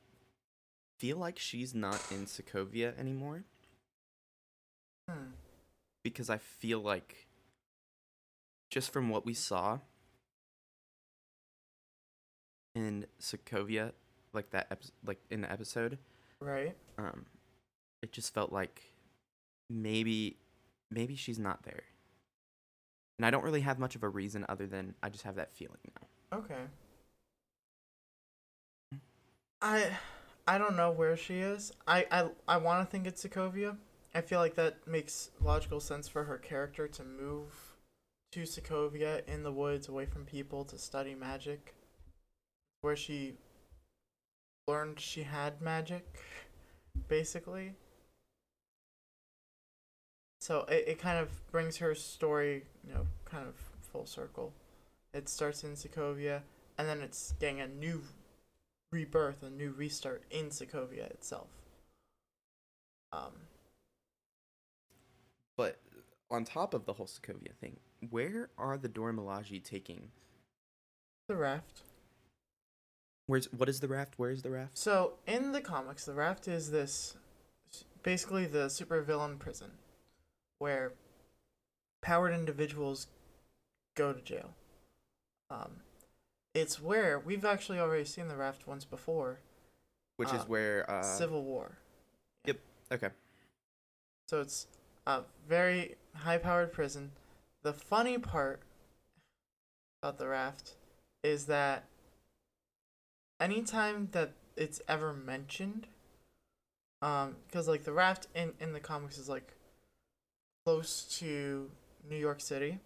feel 0.98 1.18
like 1.18 1.38
she's 1.38 1.74
not 1.74 2.02
in 2.10 2.24
Sokovia 2.26 2.98
anymore 2.98 3.44
Hmm. 5.08 5.32
because 6.02 6.28
I 6.30 6.38
feel 6.38 6.80
like 6.80 7.26
just 8.70 8.90
from 8.92 9.08
what 9.10 9.24
we 9.24 9.34
saw 9.34 9.78
in 12.74 13.06
Sokovia, 13.20 13.92
like 14.32 14.50
that 14.50 14.66
episode, 14.70 14.92
like 15.04 15.18
in 15.30 15.42
the 15.42 15.50
episode, 15.52 15.98
Right. 16.40 16.76
um, 16.98 17.26
it 18.06 18.12
just 18.12 18.32
felt 18.32 18.52
like 18.52 18.92
maybe 19.68 20.36
maybe 20.92 21.16
she's 21.16 21.40
not 21.40 21.64
there. 21.64 21.82
And 23.18 23.26
I 23.26 23.30
don't 23.32 23.42
really 23.42 23.62
have 23.62 23.80
much 23.80 23.96
of 23.96 24.04
a 24.04 24.08
reason 24.08 24.46
other 24.48 24.66
than 24.68 24.94
I 25.02 25.08
just 25.08 25.24
have 25.24 25.34
that 25.34 25.52
feeling 25.52 25.80
now. 26.00 26.38
Okay. 26.38 26.62
I 29.60 29.90
I 30.46 30.56
don't 30.56 30.76
know 30.76 30.92
where 30.92 31.16
she 31.16 31.38
is. 31.38 31.72
I 31.88 32.06
I, 32.12 32.28
I 32.46 32.56
want 32.58 32.86
to 32.86 32.90
think 32.90 33.08
it's 33.08 33.24
Sokovia. 33.24 33.76
I 34.14 34.20
feel 34.20 34.38
like 34.38 34.54
that 34.54 34.86
makes 34.86 35.30
logical 35.42 35.80
sense 35.80 36.06
for 36.06 36.24
her 36.24 36.38
character 36.38 36.86
to 36.86 37.02
move 37.02 37.76
to 38.32 38.42
Sokovia 38.42 39.26
in 39.26 39.42
the 39.42 39.52
woods 39.52 39.88
away 39.88 40.06
from 40.06 40.24
people 40.24 40.64
to 40.66 40.78
study 40.78 41.16
magic 41.16 41.74
where 42.82 42.94
she 42.94 43.34
learned 44.68 45.00
she 45.00 45.24
had 45.24 45.60
magic 45.60 46.20
basically. 47.08 47.74
So 50.46 50.64
it, 50.68 50.84
it 50.86 50.98
kind 51.00 51.18
of 51.18 51.28
brings 51.50 51.78
her 51.78 51.92
story, 51.96 52.62
you 52.86 52.94
know, 52.94 53.08
kind 53.24 53.48
of 53.48 53.56
full 53.90 54.06
circle. 54.06 54.52
It 55.12 55.28
starts 55.28 55.64
in 55.64 55.72
Sokovia, 55.72 56.42
and 56.78 56.88
then 56.88 57.00
it's 57.00 57.34
getting 57.40 57.60
a 57.60 57.66
new 57.66 58.04
rebirth, 58.92 59.42
a 59.42 59.50
new 59.50 59.72
restart 59.72 60.22
in 60.30 60.50
Sokovia 60.50 61.10
itself. 61.10 61.48
Um, 63.12 63.32
But 65.56 65.80
on 66.30 66.44
top 66.44 66.74
of 66.74 66.86
the 66.86 66.92
whole 66.92 67.08
Sokovia 67.08 67.52
thing, 67.60 67.78
where 68.10 68.50
are 68.56 68.78
the 68.78 68.88
Dora 68.88 69.14
Milaje 69.14 69.64
taking? 69.64 70.10
the 71.26 71.34
raft. 71.34 71.82
Where's 73.26 73.52
what 73.52 73.68
is 73.68 73.80
the 73.80 73.88
raft? 73.88 74.14
Where 74.16 74.30
is 74.30 74.42
the 74.42 74.50
raft? 74.50 74.78
So 74.78 75.14
in 75.26 75.50
the 75.50 75.60
comics, 75.60 76.04
the 76.04 76.14
raft 76.14 76.46
is 76.46 76.70
this, 76.70 77.16
basically 78.04 78.46
the 78.46 78.66
supervillain 78.66 79.40
prison, 79.40 79.72
where 80.58 80.92
powered 82.02 82.32
individuals 82.32 83.08
go 83.94 84.12
to 84.12 84.20
jail. 84.20 84.54
Um, 85.50 85.80
it's 86.54 86.80
where 86.80 87.18
we've 87.18 87.44
actually 87.44 87.78
already 87.78 88.04
seen 88.04 88.28
the 88.28 88.36
raft 88.36 88.66
once 88.66 88.84
before. 88.84 89.40
Which 90.16 90.32
is 90.32 90.42
Uh, 90.42 90.46
where 90.46 90.90
uh 90.90 91.02
Civil 91.02 91.44
War. 91.44 91.78
Yep. 92.46 92.58
Okay. 92.90 93.10
So 94.28 94.40
it's 94.40 94.66
a 95.06 95.22
very 95.46 95.96
high 96.14 96.38
powered 96.38 96.72
prison. 96.72 97.12
The 97.62 97.72
funny 97.72 98.18
part 98.18 98.60
about 100.02 100.18
the 100.18 100.28
raft 100.28 100.74
is 101.22 101.46
that 101.46 101.84
anytime 103.40 104.08
that 104.12 104.32
it's 104.56 104.80
ever 104.88 105.12
mentioned, 105.12 105.86
um, 107.02 107.36
because 107.46 107.68
like 107.68 107.84
the 107.84 107.92
raft 107.92 108.26
in, 108.34 108.54
in 108.58 108.72
the 108.72 108.80
comics 108.80 109.18
is 109.18 109.28
like 109.28 109.52
close 110.66 111.04
to 111.20 111.70
New 112.10 112.16
York 112.16 112.40
City. 112.40 112.80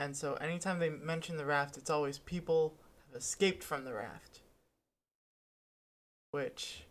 And 0.00 0.16
so 0.16 0.34
anytime 0.34 0.80
they 0.80 0.88
mention 0.88 1.36
the 1.36 1.44
raft, 1.46 1.76
it's 1.76 1.90
always 1.90 2.18
people 2.18 2.74
have 3.06 3.20
escaped 3.20 3.62
from 3.62 3.84
the 3.84 3.92
raft. 3.92 4.40
Which 6.32 6.82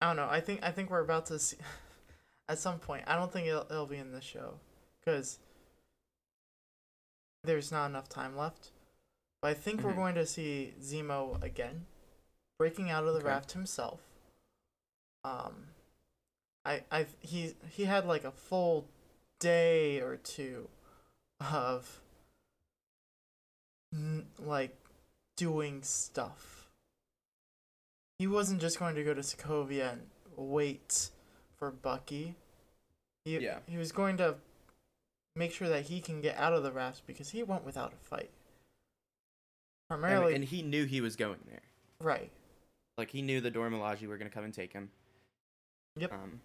I 0.00 0.06
don't 0.06 0.16
know. 0.16 0.28
I 0.30 0.40
think 0.40 0.60
I 0.62 0.70
think 0.70 0.90
we're 0.90 1.00
about 1.00 1.26
to 1.26 1.38
see 1.40 1.56
at 2.48 2.58
some 2.58 2.78
point. 2.78 3.04
I 3.08 3.16
don't 3.16 3.32
think 3.32 3.48
it'll, 3.48 3.66
it'll 3.68 3.86
be 3.86 3.96
in 3.96 4.12
this 4.12 4.24
show 4.24 4.54
because 5.00 5.38
there's 7.42 7.72
not 7.72 7.86
enough 7.86 8.08
time 8.08 8.36
left. 8.36 8.70
But 9.42 9.48
I 9.48 9.54
think 9.54 9.82
we're 9.82 9.92
Mhm. 9.92 9.96
going 9.96 10.14
to 10.16 10.26
see 10.26 10.74
Zemo 10.80 11.42
again, 11.42 11.86
breaking 12.58 12.90
out 12.90 13.04
of 13.04 13.14
the 13.14 13.20
Okay. 13.20 13.28
raft 13.28 13.52
himself. 13.52 14.00
Um, 15.24 15.68
I 16.64 16.82
I 16.90 17.06
he 17.20 17.54
he 17.70 17.84
had 17.84 18.06
like 18.06 18.24
a 18.24 18.30
full 18.30 18.86
day 19.38 20.00
or 20.00 20.16
two 20.16 20.68
of 21.40 22.00
like 24.38 24.76
doing 25.36 25.82
stuff. 25.82 26.68
He 28.18 28.26
wasn't 28.26 28.60
just 28.60 28.78
going 28.78 28.94
to 28.96 29.02
go 29.04 29.14
to 29.14 29.22
Sokovia 29.22 29.92
and 29.92 30.02
wait 30.36 31.08
for 31.56 31.70
Bucky. 31.70 32.34
He, 33.24 33.38
Yeah. 33.38 33.58
he 33.66 33.78
was 33.78 33.92
going 33.92 34.16
to 34.18 34.36
make 35.34 35.52
sure 35.52 35.68
that 35.68 35.84
he 35.84 36.00
can 36.00 36.20
get 36.20 36.36
out 36.36 36.52
of 36.52 36.62
the 36.62 36.70
raft 36.72 37.02
because 37.06 37.30
he 37.30 37.42
went 37.42 37.64
without 37.64 37.92
a 37.94 37.96
fight. 37.96 38.30
And, 39.88 40.00
Primarily, 40.00 40.34
and 40.34 40.44
he 40.44 40.60
knew 40.62 40.84
he 40.84 41.00
was 41.00 41.16
going 41.16 41.40
there. 41.48 41.62
right. 42.00 42.30
Like 42.98 43.10
he 43.10 43.22
knew 43.22 43.40
the 43.40 43.50
Dora 43.50 43.70
Milaje 43.70 44.06
were 44.06 44.18
gonna 44.18 44.28
come 44.28 44.44
and 44.44 44.52
take 44.52 44.74
him. 44.74 44.90
Yep. 45.96 46.12
Um. 46.12 46.40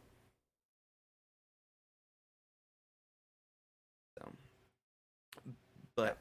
But 5.96 6.18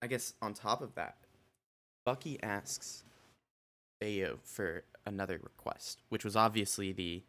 I 0.00 0.06
guess 0.06 0.34
on 0.40 0.54
top 0.54 0.80
of 0.80 0.94
that, 0.94 1.16
Bucky 2.04 2.40
asks 2.42 3.04
Ayo 4.02 4.38
for 4.42 4.84
another 5.04 5.40
request, 5.42 6.02
which 6.08 6.24
was 6.24 6.36
obviously 6.36 6.92
the 6.92 7.22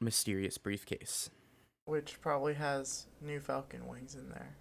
mysterious 0.00 0.58
briefcase. 0.58 1.30
Which 1.84 2.20
probably 2.20 2.54
has 2.54 3.06
new 3.20 3.40
Falcon 3.40 3.86
wings 3.86 4.14
in 4.14 4.28
there. 4.30 4.56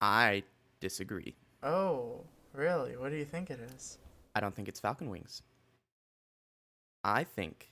I 0.00 0.44
disagree. 0.80 1.36
Oh, 1.62 2.24
really? 2.52 2.96
What 2.96 3.10
do 3.10 3.16
you 3.16 3.24
think 3.24 3.50
it 3.50 3.60
is? 3.74 3.98
I 4.34 4.40
don't 4.40 4.54
think 4.54 4.68
it's 4.68 4.80
Falcon 4.80 5.08
Wings. 5.08 5.42
I 7.02 7.24
think 7.24 7.70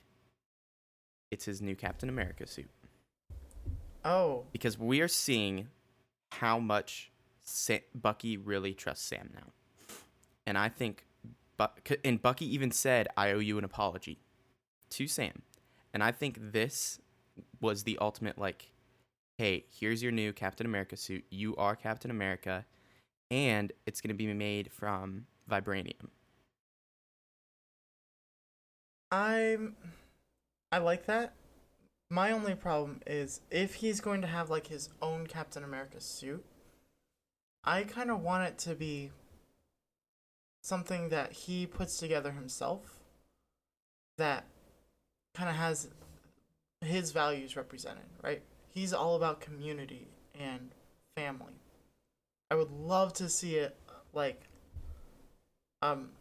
it's 1.31 1.45
his 1.45 1.61
new 1.61 1.75
Captain 1.75 2.09
America 2.09 2.47
suit. 2.47 2.69
Oh, 4.03 4.45
because 4.51 4.77
we 4.77 5.01
are 5.01 5.07
seeing 5.07 5.67
how 6.39 6.59
much 6.59 7.11
Sa- 7.43 7.85
Bucky 7.93 8.37
really 8.37 8.73
trusts 8.73 9.05
Sam 9.05 9.29
now, 9.33 9.53
and 10.45 10.57
I 10.57 10.69
think, 10.69 11.05
Buck 11.57 11.89
and 12.03 12.21
Bucky 12.21 12.45
even 12.53 12.71
said, 12.71 13.07
"I 13.15 13.31
owe 13.31 13.39
you 13.39 13.57
an 13.57 13.63
apology," 13.63 14.19
to 14.89 15.07
Sam, 15.07 15.43
and 15.93 16.03
I 16.03 16.11
think 16.11 16.37
this 16.51 16.99
was 17.61 17.83
the 17.83 17.97
ultimate 17.99 18.37
like, 18.37 18.71
"Hey, 19.37 19.65
here's 19.69 20.01
your 20.03 20.11
new 20.11 20.33
Captain 20.33 20.65
America 20.65 20.97
suit. 20.97 21.25
You 21.29 21.55
are 21.57 21.75
Captain 21.75 22.11
America, 22.11 22.65
and 23.31 23.71
it's 23.85 24.01
gonna 24.01 24.13
be 24.13 24.33
made 24.33 24.71
from 24.71 25.27
vibranium." 25.49 26.09
I'm. 29.11 29.75
I 30.71 30.79
like 30.79 31.05
that. 31.05 31.33
My 32.15 32.31
only 32.31 32.55
problem 32.55 33.01
is 33.05 33.41
if 33.51 33.73
he's 33.73 33.99
going 33.99 34.21
to 34.21 34.27
have 34.27 34.49
like 34.49 34.67
his 34.67 34.87
own 35.01 35.27
Captain 35.27 35.65
America 35.65 35.99
suit, 35.99 36.45
I 37.65 37.83
kind 37.83 38.09
of 38.09 38.21
want 38.21 38.47
it 38.47 38.57
to 38.59 38.73
be 38.73 39.11
something 40.63 41.09
that 41.09 41.33
he 41.33 41.67
puts 41.67 41.97
together 41.97 42.31
himself 42.31 43.01
that 44.17 44.45
kind 45.33 45.49
of 45.49 45.57
has 45.57 45.89
his 46.79 47.11
values 47.11 47.57
represented, 47.57 48.05
right? 48.23 48.43
He's 48.69 48.93
all 48.93 49.17
about 49.17 49.41
community 49.41 50.07
and 50.39 50.69
family. 51.17 51.59
I 52.49 52.55
would 52.55 52.71
love 52.71 53.11
to 53.15 53.27
see 53.27 53.57
it 53.57 53.75
like 54.13 54.43
um 55.81 56.11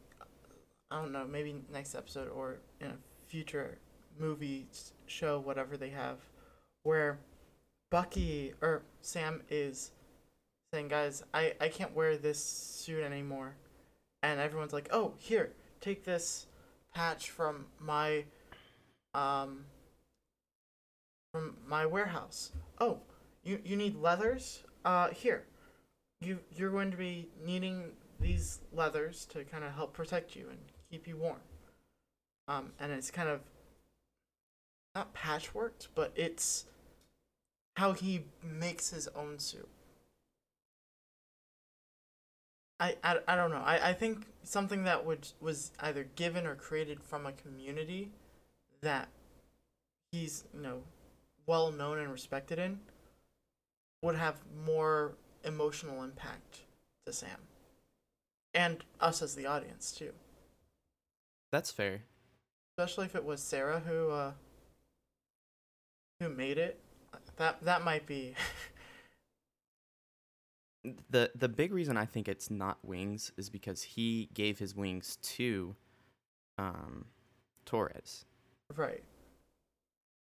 I 0.91 1.01
don't 1.01 1.13
know, 1.13 1.25
maybe 1.25 1.55
next 1.73 1.95
episode 1.95 2.31
or 2.31 2.57
in 2.81 2.89
a 2.89 2.97
future 3.29 3.79
movie, 4.19 4.67
show, 5.07 5.39
whatever 5.41 5.77
they 5.77 5.91
have, 5.91 6.19
where 6.83 7.19
Bucky 7.91 8.53
or 8.61 8.83
Sam 9.01 9.43
is 9.51 9.91
saying, 10.73 10.89
guys, 10.89 11.23
I, 11.33 11.55
I 11.61 11.69
can't 11.69 11.95
wear 11.95 12.17
this 12.17 12.43
suit 12.43 13.03
anymore. 13.03 13.55
And 14.23 14.41
everyone's 14.41 14.73
like, 14.73 14.89
oh, 14.93 15.15
here, 15.19 15.53
take 15.81 16.05
this 16.05 16.47
patch 16.95 17.31
from 17.31 17.67
my, 17.79 18.25
um, 19.15 19.67
from 21.33 21.57
my 21.67 21.87
warehouse. 21.87 22.53
Oh, 22.81 22.99
you, 23.43 23.61
you 23.65 23.77
need 23.77 23.97
leathers? 23.97 24.63
Uh, 24.85 25.11
here. 25.11 25.45
You, 26.21 26.39
you're 26.57 26.71
going 26.71 26.91
to 26.91 26.97
be 26.97 27.29
needing 27.45 27.93
these 28.19 28.61
leathers 28.73 29.27
to 29.27 29.45
kind 29.45 29.63
of 29.63 29.75
help 29.75 29.93
protect 29.93 30.35
you 30.35 30.47
and 30.49 30.59
keep 30.91 31.07
you 31.07 31.17
warm. 31.17 31.41
Um, 32.49 32.73
and 32.81 32.93
it's 32.93 33.11
kind 33.11 33.29
of 33.29 33.41
not 34.95 35.15
patchworked, 35.15 35.89
but 35.95 36.13
it's 36.15 36.67
how 37.77 37.93
he 37.93 38.25
makes 38.43 38.91
his 38.91 39.09
own 39.09 39.39
suit. 39.39 39.69
I, 42.81 42.97
I, 43.03 43.19
I 43.29 43.37
don't 43.37 43.51
know. 43.51 43.63
I, 43.65 43.91
I 43.91 43.93
think 43.93 44.27
something 44.43 44.85
that 44.85 45.07
would 45.07 45.29
was 45.41 45.73
either 45.81 46.05
given 46.17 46.47
or 46.47 46.55
created 46.55 47.03
from 47.03 47.27
a 47.27 47.33
community 47.33 48.11
that 48.81 49.09
he's 50.13 50.45
you 50.55 50.61
know 50.61 50.83
well 51.47 51.71
known 51.73 51.99
and 51.99 52.11
respected 52.11 52.59
in 52.59 52.81
would 54.03 54.17
have 54.17 54.41
more 54.67 55.13
emotional 55.45 56.03
impact 56.03 56.61
to 57.07 57.13
Sam 57.13 57.39
and 58.53 58.85
us 59.01 59.23
as 59.23 59.35
the 59.35 59.47
audience 59.47 59.93
too. 59.93 60.13
That's 61.53 61.71
fair. 61.71 62.03
Especially 62.77 63.07
if 63.07 63.15
it 63.15 63.25
was 63.25 63.41
Sarah 63.41 63.81
who 63.87 64.11
uh 64.11 64.33
who 66.25 66.35
made 66.35 66.59
it. 66.59 66.81
That 67.37 67.63
that 67.63 67.83
might 67.83 68.07
be 68.07 68.35
the 71.11 71.31
the 71.35 71.49
big 71.49 71.73
reason 71.73 71.97
I 71.97 72.05
think 72.05 72.29
it's 72.29 72.51
not 72.51 72.79
wings 72.83 73.33
is 73.37 73.51
because 73.51 73.83
he 73.83 74.29
gave 74.35 74.59
his 74.59 74.75
wings 74.75 75.17
to 75.23 75.75
um 76.59 77.07
Torres. 77.65 78.25
right. 78.77 79.03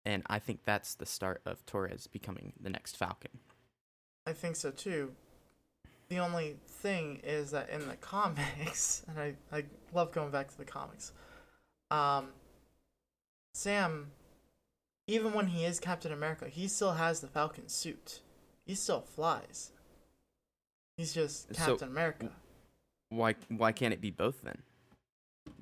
And 0.04 0.24
I 0.26 0.40
think 0.40 0.64
that's 0.64 0.94
the 0.94 1.06
start 1.06 1.42
of 1.46 1.64
Torres 1.64 2.08
becoming 2.08 2.54
the 2.60 2.70
next 2.70 2.96
Falcon. 2.96 3.30
I 4.26 4.32
think 4.32 4.56
so 4.56 4.70
too. 4.70 5.12
The 6.08 6.18
only 6.18 6.56
thing 6.66 7.20
is 7.22 7.52
that 7.52 7.70
in 7.70 7.86
the 7.88 7.96
comics, 8.00 9.04
and 9.08 9.18
I, 9.18 9.34
I 9.52 9.64
love 9.92 10.10
going 10.10 10.30
back 10.30 10.50
to 10.50 10.58
the 10.58 10.64
comics, 10.64 11.12
um, 11.90 12.28
Sam, 13.54 14.10
even 15.06 15.32
when 15.32 15.48
he 15.48 15.64
is 15.64 15.80
Captain 15.80 16.12
America, 16.12 16.48
he 16.48 16.68
still 16.68 16.92
has 16.92 17.20
the 17.20 17.26
Falcon 17.26 17.68
suit. 17.68 18.20
He 18.64 18.74
still 18.74 19.00
flies. 19.00 19.72
He's 20.96 21.12
just 21.12 21.54
So, 21.54 21.72
Captain 21.72 21.88
America. 21.88 22.30
Why 23.08 23.34
why 23.48 23.72
can't 23.72 23.92
it 23.92 24.00
be 24.00 24.10
both 24.10 24.42
then? 24.42 24.62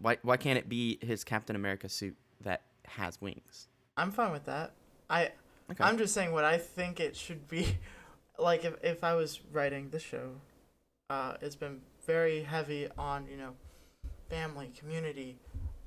Why 0.00 0.18
why 0.22 0.36
can't 0.36 0.58
it 0.58 0.68
be 0.68 0.98
his 1.02 1.24
Captain 1.24 1.56
America 1.56 1.88
suit 1.88 2.16
that 2.42 2.62
has 2.86 3.20
wings? 3.20 3.68
I'm 3.96 4.10
fine 4.10 4.32
with 4.32 4.44
that. 4.44 4.72
I 5.08 5.32
Okay. 5.70 5.84
I'm 5.84 5.98
just 5.98 6.14
saying 6.14 6.32
what 6.32 6.44
I 6.44 6.58
think 6.58 7.00
it 7.00 7.16
should 7.16 7.48
be. 7.48 7.78
Like 8.38 8.64
if 8.64 8.82
if 8.82 9.04
I 9.04 9.12
was 9.12 9.38
writing 9.52 9.90
the 9.90 9.98
show, 9.98 10.30
uh, 11.10 11.34
it's 11.42 11.56
been 11.56 11.82
very 12.06 12.42
heavy 12.42 12.88
on 12.96 13.26
you 13.26 13.36
know, 13.36 13.52
family, 14.30 14.70
community, 14.78 15.36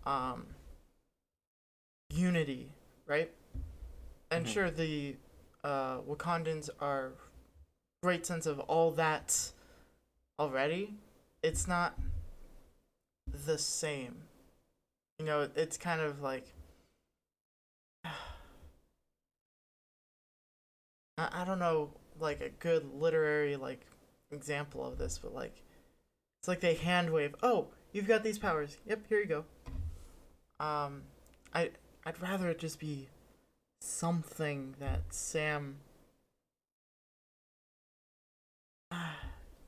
um, 0.06 0.46
unity, 2.12 2.70
right? 3.08 3.32
And 4.34 4.48
Mhm. 4.48 4.50
sure, 4.50 4.72
the 4.72 5.16
uh, 5.64 6.00
Wakandans 6.02 6.70
are 6.80 7.14
great 8.02 8.26
sense 8.26 8.48
of 8.48 8.60
all 8.62 8.90
that 8.92 9.52
already. 10.40 10.98
It's 11.44 11.68
not 11.68 12.00
the 13.28 13.60
same. 13.60 14.24
You 15.20 15.26
know, 15.26 15.52
it's 15.56 15.78
kind 15.78 16.02
of 16.02 16.22
like 16.22 16.52
I, 18.06 18.14
I 21.18 21.46
don't 21.46 21.60
know 21.60 21.92
like 22.20 22.42
a 22.42 22.50
good 22.50 22.92
literary 22.92 23.56
like 23.56 23.86
example 24.32 24.84
of 24.84 24.98
this, 24.98 25.20
but 25.20 25.32
like 25.36 25.62
it's 26.42 26.48
like 26.48 26.60
they 26.60 26.74
hand 26.74 27.12
wave, 27.12 27.36
"Oh, 27.44 27.68
you've 27.92 28.08
got 28.08 28.24
these 28.24 28.40
powers. 28.40 28.78
Yep, 28.88 29.08
here 29.10 29.20
you 29.20 29.28
go." 29.28 29.46
Um 30.60 31.04
I 31.54 31.70
I'd 32.04 32.20
rather 32.20 32.50
it 32.50 32.58
just 32.58 32.80
be 32.80 33.10
something 33.84 34.76
that 34.80 35.02
Sam 35.10 35.78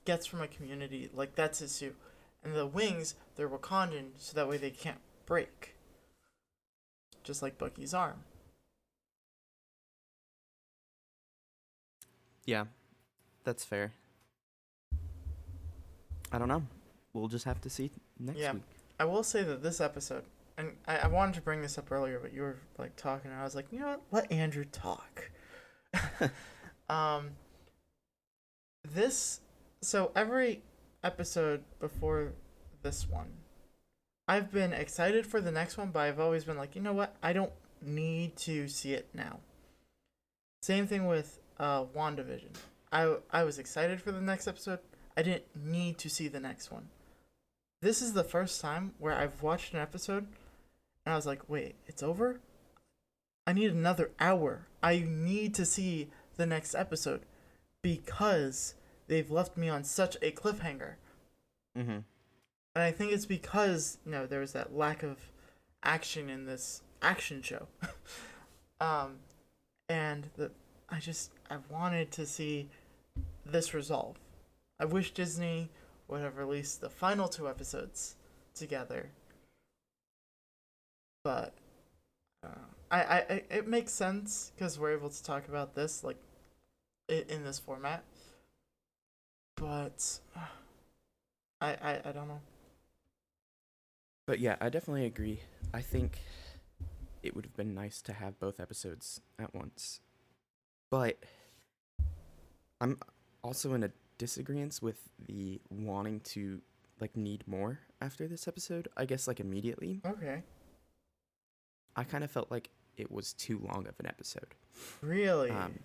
gets 0.06 0.26
from 0.26 0.42
a 0.42 0.48
community. 0.48 1.10
Like 1.14 1.36
that's 1.36 1.60
his 1.60 1.72
suit. 1.72 1.96
And 2.44 2.56
the 2.56 2.66
wings, 2.66 3.16
they're 3.36 3.50
Wakandan, 3.50 4.10
so 4.18 4.34
that 4.36 4.48
way 4.48 4.58
they 4.58 4.70
can't 4.70 5.00
break. 5.26 5.76
Just 7.24 7.42
like 7.42 7.58
Bucky's 7.58 7.94
arm. 7.94 8.24
Yeah, 12.46 12.66
that's 13.44 13.66
fair. 13.66 13.94
I 16.32 16.38
don't 16.38 16.48
know. 16.48 16.64
We'll 17.14 17.28
just 17.28 17.46
have 17.46 17.60
to 17.62 17.70
see 17.70 17.90
next 18.20 18.38
Yeah. 18.38 18.54
week. 18.54 18.62
I 19.00 19.06
will 19.06 19.24
say 19.24 19.42
that 19.44 19.64
this 19.64 19.82
episode, 19.82 20.26
and 20.58 20.72
I, 20.88 20.98
I 21.00 21.08
wanted 21.08 21.36
to 21.36 21.42
bring 21.42 21.62
this 21.62 21.78
up 21.78 21.92
earlier, 21.92 22.20
but 22.20 22.34
you 22.34 22.42
were 22.42 22.58
like 22.78 22.96
talking, 22.96 23.32
and 23.32 23.40
I 23.40 23.44
was 23.44 23.56
like, 23.56 23.72
you 23.72 23.80
know 23.80 23.88
what? 23.88 24.02
Let 24.12 24.32
Andrew 24.32 24.66
talk. 24.66 25.32
um, 26.90 27.32
this, 28.88 29.42
so 29.82 30.12
every 30.16 30.62
episode 31.04 31.64
before 31.80 32.34
this 32.84 33.10
one, 33.10 33.32
I've 34.28 34.52
been 34.52 34.74
excited 34.74 35.26
for 35.26 35.42
the 35.42 35.52
next 35.52 35.78
one, 35.78 35.92
but 35.92 36.00
I've 36.00 36.20
always 36.20 36.46
been 36.46 36.58
like, 36.58 36.76
you 36.76 36.82
know 36.82 36.94
what? 36.94 37.16
I 37.22 37.34
don't 37.34 37.52
need 37.82 38.36
to 38.38 38.68
see 38.68 38.94
it 38.94 39.10
now. 39.14 39.40
Same 40.62 40.88
thing 40.88 41.06
with 41.06 41.40
uh, 41.60 41.84
WandaVision. 41.86 42.56
I, 42.92 43.16
I 43.30 43.44
was 43.44 43.60
excited 43.60 44.02
for 44.02 44.12
the 44.12 44.22
next 44.22 44.48
episode. 44.48 44.80
I 45.16 45.22
didn't 45.22 45.44
need 45.56 45.98
to 46.00 46.10
see 46.10 46.28
the 46.28 46.40
next 46.40 46.72
one 46.72 46.90
this 47.86 48.02
is 48.02 48.14
the 48.14 48.24
first 48.24 48.62
time 48.62 48.94
where 48.98 49.14
I've 49.14 49.44
watched 49.44 49.74
an 49.76 49.80
episode 49.80 50.26
and 51.06 51.14
I 51.14 51.16
was 51.16 51.26
like, 51.26 51.48
wait, 51.48 51.76
it's 51.88 52.04
over? 52.04 52.40
I 53.48 53.54
need 53.54 53.72
another 53.72 54.12
hour. 54.20 54.68
I 54.82 55.06
need 55.08 55.54
to 55.56 55.66
see 55.66 56.10
the 56.36 56.46
next 56.46 56.74
episode 56.74 57.22
because 57.82 58.74
they've 59.08 59.30
left 59.30 59.56
me 59.56 59.70
on 59.70 59.84
such 59.84 60.16
a 60.22 60.32
cliffhanger. 60.32 60.96
Mm-hmm. 61.78 62.00
And 62.76 62.84
I 62.84 62.92
think 62.92 63.12
it's 63.12 63.26
because, 63.26 64.00
you 64.06 64.12
know, 64.12 64.26
there 64.26 64.40
was 64.40 64.54
that 64.54 64.76
lack 64.76 65.04
of 65.04 65.18
action 65.84 66.30
in 66.30 66.46
this 66.46 66.82
action 67.02 67.42
show. 67.42 67.68
um, 68.82 69.18
and 69.88 70.28
the, 70.36 70.52
I 70.90 71.00
just, 71.00 71.32
I 71.50 71.58
wanted 71.70 72.12
to 72.14 72.26
see 72.26 72.68
this 73.46 73.74
resolve. 73.74 74.18
I 74.80 74.86
wish 74.86 75.12
Disney 75.12 75.70
would 76.08 76.22
have 76.22 76.38
released 76.38 76.82
the 76.82 76.90
final 76.90 77.28
two 77.28 77.48
episodes 77.48 78.16
together. 78.54 79.12
But 81.26 81.56
uh, 82.44 82.50
I, 82.92 83.02
I, 83.02 83.44
it 83.50 83.68
makes 83.68 83.92
sense 83.92 84.52
because 84.56 84.78
we're 84.78 84.94
able 84.94 85.10
to 85.10 85.24
talk 85.24 85.48
about 85.48 85.74
this 85.74 86.04
like 86.04 86.18
in 87.10 87.44
this 87.44 87.58
format. 87.58 88.04
But 89.56 90.20
I, 91.60 91.70
I, 91.82 92.02
I 92.06 92.12
don't 92.12 92.28
know. 92.28 92.42
But 94.28 94.40
yeah, 94.40 94.56
I 94.62 94.70
definitely 94.70 95.08
agree. 95.08 95.40
I 95.74 95.82
think 95.82 96.20
it 97.24 97.36
would 97.36 97.46
have 97.46 97.56
been 97.56 97.74
nice 97.74 98.04
to 98.04 98.14
have 98.14 98.40
both 98.40 98.60
episodes 98.60 99.20
at 99.40 99.52
once. 99.56 100.02
But 100.92 101.18
I'm 102.80 103.00
also 103.44 103.74
in 103.74 103.84
a 103.84 103.90
disagreement 104.20 104.78
with 104.80 105.10
the 105.28 105.60
wanting 105.72 106.20
to 106.20 106.62
like 107.00 107.18
need 107.18 107.48
more 107.48 107.80
after 108.00 108.28
this 108.28 108.48
episode. 108.48 108.88
I 108.96 109.06
guess 109.06 109.28
like 109.28 109.40
immediately. 109.40 110.02
Okay. 110.06 110.44
I 111.96 112.04
kind 112.04 112.24
of 112.24 112.32
felt 112.32 112.52
like 112.52 112.70
it 112.98 113.12
was 113.12 113.34
too 113.34 113.60
long 113.60 113.88
of 113.88 113.96
an 114.00 114.08
episode. 114.08 114.56
Really? 115.02 115.52
Um, 115.52 115.80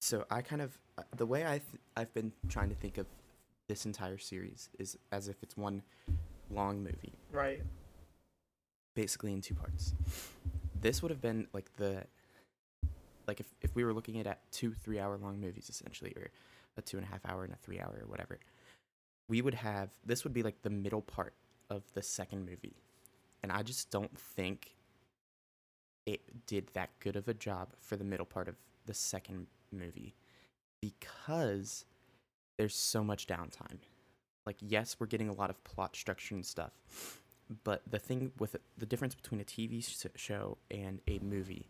so 0.00 0.24
I 0.30 0.42
kind 0.42 0.62
of 0.62 0.78
uh, 0.98 1.02
the 1.16 1.26
way 1.26 1.44
I 1.44 1.58
th- 1.58 1.82
I've 1.96 2.12
been 2.14 2.32
trying 2.48 2.68
to 2.68 2.74
think 2.74 2.98
of 2.98 3.06
this 3.68 3.86
entire 3.86 4.18
series 4.18 4.68
is 4.78 4.96
as 5.12 5.28
if 5.28 5.42
it's 5.42 5.56
one 5.56 5.82
long 6.50 6.82
movie, 6.82 7.12
right. 7.32 7.60
basically 8.94 9.32
in 9.32 9.40
two 9.40 9.54
parts. 9.54 9.94
This 10.80 11.02
would 11.02 11.10
have 11.10 11.20
been 11.20 11.48
like 11.52 11.74
the 11.76 12.04
like 13.26 13.40
if 13.40 13.46
if 13.62 13.74
we 13.74 13.84
were 13.84 13.92
looking 13.92 14.20
at, 14.20 14.26
at 14.26 14.40
two 14.52 14.72
three 14.72 15.00
hour 15.00 15.16
long 15.16 15.40
movies 15.40 15.68
essentially, 15.68 16.12
or 16.16 16.30
a 16.76 16.82
two 16.82 16.96
and 16.96 17.06
a 17.06 17.10
half 17.10 17.24
hour 17.26 17.44
and 17.44 17.52
a 17.52 17.56
three 17.56 17.80
hour 17.80 17.98
or 18.00 18.06
whatever. 18.06 18.38
We 19.28 19.42
would 19.42 19.54
have 19.54 19.90
this 20.04 20.22
would 20.22 20.32
be 20.32 20.44
like 20.44 20.62
the 20.62 20.70
middle 20.70 21.02
part 21.02 21.34
of 21.68 21.82
the 21.94 22.02
second 22.02 22.46
movie, 22.46 22.76
and 23.42 23.50
I 23.50 23.62
just 23.62 23.90
don't 23.90 24.16
think 24.16 24.75
it 26.06 26.46
did 26.46 26.68
that 26.72 26.90
good 27.00 27.16
of 27.16 27.28
a 27.28 27.34
job 27.34 27.68
for 27.80 27.96
the 27.96 28.04
middle 28.04 28.26
part 28.26 28.48
of 28.48 28.54
the 28.86 28.94
second 28.94 29.48
movie 29.72 30.14
because 30.80 31.84
there's 32.58 32.74
so 32.74 33.02
much 33.02 33.26
downtime. 33.26 33.78
Like, 34.46 34.56
yes, 34.60 34.96
we're 34.98 35.08
getting 35.08 35.28
a 35.28 35.34
lot 35.34 35.50
of 35.50 35.62
plot 35.64 35.96
structure 35.96 36.34
and 36.34 36.46
stuff, 36.46 36.72
but 37.64 37.82
the 37.90 37.98
thing 37.98 38.32
with 38.38 38.56
the 38.78 38.86
difference 38.86 39.14
between 39.14 39.40
a 39.40 39.44
TV 39.44 39.84
show 40.14 40.56
and 40.70 41.00
a 41.08 41.18
movie 41.18 41.66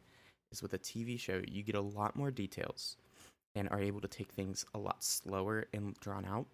is 0.53 0.63
with 0.63 0.75
a 0.75 0.79
TV 0.79 1.19
show, 1.19 1.43
you 1.47 1.63
get 1.63 1.75
a 1.75 1.81
lot 1.81 2.17
more 2.17 2.31
details 2.31 2.97
and 3.55 3.69
are 3.71 3.81
able 3.81 4.01
to 4.01 4.09
take 4.09 4.31
things 4.33 4.67
a 4.75 4.79
lot 4.79 5.03
slower 5.03 5.67
and 5.73 5.99
drawn 6.01 6.27
out. 6.27 6.47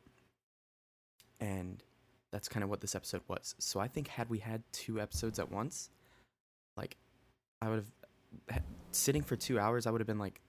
And 1.40 1.82
that's 2.30 2.48
kind 2.48 2.62
of 2.62 2.70
what 2.70 2.80
this 2.80 2.94
episode 2.94 3.22
was. 3.26 3.56
So 3.58 3.80
I 3.80 3.88
think 3.88 4.06
had 4.08 4.30
we 4.30 4.38
had 4.38 4.62
two 4.72 5.00
episodes 5.00 5.40
at 5.40 5.50
once, 5.50 5.90
like 6.76 6.96
I 7.62 7.68
would 7.68 7.86
have 8.50 8.62
sitting 8.90 9.22
for 9.22 9.36
2 9.36 9.58
hours 9.58 9.86
I 9.86 9.90
would 9.90 10.00
have 10.00 10.06
been 10.06 10.18
like 10.18 10.40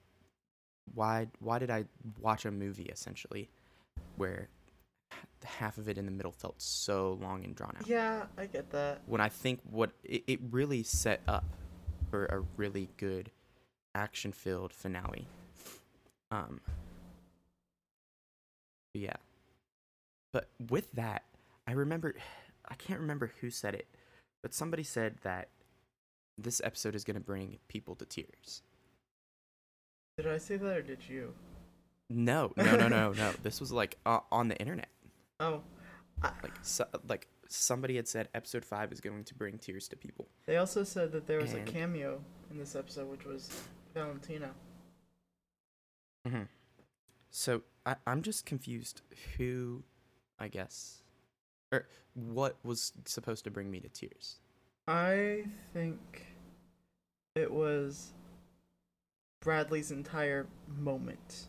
why 0.92 1.28
why 1.38 1.58
did 1.58 1.70
I 1.70 1.84
watch 2.20 2.44
a 2.44 2.50
movie 2.50 2.84
essentially 2.84 3.48
where 4.16 4.48
half 5.44 5.78
of 5.78 5.88
it 5.88 5.96
in 5.96 6.06
the 6.06 6.12
middle 6.12 6.32
felt 6.32 6.60
so 6.60 7.18
long 7.20 7.44
and 7.44 7.54
drawn 7.54 7.74
out? 7.76 7.86
Yeah, 7.86 8.24
I 8.36 8.46
get 8.46 8.70
that. 8.70 9.02
When 9.06 9.20
I 9.20 9.28
think 9.28 9.60
what 9.70 9.92
it, 10.02 10.24
it 10.26 10.40
really 10.50 10.82
set 10.82 11.20
up 11.28 11.44
for 12.10 12.26
a 12.26 12.40
really 12.56 12.88
good 12.96 13.30
action 13.94 14.32
filled 14.32 14.72
finale. 14.72 15.28
Um 16.30 16.60
yeah. 18.92 19.16
But 20.32 20.48
with 20.68 20.90
that, 20.92 21.24
I 21.66 21.72
remember 21.72 22.14
I 22.68 22.74
can't 22.74 23.00
remember 23.00 23.30
who 23.40 23.50
said 23.50 23.74
it, 23.74 23.86
but 24.42 24.52
somebody 24.54 24.82
said 24.82 25.18
that 25.22 25.48
this 26.38 26.60
episode 26.64 26.94
is 26.94 27.04
going 27.04 27.14
to 27.14 27.20
bring 27.20 27.58
people 27.68 27.94
to 27.96 28.04
tears. 28.04 28.62
Did 30.16 30.26
I 30.28 30.38
say 30.38 30.56
that 30.56 30.76
or 30.76 30.82
did 30.82 31.08
you? 31.08 31.34
No, 32.10 32.52
no, 32.56 32.76
no, 32.76 32.88
no, 32.88 33.12
no. 33.12 33.32
This 33.42 33.60
was 33.60 33.72
like 33.72 33.98
uh, 34.06 34.20
on 34.30 34.48
the 34.48 34.56
internet. 34.58 34.88
Oh, 35.40 35.62
I, 36.22 36.30
Like 36.42 36.52
so, 36.62 36.84
like 37.08 37.28
somebody 37.48 37.96
had 37.96 38.06
said 38.08 38.28
episode 38.34 38.64
5 38.64 38.92
is 38.92 39.00
going 39.00 39.24
to 39.24 39.34
bring 39.34 39.58
tears 39.58 39.88
to 39.88 39.96
people. 39.96 40.28
they 40.46 40.56
also 40.56 40.84
said 40.84 41.12
that 41.12 41.26
there 41.26 41.40
was 41.40 41.52
And- 41.52 41.68
a 41.68 41.70
cameo 41.72 42.20
in 42.50 42.58
this 42.58 42.76
episode, 42.76 43.10
which 43.10 43.24
was 43.24 43.50
Valentina. 43.94 44.50
Mhm. 46.26 46.48
So 47.30 47.62
I, 47.84 47.96
I'm 48.06 48.22
just 48.22 48.46
confused 48.46 49.02
who, 49.36 49.82
I 50.38 50.48
guess, 50.48 51.02
or 51.72 51.88
what 52.14 52.56
was 52.62 52.92
supposed 53.04 53.44
to 53.44 53.50
bring 53.50 53.70
me 53.70 53.80
to 53.80 53.88
tears. 53.88 54.36
I 54.86 55.44
think 55.72 56.26
it 57.34 57.50
was 57.50 58.12
Bradley's 59.40 59.90
entire 59.90 60.46
moment. 60.68 61.46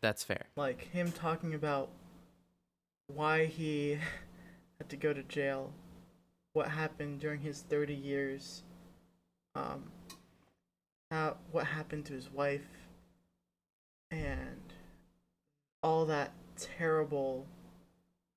That's 0.00 0.24
fair. 0.24 0.46
Like 0.56 0.90
him 0.92 1.12
talking 1.12 1.54
about 1.54 1.90
why 3.08 3.46
he 3.46 3.98
had 4.78 4.88
to 4.88 4.96
go 4.96 5.12
to 5.12 5.22
jail, 5.24 5.72
what 6.54 6.68
happened 6.68 7.20
during 7.20 7.40
his 7.40 7.62
30 7.62 7.94
years, 7.94 8.62
um, 9.54 9.84
how, 11.10 11.36
what 11.52 11.66
happened 11.66 12.06
to 12.06 12.14
his 12.14 12.32
wife, 12.32 12.66
and 14.10 14.72
all 15.82 16.06
that 16.06 16.32
terribleness 16.56 17.44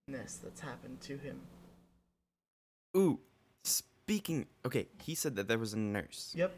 that's 0.07 0.59
happened 0.59 0.99
to 1.01 1.17
him. 1.17 1.39
Ooh, 2.97 3.19
speaking. 3.63 4.47
Okay, 4.65 4.87
he 5.01 5.15
said 5.15 5.35
that 5.35 5.47
there 5.47 5.59
was 5.59 5.73
a 5.73 5.79
nurse. 5.79 6.33
Yep. 6.35 6.55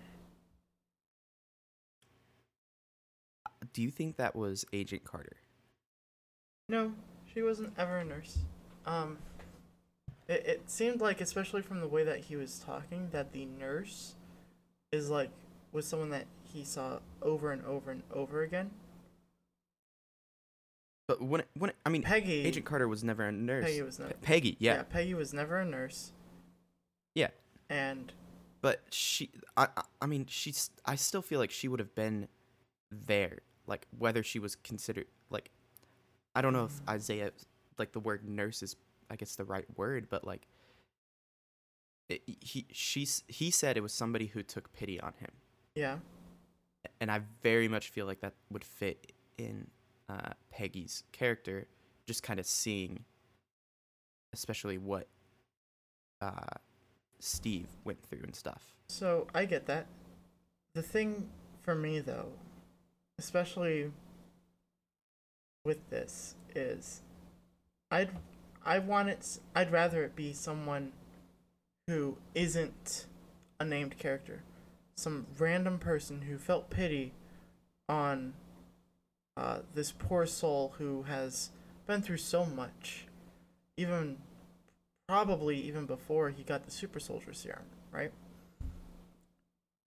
Do 3.73 3.81
you 3.81 3.91
think 3.91 4.17
that 4.17 4.35
was 4.35 4.65
Agent 4.73 5.03
Carter? 5.03 5.37
No, 6.67 6.93
she 7.33 7.41
wasn't 7.41 7.73
ever 7.77 7.99
a 7.99 8.05
nurse. 8.05 8.39
Um, 8.85 9.17
it, 10.27 10.45
it 10.45 10.61
seemed 10.69 11.01
like, 11.01 11.21
especially 11.21 11.61
from 11.61 11.79
the 11.79 11.87
way 11.87 12.03
that 12.03 12.19
he 12.19 12.35
was 12.35 12.59
talking, 12.59 13.09
that 13.11 13.33
the 13.33 13.45
nurse 13.45 14.15
is 14.91 15.09
like 15.09 15.29
was 15.71 15.85
someone 15.85 16.09
that 16.09 16.25
he 16.53 16.63
saw 16.63 16.99
over 17.21 17.51
and 17.51 17.63
over 17.65 17.91
and 17.91 18.03
over 18.13 18.41
again. 18.41 18.71
But 21.07 21.21
when 21.21 21.43
when 21.57 21.71
I 21.85 21.89
mean, 21.89 22.03
Peggy. 22.03 22.45
Agent 22.45 22.65
Carter 22.65 22.87
was 22.87 23.03
never 23.03 23.23
a 23.23 23.31
nurse. 23.31 23.65
Peggy 23.65 23.81
was 23.81 23.99
never. 23.99 24.13
Pe- 24.13 24.19
Peggy, 24.21 24.57
yeah, 24.59 24.83
Peggy 24.83 25.13
was 25.13 25.33
never 25.33 25.57
a 25.57 25.65
nurse, 25.65 26.11
yeah. 27.16 27.30
and 27.70 28.12
But 28.62 28.82
she, 28.91 29.32
I, 29.57 29.68
I- 30.01 30.05
mean, 30.07 30.26
she's. 30.28 30.70
I 30.86 30.95
still 30.95 31.22
feel 31.22 31.39
like 31.39 31.51
she 31.51 31.68
would 31.68 31.80
have 31.80 31.95
been 31.95 32.28
there, 32.91 33.39
like 33.68 33.88
whether 33.97 34.24
she 34.24 34.39
was 34.39 34.55
considered 34.55 35.07
like. 35.30 35.51
I 36.36 36.41
don't 36.41 36.53
know 36.53 36.66
if 36.66 36.82
Isaiah, 36.89 37.32
like 37.78 37.91
the 37.91 37.99
word 37.99 38.28
nurse 38.28 38.64
is, 38.64 38.76
I 39.09 39.16
guess 39.18 39.36
the 39.36 39.45
right 39.45 39.66
word, 39.78 40.07
but 40.09 40.26
like. 40.26 40.47
It, 42.09 42.22
he 42.41 42.66
she's 42.72 43.24
he 43.28 43.51
said 43.51 43.78
it 43.78 43.82
was 43.82 43.93
somebody 43.93 44.26
who 44.28 44.43
took 44.43 44.74
pity 44.74 44.99
on 44.99 45.14
him, 45.20 45.30
yeah, 45.76 45.99
and 46.99 47.09
I 47.09 47.22
very 47.41 47.70
much 47.70 47.89
feel 47.89 48.05
like 48.05 48.20
that 48.20 48.34
would 48.51 48.66
fit 48.66 49.14
in 49.38 49.68
uh, 50.09 50.32
Peggy's 50.51 51.03
character, 51.14 51.68
just 52.05 52.22
kind 52.22 52.38
of 52.38 52.45
seeing, 52.45 53.05
especially 54.34 54.78
what 54.78 55.07
uh, 56.20 56.57
Steve 57.24 57.67
went 57.84 58.03
through 58.03 58.22
and 58.24 58.36
stuff. 58.36 58.74
So 58.89 59.28
I 59.34 59.45
get 59.45 59.67
that. 59.67 59.88
The 60.74 60.82
thing 60.82 61.30
for 61.61 61.76
me 61.76 61.99
though, 61.99 62.30
especially 63.19 63.91
with 65.63 65.89
this 65.89 66.36
is 66.55 67.01
I'd 67.89 68.09
I 68.65 68.80
want 68.80 69.09
it 69.09 69.39
I'd 69.55 69.72
rather 69.72 70.03
it 70.03 70.15
be 70.15 70.34
someone 70.34 70.91
who 71.88 72.17
isn't 72.36 73.05
a 73.59 73.65
named 73.65 73.97
character. 73.97 74.43
Some 74.95 75.28
random 75.38 75.80
person 75.80 76.22
who 76.22 76.38
felt 76.38 76.69
pity 76.69 77.13
on 77.88 78.34
uh, 79.38 79.59
this 79.74 79.91
poor 79.91 80.26
soul 80.26 80.74
who 80.78 81.03
has 81.03 81.49
been 81.88 82.01
through 82.01 82.17
so 82.17 82.45
much. 82.45 83.05
Even 83.78 84.17
probably 85.12 85.57
even 85.57 85.86
before 85.86 86.30
he 86.30 86.41
got 86.41 86.64
the 86.64 86.72
super 86.72 86.97
soldier 86.97 87.34
serum, 87.34 87.66
right? 87.91 88.14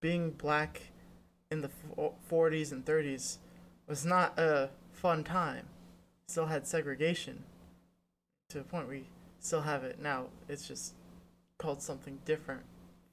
being 0.04 0.32
black 0.32 0.82
in 1.50 1.62
the 1.62 1.70
40s 2.30 2.72
and 2.72 2.84
30s 2.84 3.38
was 3.88 4.04
not 4.04 4.38
a 4.38 4.68
fun 4.92 5.24
time. 5.24 5.66
Still 6.28 6.44
had 6.44 6.66
segregation 6.66 7.44
to 8.50 8.58
the 8.58 8.64
point 8.64 8.86
we 8.86 9.04
still 9.40 9.62
have 9.62 9.82
it 9.82 9.98
now. 9.98 10.26
It's 10.46 10.68
just 10.68 10.92
called 11.56 11.80
something 11.80 12.18
different 12.26 12.64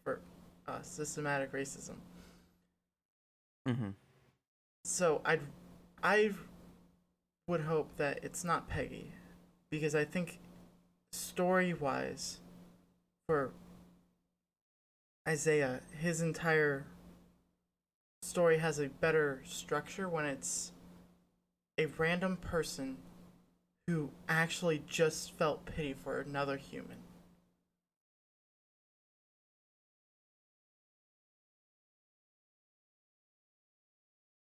for 0.04 0.20
uh, 0.68 0.82
systematic 0.82 1.54
racism. 1.54 1.96
Mm-hmm. 3.66 3.92
So 4.84 5.22
I'd 5.24 5.40
I 6.04 6.32
would 7.48 7.62
hope 7.62 7.96
that 7.96 8.20
it's 8.22 8.44
not 8.44 8.68
Peggy 8.68 9.14
because 9.70 9.96
I 9.96 10.04
think 10.04 10.40
story 11.12 11.74
wise 11.74 12.40
for 13.28 13.52
Isaiah 15.28 15.82
his 16.00 16.22
entire 16.22 16.86
story 18.22 18.58
has 18.58 18.80
a 18.80 18.88
better 18.88 19.42
structure 19.46 20.08
when 20.08 20.26
it's 20.26 20.72
a 21.78 21.86
random 21.86 22.38
person 22.38 22.98
who 23.88 24.10
actually 24.30 24.84
just 24.88 25.32
felt 25.34 25.66
pity 25.66 25.94
for 25.94 26.22
another 26.22 26.56
human. 26.58 26.98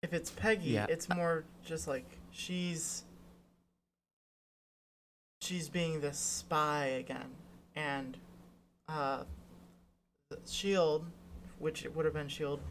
If 0.02 0.14
it's 0.14 0.30
Peggy, 0.32 0.72
Yeah. 0.72 0.86
it's 0.90 1.08
more 1.10 1.46
just 1.66 1.88
like 1.88 2.06
she's 2.32 3.04
she's 5.44 5.68
being 5.68 6.00
the 6.00 6.14
spy 6.14 6.86
again, 6.86 7.30
and 7.76 8.18
uh, 8.88 9.24
Shield, 10.48 11.06
which 11.60 11.84
it 11.86 11.96
would 11.96 12.06
have 12.06 12.14
been 12.14 12.30
Shield, 12.30 12.62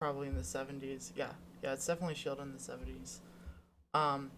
probably 0.00 0.28
in 0.28 0.34
the 0.34 0.44
seventies. 0.44 1.12
Yeah, 1.16 1.30
yeah, 1.62 1.72
it's 1.72 1.86
definitely 1.86 2.16
Shield 2.16 2.40
in 2.40 2.52
the 2.52 2.58
seventies. 2.58 3.20
Um, 3.94 4.30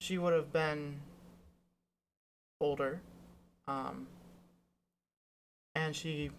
she 0.00 0.18
would 0.18 0.32
have 0.32 0.52
been 0.52 1.00
older, 2.60 3.00
um, 3.68 4.06
and 5.74 5.94
she 5.94 6.30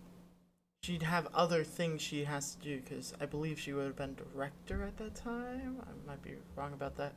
she'd 0.83 1.03
have 1.03 1.27
other 1.35 1.63
things 1.63 2.01
she 2.01 2.23
has 2.23 2.55
to 2.55 2.61
do 2.61 2.81
because 2.81 3.13
I 3.21 3.27
believe 3.27 3.59
she 3.59 3.73
would 3.73 3.85
have 3.85 3.95
been 3.95 4.15
director 4.15 4.83
at 4.83 4.97
that 4.97 5.13
time. 5.13 5.77
I 5.83 6.07
might 6.07 6.23
be 6.23 6.31
wrong 6.55 6.73
about 6.73 6.97
that, 6.97 7.13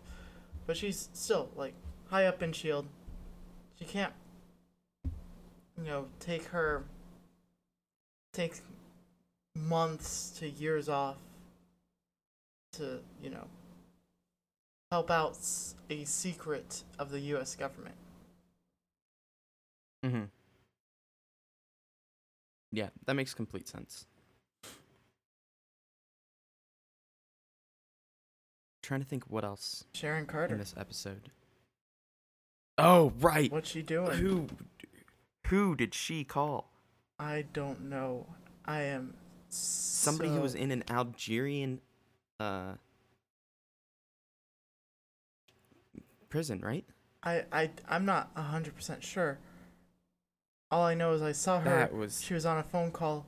but 0.66 0.76
she's 0.76 1.08
still 1.14 1.48
like 1.56 1.74
high 2.14 2.26
up 2.26 2.44
in 2.44 2.52
Shield. 2.52 2.86
She 3.76 3.84
can't, 3.84 4.12
you 5.04 5.84
know, 5.84 6.06
take 6.20 6.44
her 6.46 6.84
take 8.32 8.60
months 9.56 10.30
to 10.38 10.48
years 10.48 10.88
off 10.88 11.16
to 12.72 13.00
you 13.20 13.30
know 13.30 13.46
help 14.92 15.10
out 15.10 15.36
a 15.90 16.04
secret 16.04 16.84
of 17.00 17.10
the 17.10 17.18
U.S. 17.34 17.56
government. 17.56 17.96
Mm-hmm. 20.06 20.24
Yeah, 22.70 22.90
that 23.06 23.14
makes 23.14 23.34
complete 23.34 23.66
sense. 23.66 24.06
trying 28.82 29.00
to 29.00 29.06
think 29.06 29.24
what 29.28 29.44
else 29.44 29.84
Sharon 29.94 30.26
Carter. 30.26 30.52
in 30.52 30.60
this 30.60 30.74
episode. 30.76 31.30
Oh, 32.78 33.12
right. 33.20 33.50
what's 33.52 33.70
she 33.70 33.82
doing? 33.82 34.18
Who 34.18 34.46
who 35.48 35.76
did 35.76 35.94
she 35.94 36.24
call? 36.24 36.70
I 37.18 37.44
don't 37.52 37.88
know. 37.88 38.26
I 38.64 38.82
am 38.82 39.14
Somebody 39.48 40.30
who 40.30 40.40
was 40.40 40.54
in 40.54 40.70
an 40.72 40.82
Algerian 40.90 41.80
uh 42.40 42.74
prison, 46.28 46.60
right? 46.60 46.84
I 47.22 47.44
I 47.52 47.70
I'm 47.88 48.04
not 48.04 48.30
hundred 48.36 48.74
percent 48.74 49.04
sure. 49.04 49.38
All 50.70 50.82
I 50.82 50.94
know 50.94 51.12
is 51.12 51.22
I 51.22 51.32
saw 51.32 51.60
her. 51.60 51.70
That 51.70 51.94
was 51.94 52.20
She 52.20 52.34
was 52.34 52.44
on 52.44 52.58
a 52.58 52.64
phone 52.64 52.90
call 52.90 53.26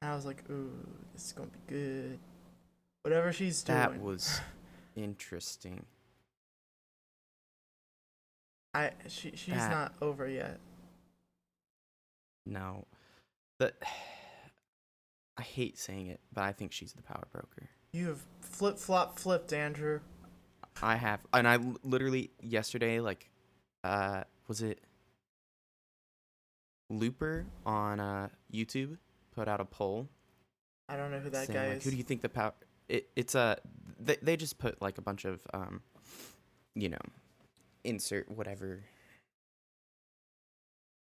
And 0.00 0.10
I 0.12 0.14
was 0.14 0.24
like, 0.24 0.44
ooh, 0.48 0.70
this 1.12 1.26
is 1.26 1.32
gonna 1.32 1.48
be 1.48 1.74
good. 1.74 2.18
Whatever 3.02 3.32
she's 3.32 3.62
doing. 3.62 3.78
That 3.78 4.00
was 4.00 4.40
interesting. 4.94 5.86
I 8.74 8.90
she 9.08 9.32
she's 9.34 9.54
that- 9.54 9.70
not 9.70 9.94
over 10.00 10.28
yet. 10.28 10.58
No. 12.46 12.86
The 13.58 13.72
I 15.38 15.42
hate 15.42 15.78
saying 15.78 16.08
it, 16.08 16.20
but 16.32 16.44
I 16.44 16.52
think 16.52 16.72
she's 16.72 16.92
the 16.92 17.02
power 17.02 17.26
broker. 17.32 17.68
You 17.92 18.08
have 18.08 18.22
flip 18.40 18.78
flop 18.78 19.18
flipped, 19.18 19.52
Andrew. 19.52 20.00
I 20.82 20.96
have 20.96 21.20
and 21.34 21.46
I 21.46 21.58
literally 21.82 22.30
yesterday 22.40 23.00
like 23.00 23.30
uh 23.84 24.24
was 24.48 24.62
it 24.62 24.80
Looper 26.90 27.46
on 27.66 28.00
uh 28.00 28.28
YouTube 28.52 28.96
put 29.34 29.48
out 29.48 29.60
a 29.60 29.64
poll 29.64 30.08
I 30.88 30.96
don't 30.96 31.10
know 31.10 31.18
who 31.18 31.30
that 31.30 31.46
saying, 31.46 31.58
guy 31.58 31.68
like, 31.68 31.76
is. 31.78 31.84
who 31.84 31.90
do 31.90 31.96
you 31.96 32.02
think 32.02 32.22
the 32.22 32.28
power 32.28 32.52
it, 32.88 33.08
it's 33.16 33.34
a 33.34 33.58
they, 33.98 34.16
they 34.22 34.36
just 34.36 34.58
put 34.58 34.80
like 34.80 34.98
a 34.98 35.02
bunch 35.02 35.24
of 35.24 35.40
um 35.52 35.82
you 36.74 36.88
know 36.88 36.98
insert 37.84 38.30
whatever 38.30 38.80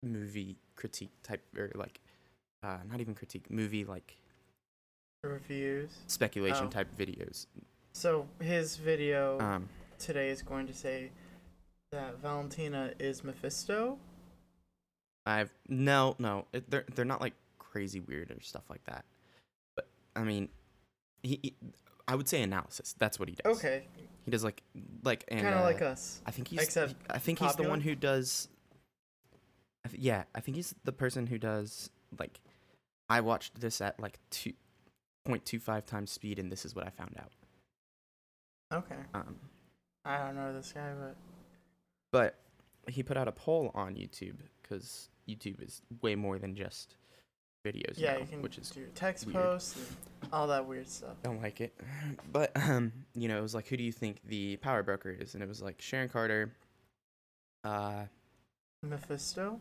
movie 0.04 0.56
critique 0.76 1.12
type 1.24 1.42
or 1.58 1.72
like 1.76 2.00
uh 2.64 2.78
not 2.90 3.00
even 3.00 3.14
critique 3.14 3.50
movie 3.52 3.86
like 3.86 4.18
Reviews. 5.24 5.92
speculation 6.08 6.66
Oh. 6.66 6.70
type 6.70 6.88
videos 6.98 7.46
So 7.94 8.28
his 8.40 8.78
video 8.78 9.40
um 9.40 9.70
today 10.00 10.30
is 10.30 10.42
going 10.42 10.66
to 10.68 10.74
say 10.74 11.12
that 11.92 12.18
Valentina 12.20 12.94
is 13.00 13.24
Mephisto. 13.24 13.98
I've 15.26 15.52
no, 15.68 16.16
no. 16.18 16.46
It, 16.54 16.68
they're 16.72 16.86
they're 16.96 17.06
not 17.06 17.22
like 17.22 17.34
crazy 17.60 18.00
weird 18.00 18.32
or 18.32 18.40
stuff 18.42 18.64
like 18.70 18.84
that. 18.86 19.04
But 19.76 19.88
I 20.16 20.24
mean, 20.24 20.48
he, 21.22 21.38
he- 21.44 21.56
I 22.08 22.16
would 22.16 22.28
say 22.30 22.42
analysis. 22.42 22.96
That's 22.98 23.20
what 23.20 23.28
he 23.30 23.36
does. 23.36 23.58
Okay, 23.58 23.84
He 24.26 24.32
does 24.32 24.44
like 24.44 24.62
like 25.04 25.26
and 25.28 25.42
kind 25.42 25.56
of 25.56 25.62
uh, 25.62 25.64
like 25.64 25.82
us. 25.82 26.22
I 26.26 26.32
think 26.32 26.48
he's 26.48 26.62
except 26.62 26.96
I 27.10 27.18
think 27.18 27.40
he's 27.40 27.56
the 27.56 27.68
one 27.68 27.82
who 27.82 27.96
does. 27.96 28.48
I 29.86 29.90
th- 29.90 30.02
yeah, 30.02 30.24
I 30.36 30.40
think 30.42 30.56
he's 30.58 30.76
the 30.84 30.92
person 30.92 31.28
who 31.28 31.38
does 31.38 31.90
like. 32.20 32.40
I 33.10 33.22
watched 33.22 33.60
this 33.60 33.82
at 33.82 34.00
like 34.00 34.20
two 34.30 34.54
point 35.26 35.46
two 35.46 35.60
five 35.60 35.86
times 35.86 36.12
speed, 36.12 36.40
and 36.40 36.52
this 36.52 36.66
is 36.66 36.76
what 36.76 36.86
I 36.86 36.90
found 36.90 37.16
out. 37.20 37.32
Okay, 38.74 38.96
Um, 39.14 39.36
I 40.06 40.18
don't 40.20 40.36
know 40.36 40.54
this 40.54 40.72
guy, 40.72 40.94
but 40.98 41.16
but 42.12 42.92
he 42.92 43.04
put 43.04 43.18
out 43.18 43.28
a 43.28 43.32
poll 43.32 43.72
on 43.74 43.96
YouTube 43.96 44.38
because 44.62 45.10
YouTube 45.28 45.62
is 45.62 45.82
way 46.02 46.16
more 46.16 46.40
than 46.40 46.56
just 46.56 46.96
videos. 47.64 47.94
yeah, 47.98 48.14
now, 48.14 48.20
you 48.20 48.26
can 48.26 48.42
which 48.42 48.58
is 48.58 48.70
do 48.70 48.86
text 48.96 49.26
weird. 49.26 49.38
posts 49.38 49.76
and 50.22 50.34
all 50.34 50.48
that 50.48 50.66
weird 50.66 50.88
stuff. 50.90 51.16
don't 51.24 51.42
like 51.42 51.62
it. 51.62 51.74
But 52.32 52.52
um, 52.56 52.92
you 53.14 53.28
know, 53.28 53.38
it 53.38 53.42
was 53.42 53.54
like, 53.56 53.68
who 53.68 53.78
do 53.78 53.84
you 53.84 53.92
think 53.92 54.22
the 54.26 54.58
power 54.58 54.84
broker 54.84 55.10
is? 55.10 55.34
And 55.34 55.44
it 55.44 55.48
was 55.50 55.62
like 55.62 55.82
Sharon 55.82 56.10
Carter, 56.10 56.52
uh, 57.64 58.04
Mephisto. 58.84 59.60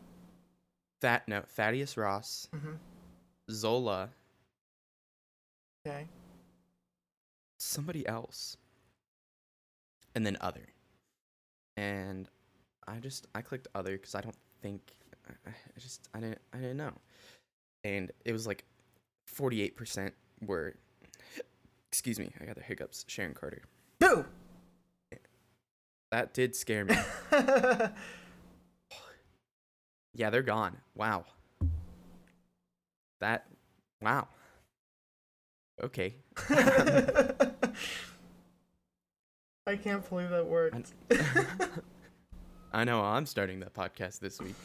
That 1.01 1.27
no, 1.27 1.41
Thaddeus 1.41 1.97
Ross, 1.97 2.47
Mm-hmm. 2.55 2.73
Zola, 3.49 4.09
Okay. 5.85 6.07
somebody 7.59 8.07
else, 8.07 8.55
and 10.15 10.25
then 10.25 10.37
other. 10.41 10.67
And 11.77 12.29
I 12.87 12.97
just 12.99 13.27
I 13.33 13.41
clicked 13.41 13.67
other 13.73 13.93
because 13.93 14.13
I 14.15 14.21
don't 14.21 14.35
think 14.61 14.81
I, 15.27 15.49
I 15.49 15.79
just 15.79 16.07
I 16.13 16.19
didn't 16.19 16.39
I 16.53 16.57
didn't 16.57 16.77
know, 16.77 16.93
and 17.83 18.11
it 18.25 18.33
was 18.33 18.47
like 18.47 18.65
forty 19.27 19.61
eight 19.61 19.75
percent 19.75 20.13
were. 20.45 20.75
Excuse 21.91 22.19
me, 22.19 22.31
I 22.39 22.45
got 22.45 22.55
the 22.55 22.63
hiccups. 22.63 23.03
Sharon 23.07 23.33
Carter. 23.33 23.63
Boo. 23.99 24.25
That 26.11 26.33
did 26.33 26.55
scare 26.55 26.85
me. 26.85 26.95
Yeah, 30.13 30.29
they're 30.29 30.41
gone. 30.41 30.77
Wow. 30.95 31.25
That 33.21 33.45
wow. 34.01 34.27
Okay. 35.81 36.15
I 39.67 39.75
can't 39.81 40.07
believe 40.07 40.29
that 40.31 40.45
worked. 40.45 40.93
I 42.73 42.83
know 42.83 43.01
I'm 43.01 43.25
starting 43.25 43.61
that 43.61 43.73
podcast 43.73 44.19
this 44.19 44.39
week. 44.41 44.55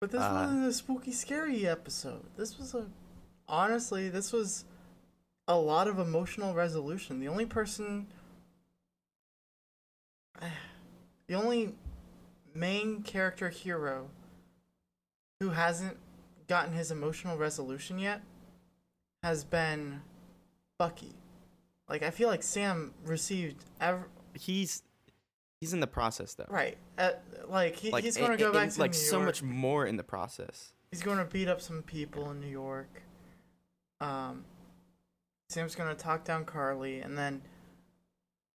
But 0.00 0.10
this 0.10 0.20
Uh, 0.20 0.30
wasn't 0.46 0.66
a 0.66 0.72
spooky, 0.72 1.12
scary 1.12 1.66
episode. 1.66 2.24
This 2.36 2.58
was 2.58 2.74
a. 2.74 2.90
Honestly, 3.48 4.08
this 4.08 4.32
was 4.32 4.64
a 5.48 5.56
lot 5.56 5.86
of 5.88 5.98
emotional 5.98 6.52
resolution. 6.54 7.20
The 7.20 7.28
only 7.28 7.46
person. 7.46 8.06
The 11.28 11.34
only 11.34 11.74
main 12.54 13.02
character 13.02 13.48
hero 13.48 14.10
who 15.40 15.50
hasn't 15.50 15.96
gotten 16.46 16.72
his 16.72 16.92
emotional 16.92 17.36
resolution 17.36 17.98
yet 17.98 18.22
has 19.24 19.42
been 19.44 20.02
Bucky. 20.78 21.14
Like, 21.88 22.04
I 22.04 22.10
feel 22.10 22.28
like 22.28 22.44
Sam 22.44 22.94
received. 23.04 23.64
Ev- 23.80 24.04
He's 24.34 24.84
he's 25.60 25.72
in 25.72 25.80
the 25.80 25.86
process 25.86 26.34
though. 26.34 26.46
right. 26.48 26.76
Uh, 26.98 27.12
like, 27.48 27.76
he, 27.76 27.90
Like 27.90 28.04
he's 28.04 28.16
going 28.16 28.32
to 28.32 28.36
go 28.36 28.52
back 28.52 28.64
and, 28.64 28.72
to 28.72 28.80
like 28.80 28.92
New 28.92 28.98
so 28.98 29.16
York. 29.16 29.26
much 29.26 29.42
more 29.42 29.86
in 29.86 29.96
the 29.96 30.02
process. 30.02 30.72
He's 30.90 31.02
going 31.02 31.18
to 31.18 31.24
beat 31.24 31.48
up 31.48 31.60
some 31.60 31.82
people 31.82 32.30
in 32.30 32.40
New 32.40 32.46
York. 32.46 33.02
Um, 34.00 34.44
Sam's 35.48 35.74
going 35.74 35.94
to 35.94 36.00
talk 36.00 36.24
down 36.24 36.44
Karli, 36.44 37.00
and 37.00 37.16
then 37.16 37.42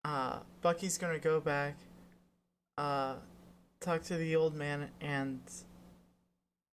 uh, 0.04 0.39
Bucky's 0.62 0.97
going 0.97 1.14
to 1.14 1.20
go 1.20 1.39
back, 1.39 1.78
uh, 2.78 3.16
talk 3.80 4.04
to 4.04 4.18
the 4.18 4.36
old 4.36 4.56
man, 4.56 4.89
and 4.99 5.39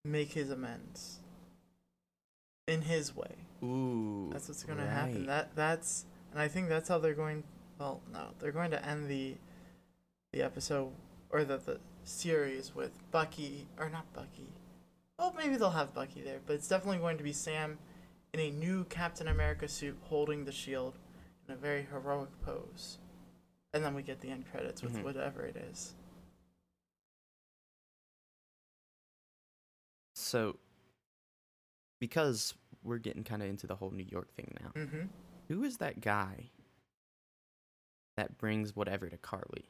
make 0.04 0.32
his 0.32 0.50
amends 0.50 1.20
in 2.66 2.82
his 2.82 3.14
way. 3.14 3.34
Ooh. 3.62 4.30
That's 4.32 4.48
what's 4.48 4.64
going 4.64 4.78
to 4.78 4.86
happen. 4.86 5.26
That 5.26 5.54
that's, 5.54 6.06
and 6.32 6.40
I 6.40 6.48
think 6.48 6.68
that's 6.68 6.88
how 6.88 6.98
they're 6.98 7.14
going. 7.14 7.44
Well, 7.78 8.00
no, 8.12 8.28
they're 8.38 8.52
going 8.52 8.70
to 8.72 8.84
end 8.84 9.08
the 9.08 9.36
the 10.32 10.42
episode 10.42 10.92
or 11.30 11.44
the 11.44 11.56
the 11.58 11.78
series 12.04 12.74
with 12.74 12.92
Bucky 13.10 13.66
or 13.78 13.88
not 13.90 14.10
Bucky. 14.12 14.52
Well, 15.18 15.34
maybe 15.36 15.56
they'll 15.56 15.70
have 15.70 15.92
Bucky 15.94 16.22
there, 16.22 16.40
but 16.46 16.54
it's 16.54 16.68
definitely 16.68 16.98
going 16.98 17.18
to 17.18 17.24
be 17.24 17.32
Sam 17.32 17.78
in 18.32 18.40
a 18.40 18.50
new 18.50 18.84
Captain 18.84 19.28
America 19.28 19.68
suit 19.68 19.96
holding 20.04 20.44
the 20.44 20.52
shield 20.52 20.98
in 21.46 21.54
a 21.54 21.56
very 21.56 21.82
heroic 21.90 22.30
pose. 22.42 22.98
And 23.74 23.84
then 23.84 23.94
we 23.94 24.02
get 24.02 24.20
the 24.20 24.30
end 24.30 24.44
credits 24.50 24.82
with 24.82 24.94
Mhm. 24.96 25.02
whatever 25.02 25.42
it 25.44 25.56
is. 25.56 25.94
So 30.14 30.58
because 32.00 32.54
we're 32.82 32.98
getting 32.98 33.24
kind 33.24 33.42
of 33.42 33.48
into 33.48 33.66
the 33.66 33.74
whole 33.76 33.90
New 33.90 34.06
York 34.08 34.32
thing 34.34 34.54
now. 34.60 34.70
Mm-hmm. 34.80 35.06
Who 35.48 35.64
is 35.64 35.78
that 35.78 36.00
guy 36.00 36.50
that 38.16 38.38
brings 38.38 38.76
whatever 38.76 39.08
to 39.08 39.16
Karli? 39.18 39.68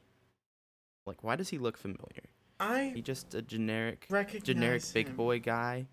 Like 1.09 1.23
why 1.23 1.35
does 1.35 1.49
he 1.49 1.57
look 1.57 1.75
familiar? 1.75 2.29
I 2.59 2.91
He 2.93 3.01
just 3.01 3.33
a 3.33 3.41
generic 3.41 4.07
generic 4.43 4.83
big 4.93 5.07
him. 5.07 5.15
boy 5.15 5.39
guy. 5.39 5.87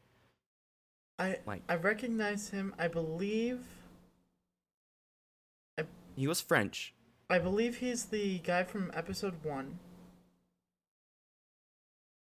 I 1.18 1.38
Like 1.46 1.62
I 1.70 1.76
recognize 1.76 2.50
him. 2.50 2.74
I 2.78 2.88
believe 2.88 3.60
I, 5.78 5.84
he 6.14 6.28
was 6.28 6.42
French. 6.42 6.92
I 7.30 7.38
believe 7.38 7.78
he's 7.78 8.04
the 8.04 8.38
guy 8.40 8.62
from 8.64 8.90
episode 8.92 9.42
one. 9.42 9.78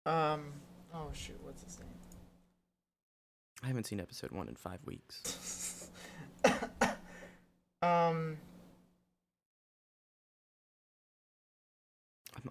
Um. 0.05 0.51
Oh 0.93 1.09
shoot! 1.13 1.39
What's 1.41 1.63
his 1.63 1.79
name? 1.79 1.87
I 3.63 3.67
haven't 3.67 3.85
seen 3.85 4.01
episode 4.01 4.31
one 4.31 4.49
in 4.49 4.55
five 4.55 4.79
weeks. 4.85 5.89
um. 7.81 8.37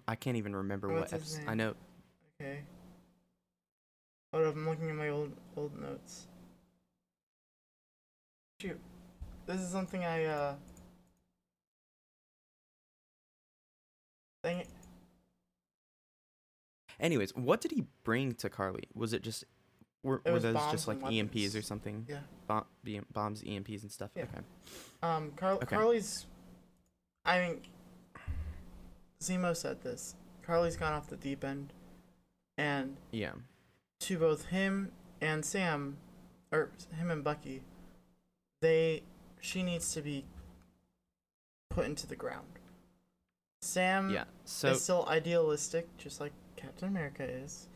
I 0.07 0.15
can't 0.15 0.37
even 0.37 0.55
remember 0.55 0.89
What's 0.89 1.11
what 1.11 1.21
episode. 1.21 1.47
I 1.47 1.55
know. 1.55 1.73
Okay. 2.41 2.59
Hold 4.33 4.45
up, 4.47 4.55
I'm 4.55 4.67
looking 4.67 4.89
at 4.89 4.95
my 4.95 5.09
old 5.09 5.31
old 5.55 5.79
notes. 5.79 6.27
Shoot, 8.61 8.79
this 9.45 9.59
is 9.61 9.69
something 9.69 10.03
I 10.03 10.25
uh. 10.25 10.55
Dang 14.43 14.57
it. 14.59 14.67
Anyways, 16.99 17.35
what 17.35 17.61
did 17.61 17.71
he 17.71 17.85
bring 18.03 18.33
to 18.35 18.49
Karli? 18.49 18.83
Was 18.93 19.13
it 19.13 19.21
just 19.23 19.43
were, 20.03 20.21
It 20.25 20.29
were 20.29 20.33
was 20.35 20.43
those 20.43 20.55
just 20.71 20.87
like 20.87 20.99
EMPs 21.01 21.55
or 21.57 21.61
something? 21.61 22.05
Yeah. 22.09 22.19
Bom- 22.47 22.65
bombs, 23.11 23.41
EMPs, 23.41 23.83
and 23.83 23.91
stuff. 23.91 24.11
Yeah. 24.15 24.23
Okay. 24.23 24.41
Um, 25.01 25.31
Carl- 25.35 25.57
Okay. 25.57 25.75
Karli's. 25.75 26.25
I 27.25 27.39
mean, 27.39 27.61
Zemo 29.23 29.55
said 29.55 29.81
this. 29.81 30.15
Karli's 30.43 30.75
gone 30.75 30.93
off 30.93 31.07
the 31.07 31.15
deep 31.15 31.43
end, 31.43 31.73
and 32.57 32.97
Yeah. 33.11 33.33
to 34.01 34.19
both 34.19 34.45
him 34.45 34.91
and 35.21 35.45
Sam, 35.45 35.97
or 36.51 36.71
him 36.95 37.09
and 37.09 37.23
Bucky, 37.23 37.63
they 38.61 39.03
she 39.39 39.63
needs 39.63 39.93
to 39.93 40.01
be 40.01 40.25
put 41.69 41.85
into 41.85 42.05
the 42.07 42.15
ground. 42.15 42.59
Sam 43.61 44.09
Yeah. 44.09 44.25
So 44.45 44.71
is 44.71 44.83
still 44.83 45.05
idealistic, 45.07 45.95
just 45.97 46.19
like 46.19 46.33
Captain 46.55 46.87
America 46.87 47.23
is, 47.23 47.67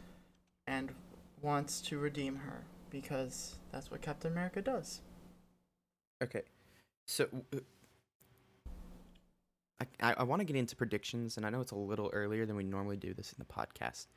and 0.65 0.93
wants 1.41 1.81
to 1.81 1.97
redeem 1.97 2.37
her 2.37 2.65
because 2.89 3.57
that's 3.71 3.89
what 3.91 4.01
Captain 4.01 4.31
America 4.31 4.61
does. 4.61 5.01
Okay. 6.21 6.43
So 7.05 7.29
I 10.01 10.13
I, 10.17 10.23
want 10.23 10.39
to 10.39 10.45
get 10.45 10.55
into 10.55 10.75
predictions, 10.75 11.37
and 11.37 11.45
I 11.45 11.49
know 11.49 11.61
it's 11.61 11.71
a 11.71 11.75
little 11.75 12.09
earlier 12.13 12.45
than 12.45 12.55
we 12.55 12.63
normally 12.63 12.97
do 12.97 13.13
this 13.13 13.31
in 13.33 13.37
the 13.39 13.45
podcast, 13.53 14.07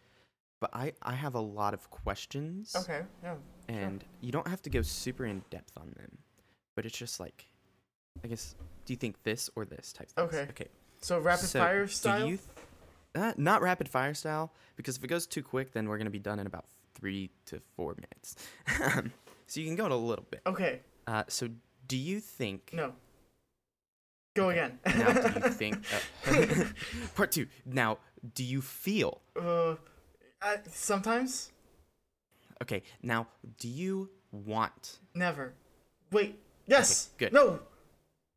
but 0.60 0.70
I 0.72 0.92
I 1.02 1.12
have 1.14 1.34
a 1.34 1.40
lot 1.40 1.74
of 1.74 1.90
questions. 1.90 2.74
Okay, 2.76 3.02
yeah. 3.22 3.34
And 3.68 4.04
you 4.20 4.32
don't 4.32 4.48
have 4.48 4.62
to 4.62 4.70
go 4.70 4.82
super 4.82 5.24
in 5.26 5.42
depth 5.50 5.72
on 5.76 5.92
them, 5.96 6.18
but 6.76 6.86
it's 6.86 6.96
just 6.98 7.20
like, 7.20 7.46
I 8.24 8.28
guess, 8.28 8.54
do 8.86 8.92
you 8.92 8.96
think 8.96 9.22
this 9.22 9.50
or 9.54 9.64
this 9.64 9.92
type? 9.92 10.08
Things. 10.10 10.28
Okay. 10.34 10.46
Okay. 10.50 10.68
So 11.02 11.18
rapid 11.18 11.46
So, 11.48 11.58
fire 11.60 11.84
do 11.86 11.90
style. 11.92 12.26
you 12.28 12.36
th- 12.38 12.48
uh, 13.14 13.32
not 13.36 13.62
rapid 13.62 13.88
fire 13.88 14.14
style, 14.14 14.52
because 14.76 14.96
if 14.96 15.04
it 15.04 15.08
goes 15.08 15.26
too 15.26 15.42
quick, 15.42 15.72
then 15.72 15.88
we're 15.88 15.98
gonna 15.98 16.10
be 16.10 16.18
done 16.18 16.38
in 16.40 16.46
about 16.46 16.64
three 16.94 17.30
to 17.46 17.60
four 17.76 17.94
minutes. 17.96 18.36
so 19.46 19.60
you 19.60 19.66
can 19.66 19.76
go 19.76 19.86
in 19.86 19.92
a 19.92 19.96
little 19.96 20.26
bit. 20.30 20.40
okay, 20.46 20.80
Uh, 21.06 21.24
so 21.28 21.48
do 21.88 21.96
you 21.96 22.20
think? 22.20 22.70
no. 22.72 22.92
Go 24.34 24.50
Okay. 24.50 24.58
again. 24.60 24.78
Now, 24.96 25.12
do 25.12 25.40
you 25.40 25.50
think? 25.50 25.84
Uh, 26.26 26.64
part 27.14 27.32
two. 27.32 27.46
Now, 27.66 27.98
do 28.34 28.44
you 28.44 28.60
feel? 28.60 29.20
uh, 29.40 29.74
I, 30.42 30.58
sometimes, 30.70 31.50
Okay. 32.62 32.82
Now, 33.02 33.26
do 33.58 33.68
you 33.68 34.10
want? 34.32 34.98
never. 35.14 35.54
Wait. 36.12 36.38
Yes. 36.66 37.10
good. 37.18 37.32
No. 37.32 37.60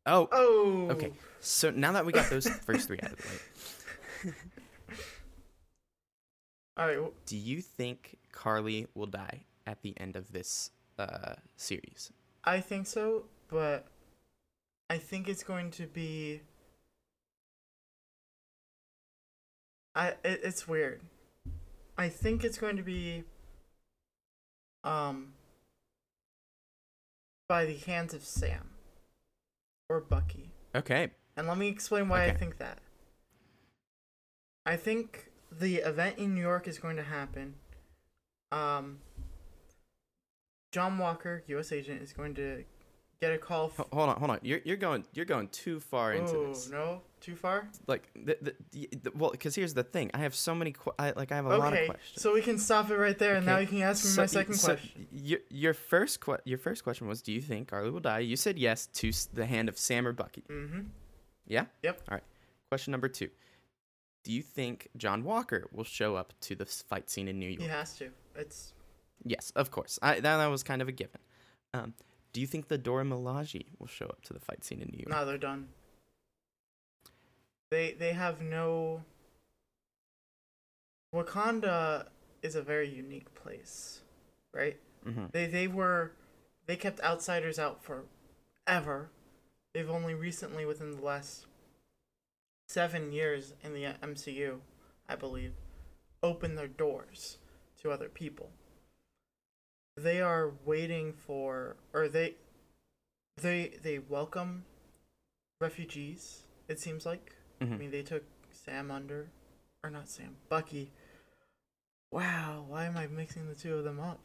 Oh. 0.06 0.28
Oh. 0.32 0.88
Okay. 0.90 1.12
So 1.40 1.70
now 1.70 1.92
that 1.92 2.04
we 2.06 2.12
got 2.12 2.28
those 2.30 2.48
first 2.48 2.86
three 2.88 2.98
out 3.02 3.12
of 3.12 3.18
the 3.18 3.28
way, 3.28 4.34
All 6.76 6.86
right. 6.86 6.94
w- 6.94 7.12
do 7.26 7.36
you 7.36 7.60
think 7.60 8.16
Karli 8.32 8.86
will 8.94 9.06
die 9.06 9.44
at 9.66 9.82
the 9.82 9.94
end 10.00 10.16
of 10.16 10.32
this 10.32 10.70
uh, 10.98 11.34
series? 11.56 12.10
I 12.44 12.60
think 12.60 12.86
so, 12.86 13.24
but 13.48 13.86
I 14.90 14.98
think 14.98 15.28
it's 15.28 15.42
going 15.42 15.70
to 15.72 15.86
be. 15.86 16.42
I 19.94 20.08
it, 20.24 20.40
it's 20.42 20.68
weird. 20.68 21.00
I 21.96 22.08
think 22.08 22.44
it's 22.44 22.58
going 22.58 22.76
to 22.76 22.82
be. 22.82 23.24
Um. 24.82 25.32
By 27.48 27.64
the 27.66 27.76
hands 27.76 28.14
of 28.14 28.24
Sam. 28.24 28.70
Or 29.88 30.00
Bucky. 30.00 30.50
Okay. 30.74 31.10
And 31.36 31.46
let 31.46 31.58
me 31.58 31.68
explain 31.68 32.08
why 32.08 32.24
I 32.24 32.32
think 32.32 32.58
that. 32.58 32.78
I 34.64 34.76
think 34.76 35.30
the 35.50 35.76
event 35.76 36.18
in 36.18 36.34
New 36.34 36.40
York 36.40 36.66
is 36.66 36.78
going 36.78 36.96
to 36.96 37.02
happen. 37.02 37.54
Um, 38.50 38.98
John 40.72 40.98
Walker, 40.98 41.42
U.S. 41.48 41.70
agent, 41.70 42.02
is 42.02 42.12
going 42.12 42.34
to 42.34 42.64
get 43.20 43.32
a 43.32 43.38
call. 43.38 43.66
F- 43.78 43.86
hold 43.92 44.08
on. 44.10 44.16
Hold 44.18 44.30
on. 44.30 44.38
You're 44.42 44.60
you're 44.64 44.76
going 44.76 45.04
you're 45.12 45.24
going 45.26 45.48
too 45.48 45.80
far 45.80 46.12
into 46.12 46.36
oh 46.36 46.46
this. 46.48 46.70
no, 46.70 47.00
too 47.20 47.34
far. 47.36 47.68
Like 47.86 48.08
the, 48.14 48.36
the, 48.40 48.54
the, 48.72 48.88
the 49.04 49.10
well, 49.14 49.30
because 49.30 49.54
here's 49.54 49.74
the 49.74 49.82
thing. 49.82 50.10
I 50.14 50.18
have 50.18 50.34
so 50.34 50.54
many. 50.54 50.72
Qu- 50.72 50.92
I, 50.98 51.12
like 51.12 51.32
I 51.32 51.36
have 51.36 51.46
a 51.46 51.56
lot 51.56 51.72
of 51.72 51.78
Okay, 51.78 51.86
questions. 51.86 52.20
so 52.22 52.32
we 52.34 52.42
can 52.42 52.58
stop 52.58 52.90
it 52.90 52.96
right 52.96 53.18
there, 53.18 53.36
and 53.36 53.46
now 53.46 53.54
Okay, 53.54 53.62
you 53.62 53.66
can 53.68 53.82
ask 53.82 54.04
me 54.04 54.10
So- 54.10 54.22
my 54.22 54.26
second 54.26 54.54
so 54.54 54.74
question. 54.74 55.06
Your 55.12 55.40
your 55.50 55.74
first 55.74 56.20
que- 56.20 56.38
your 56.44 56.58
first 56.58 56.84
question 56.84 57.06
was, 57.08 57.22
do 57.22 57.32
you 57.32 57.40
think 57.40 57.68
Karli 57.68 57.90
will 57.90 58.00
die? 58.00 58.20
You 58.20 58.36
said 58.36 58.58
yes 58.58 58.86
to 58.94 59.10
the 59.32 59.46
hand 59.46 59.68
of 59.68 59.78
Sam 59.78 60.06
or 60.06 60.12
Bucky. 60.12 60.44
Mm-hmm. 60.50 60.80
Yeah. 61.46 61.64
Yep. 61.82 62.02
All 62.08 62.14
right. 62.16 62.24
Question 62.70 62.92
number 62.92 63.08
two. 63.08 63.28
Do 64.24 64.32
you 64.32 64.40
think 64.42 64.88
John 64.96 65.22
Walker 65.22 65.66
will 65.70 65.84
show 65.84 66.16
up 66.16 66.32
to 66.40 66.54
the 66.54 66.64
fight 66.64 67.10
scene 67.10 67.28
in 67.28 67.38
New 67.38 67.48
York? 67.48 67.60
He 67.60 67.68
has 67.68 67.94
to. 67.98 68.08
It's 68.34 68.72
Yes, 69.26 69.52
of 69.54 69.70
course. 69.70 69.98
I, 70.02 70.14
that, 70.14 70.22
that 70.38 70.46
was 70.46 70.62
kind 70.62 70.80
of 70.82 70.88
a 70.88 70.92
given. 70.92 71.20
Um, 71.74 71.92
do 72.34 72.40
you 72.42 72.46
think 72.46 72.68
the 72.68 72.76
Dora 72.76 73.04
Milaje 73.04 73.64
will 73.78 73.86
show 73.86 74.06
up 74.06 74.20
to 74.24 74.34
the 74.34 74.40
fight 74.40 74.62
scene 74.64 74.82
in 74.82 74.88
New 74.92 74.98
York? 74.98 75.08
no, 75.08 75.24
they're 75.24 75.38
done. 75.38 75.68
They 77.70 77.92
they 77.92 78.12
have 78.12 78.42
no. 78.42 79.02
Wakanda 81.14 82.08
is 82.42 82.56
a 82.56 82.62
very 82.62 82.88
unique 82.88 83.32
place, 83.34 84.00
right? 84.52 84.76
hmm 85.04 85.26
They 85.32 85.46
they 85.46 85.68
were 85.68 86.12
they 86.66 86.76
kept 86.76 87.00
outsiders 87.00 87.58
out 87.58 87.82
forever. 87.82 89.10
They've 89.72 89.90
only 89.90 90.14
recently 90.14 90.64
within 90.66 90.96
the 90.96 91.02
last 91.02 91.46
7 92.68 93.12
years 93.12 93.54
in 93.62 93.74
the 93.74 93.84
MCU, 94.02 94.58
I 95.08 95.16
believe, 95.16 95.52
opened 96.22 96.56
their 96.58 96.68
doors 96.68 97.38
to 97.82 97.90
other 97.90 98.08
people. 98.08 98.50
They 99.96 100.20
are 100.20 100.52
waiting 100.64 101.12
for 101.12 101.76
or 101.92 102.08
they 102.08 102.34
they 103.40 103.74
they 103.82 103.98
welcome 103.98 104.64
refugees, 105.60 106.42
it 106.68 106.80
seems 106.80 107.06
like. 107.06 107.34
I 107.60 107.64
hmm 107.64 107.76
mean, 107.76 107.90
they 107.90 108.02
took 108.02 108.24
Sam 108.50 108.90
under, 108.90 109.28
or 109.82 109.90
not 109.90 110.08
Sam, 110.08 110.36
Bucky. 110.48 110.92
Wow, 112.10 112.64
why 112.68 112.84
am 112.86 112.96
I 112.96 113.06
mixing 113.08 113.48
the 113.48 113.54
two 113.54 113.74
of 113.74 113.84
them 113.84 114.00
up? 114.00 114.20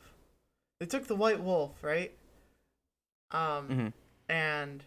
They 0.80 0.86
took 0.86 1.08
the 1.08 1.16
White 1.16 1.42
Wolf, 1.42 1.84
right? 1.84 2.14
Um, 3.32 3.68
hmm 3.76 3.88
and 4.28 4.84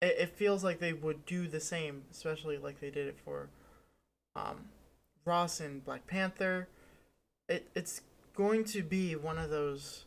it, 0.00 0.16
it 0.18 0.28
feels 0.36 0.64
like 0.64 0.78
they 0.80 0.92
would 0.92 1.24
do 1.26 1.48
the 1.48 1.60
same, 1.60 2.04
especially 2.10 2.58
like 2.58 2.80
they 2.80 2.90
did 2.90 3.06
it 3.06 3.18
for 3.24 3.48
um, 4.36 4.66
Ross 5.24 5.60
and 5.60 5.84
Black 5.84 6.06
Panther. 6.06 6.68
It 7.48 7.68
it's 7.74 8.02
going 8.34 8.64
to 8.64 8.82
be 8.82 9.14
one 9.16 9.38
of 9.38 9.50
those 9.50 10.06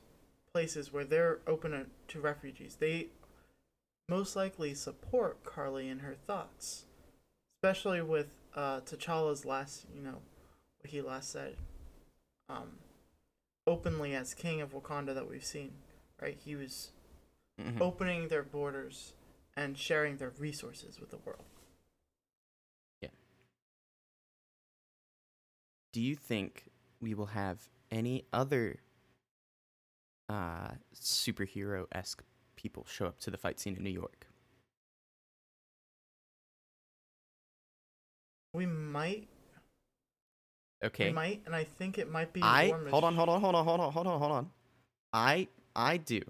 places 0.51 0.91
where 0.93 1.03
they're 1.05 1.39
open 1.47 1.85
to, 2.07 2.19
refugees. 2.21 2.77
They 2.79 3.07
most 4.09 4.35
likely 4.35 4.73
support 4.73 5.43
Karli 5.43 5.89
in 5.89 5.99
her 5.99 6.15
thoughts, 6.15 6.85
especially 7.57 8.01
with 8.01 8.27
uh, 8.55 8.81
T'Challa's 8.81 9.45
last, 9.45 9.85
you 9.93 10.01
know, 10.01 10.19
what 10.79 10.91
he 10.91 11.01
last 11.01 11.31
said, 11.31 11.55
um, 12.49 12.79
openly 13.67 14.13
as 14.15 14.33
king 14.33 14.61
of 14.61 14.73
Wakanda 14.73 15.13
that 15.13 15.29
we've 15.29 15.45
seen. 15.45 15.71
Right, 16.21 16.37
he 16.43 16.55
was 16.55 16.91
hmm 17.59 17.81
opening 17.81 18.27
their 18.29 18.43
borders 18.43 19.13
and 19.55 19.77
sharing 19.77 20.17
their 20.17 20.31
resources 20.39 20.99
with 20.99 21.09
the 21.09 21.17
world. 21.17 21.43
Yeah. 23.01 23.09
Do 25.93 26.01
you 26.01 26.15
think 26.15 26.71
we 27.01 27.13
will 27.13 27.27
have 27.27 27.69
any 27.91 28.25
other 28.33 28.77
uh, 30.29 30.69
superhero 30.93 31.85
esque 31.91 32.23
people 32.55 32.85
show 32.89 33.05
up 33.05 33.19
to 33.19 33.31
the 33.31 33.37
fight 33.37 33.59
scene 33.59 33.75
in 33.75 33.83
New 33.83 33.89
York? 33.89 34.27
We 38.53 38.65
might, 38.65 39.27
Okay. 40.83 41.07
we 41.09 41.13
might, 41.13 41.41
and 41.45 41.53
I 41.55 41.63
think 41.63 41.97
it 41.97 42.09
might 42.09 42.31
be. 42.31 42.41
I 42.41 42.69
hold 42.89 43.03
on, 43.03 43.15
hold 43.15 43.29
on, 43.29 43.41
hold 43.41 43.55
on, 43.55 43.65
hold 43.65 43.79
on, 43.81 43.91
hold 43.91 44.07
on, 44.07 44.19
hold 44.19 44.31
on. 44.31 44.49
I 45.11 45.47
I 45.75 45.97
do, 45.97 46.21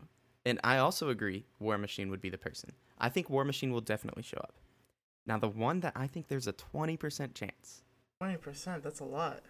and 0.45 0.59
I 0.63 0.77
also 0.77 1.09
agree. 1.09 1.45
War 1.59 1.77
Machine 1.77 2.09
would 2.09 2.21
be 2.21 2.29
the 2.29 2.37
person. 2.37 2.71
I 2.97 3.09
think 3.09 3.29
War 3.29 3.43
Machine 3.43 3.71
will 3.71 3.81
definitely 3.81 4.23
show 4.23 4.37
up. 4.37 4.55
Now, 5.27 5.37
the 5.37 5.49
one 5.49 5.81
that 5.81 5.93
I 5.95 6.07
think 6.07 6.27
there's 6.27 6.47
a 6.47 6.53
twenty 6.53 6.97
percent 6.97 7.35
chance. 7.35 7.83
Twenty 8.19 8.37
percent. 8.37 8.83
That's 8.83 9.01
a 9.01 9.05
lot. 9.05 9.41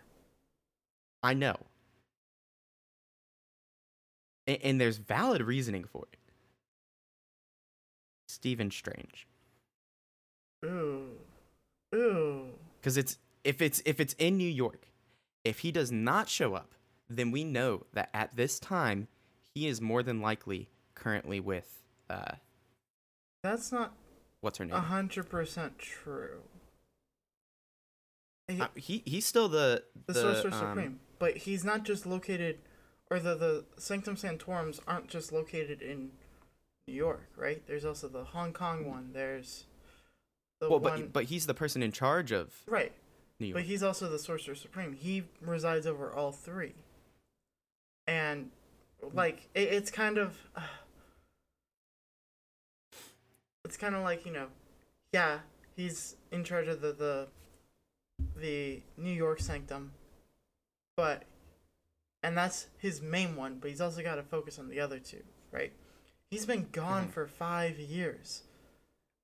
I 1.24 1.34
know, 1.34 1.56
and, 4.48 4.58
and 4.64 4.82
there's 4.82 4.98
valid 4.98 5.42
reasoning 5.42 5.84
for 5.84 6.06
it. 6.12 6.20
Stephen 8.28 8.72
Strange, 8.72 9.28
Ooh, 10.66 11.10
ooh. 11.94 12.46
because 12.82 12.98
it's 12.98 13.18
if 13.44 13.62
it's 13.62 13.82
if 13.86 14.00
it's 14.00 14.14
in 14.14 14.38
New 14.38 14.50
York, 14.50 14.88
if 15.44 15.60
he 15.60 15.72
does 15.72 15.92
not 15.92 16.28
show 16.28 16.54
up, 16.56 16.74
then 17.10 17.32
we 17.32 17.44
know 17.44 17.86
that 17.94 18.10
at 18.14 18.36
this 18.36 18.60
time 18.60 19.08
he 19.54 19.68
is 19.68 19.80
more 19.80 20.02
than 20.04 20.22
likely 20.22 20.70
currently 20.96 21.40
with 21.40 21.82
uh 22.10 22.34
That's 23.44 23.72
not 23.72 23.94
what's 24.42 24.58
her 24.58 24.66
name? 24.66 24.76
a 24.76 24.82
hundred 24.82 25.30
percent 25.30 25.78
true. 25.78 26.42
He- 28.48 28.60
Uh, 28.62 28.68
he 28.76 29.02
he's 29.06 29.26
still 29.26 29.48
the 29.50 29.84
the, 30.08 30.14
the, 30.14 30.22
Sorcerer 30.22 30.52
um, 30.54 30.60
Supreme, 30.60 31.00
but 31.20 31.38
he's 31.38 31.64
not 31.64 31.84
just 31.84 32.06
located, 32.06 32.58
or 33.10 33.20
the 33.20 33.36
the 33.36 33.66
Sanctum 33.78 34.16
Sanctorums 34.16 34.80
aren't 34.88 35.08
just 35.08 35.32
located 35.32 35.82
in 35.82 36.12
New 36.88 36.94
York, 36.94 37.30
right? 37.36 37.66
There's 37.68 37.86
also 37.86 38.08
the 38.08 38.24
Hong 38.24 38.54
Kong 38.54 38.86
one. 38.86 39.12
There's 39.14 39.66
the 40.60 40.70
Well, 40.70 40.80
one, 40.80 41.02
but 41.02 41.14
but 41.14 41.24
he's 41.26 41.46
the 41.46 41.54
person 41.54 41.84
in 41.84 41.92
charge 41.92 42.32
of 42.32 42.54
right. 42.68 42.92
New 43.40 43.48
York. 43.48 43.56
But 43.56 43.64
he's 43.64 43.84
also 43.84 44.10
the 44.10 44.20
Sorcerer 44.20 44.56
Supreme. 44.56 44.94
He 44.94 45.24
resides 45.42 45.86
over 45.86 46.12
all 46.12 46.32
three. 46.32 46.74
And 48.08 48.52
like 49.14 49.50
it, 49.54 49.70
it's 49.74 49.92
kind 49.92 50.18
of 50.18 50.38
uh, 50.56 50.62
it's 53.64 53.78
kind 53.78 53.96
of 53.96 54.04
like 54.04 54.26
you 54.26 54.32
know 54.32 54.48
yeah 55.12 55.40
he's 55.76 56.16
in 56.32 56.44
charge 56.44 56.68
of 56.68 56.82
the 56.82 56.92
the 56.94 57.28
the 58.38 58.82
new 58.98 59.12
york 59.12 59.40
sanctum 59.40 59.92
but 60.96 61.24
and 62.26 62.38
that's 62.38 62.68
his 62.78 63.02
main 63.02 63.36
one 63.36 63.58
but 63.60 63.70
he's 63.70 63.82
also 63.82 64.02
got 64.02 64.16
to 64.16 64.24
focus 64.24 64.58
on 64.60 64.68
the 64.70 64.80
other 64.80 65.00
two 65.00 65.24
right 65.52 65.72
he's 66.32 66.46
been 66.46 66.68
gone 66.72 67.08
Mhm. 67.08 67.12
for 67.12 67.28
five 67.28 67.78
years 67.80 68.44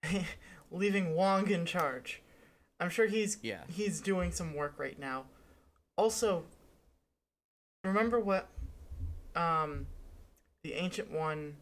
leaving 0.72 1.16
wong 1.16 1.50
in 1.50 1.66
charge 1.66 2.22
i'm 2.80 2.90
sure 2.90 3.08
he's 3.08 3.38
Yeah. 3.42 3.64
he's 3.68 4.02
doing 4.02 4.32
some 4.32 4.54
work 4.56 4.76
right 4.78 4.98
now 5.00 5.26
also 5.98 6.44
remember 7.84 8.20
what 8.20 8.48
um 9.36 9.88
the 10.64 10.74
ancient 10.74 11.12
one 11.12 11.56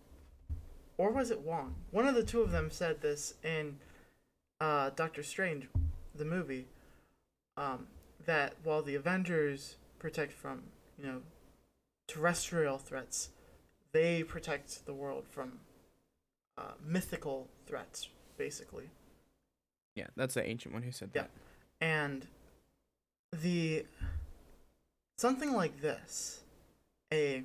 or 0.97 1.11
was 1.11 1.31
it 1.31 1.39
Wong? 1.39 1.75
One 1.91 2.05
of 2.05 2.13
the 2.15 2.23
two 2.25 2.41
of 2.41 2.51
them 2.51 2.69
said 2.69 2.99
this 2.99 3.35
in 3.41 3.77
uh 4.59 4.89
Doctor 4.89 5.23
Strange, 5.23 5.69
the 6.13 6.25
movie. 6.25 6.67
Um 7.55 7.87
that 8.25 8.55
while 8.65 8.81
the 8.81 8.95
Avengers 8.95 9.77
protect 9.97 10.33
from, 10.33 10.63
you 10.99 11.07
know, 11.07 11.21
terrestrial 12.07 12.77
threats, 12.77 13.29
they 13.91 14.23
protect 14.23 14.85
the 14.85 14.93
world 14.93 15.25
from 15.29 15.59
uh, 16.57 16.73
mythical 16.85 17.47
threats, 17.65 18.09
basically. 18.37 18.89
Yeah, 19.95 20.07
that's 20.15 20.33
the 20.35 20.45
ancient 20.47 20.73
one 20.73 20.83
who 20.83 20.91
said 20.91 21.11
Yeah. 21.13 21.23
that. 21.23 21.31
and 21.81 22.27
the 23.31 23.85
something 25.17 25.53
like 25.53 25.81
this 25.81 26.41
a 27.13 27.43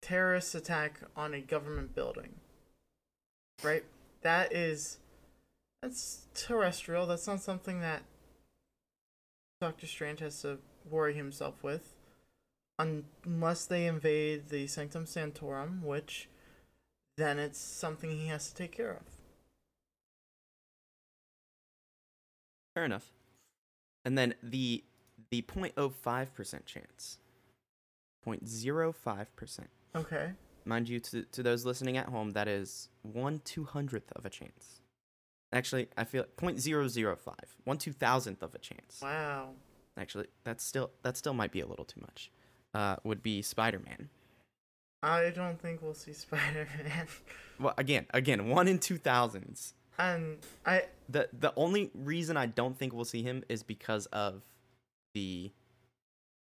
terrorist 0.00 0.54
attack 0.54 1.00
on 1.16 1.34
a 1.34 1.40
government 1.40 1.94
building 1.94 2.34
right 3.64 3.84
that 4.22 4.52
is 4.52 4.98
that's 5.80 6.26
terrestrial 6.34 7.06
that's 7.06 7.26
not 7.26 7.40
something 7.40 7.80
that 7.80 8.02
Doctor 9.60 9.86
Strange 9.86 10.20
has 10.20 10.40
to 10.42 10.58
worry 10.88 11.14
himself 11.14 11.62
with 11.62 11.94
unless 12.78 13.66
they 13.66 13.86
invade 13.86 14.48
the 14.48 14.66
Sanctum 14.66 15.06
Sanctorum 15.06 15.82
which 15.82 16.28
then 17.16 17.38
it's 17.38 17.58
something 17.58 18.10
he 18.10 18.28
has 18.28 18.48
to 18.48 18.54
take 18.54 18.72
care 18.72 18.92
of 18.92 19.02
Fair 22.74 22.84
enough. 22.84 23.12
And 24.04 24.16
then 24.16 24.34
the 24.42 24.84
the 25.30 25.42
0.05% 25.42 26.66
chance. 26.66 27.18
0.05%. 28.26 29.60
okay 29.96 30.32
Mind 30.64 30.88
you, 30.88 31.00
to, 31.00 31.22
to 31.22 31.42
those 31.42 31.64
listening 31.64 31.96
at 31.96 32.06
home, 32.08 32.30
that 32.32 32.46
is 32.46 32.88
one 33.02 33.40
two 33.44 33.64
hundredth 33.64 34.12
of 34.12 34.24
a 34.24 34.30
chance. 34.30 34.80
Actually, 35.52 35.88
I 35.96 36.04
feel 36.04 36.24
0.005, 36.36 37.34
one 37.64 37.78
two 37.78 37.92
thousandth 37.92 38.42
of 38.42 38.54
a 38.54 38.58
chance. 38.58 39.00
wow 39.02 39.50
Actually, 39.98 40.26
that's 40.44 40.64
still 40.64 40.90
that 41.02 41.16
still 41.16 41.34
might 41.34 41.52
be 41.52 41.60
a 41.60 41.66
little 41.66 41.84
too 41.84 42.00
much. 42.00 42.30
Uh, 42.74 42.96
would 43.04 43.22
be 43.22 43.42
Spider-Man. 43.42 44.08
I 45.02 45.30
don't 45.30 45.60
think 45.60 45.82
we'll 45.82 45.94
see 45.94 46.12
Spider 46.24 46.66
Man. 46.84 47.06
Well, 47.60 47.74
again, 47.76 48.06
again, 48.14 48.48
one 48.48 48.68
in 48.68 48.78
two 48.78 48.96
thousands. 48.98 49.74
and 49.98 50.38
I 50.64 50.84
the 51.08 51.28
The 51.38 51.52
only 51.56 51.90
reason 51.94 52.36
I 52.36 52.46
don't 52.46 52.78
think 52.78 52.92
we'll 52.94 53.04
see 53.04 53.22
him 53.22 53.44
is 53.48 53.62
because 53.62 54.06
of 54.06 54.42
the 55.14 55.50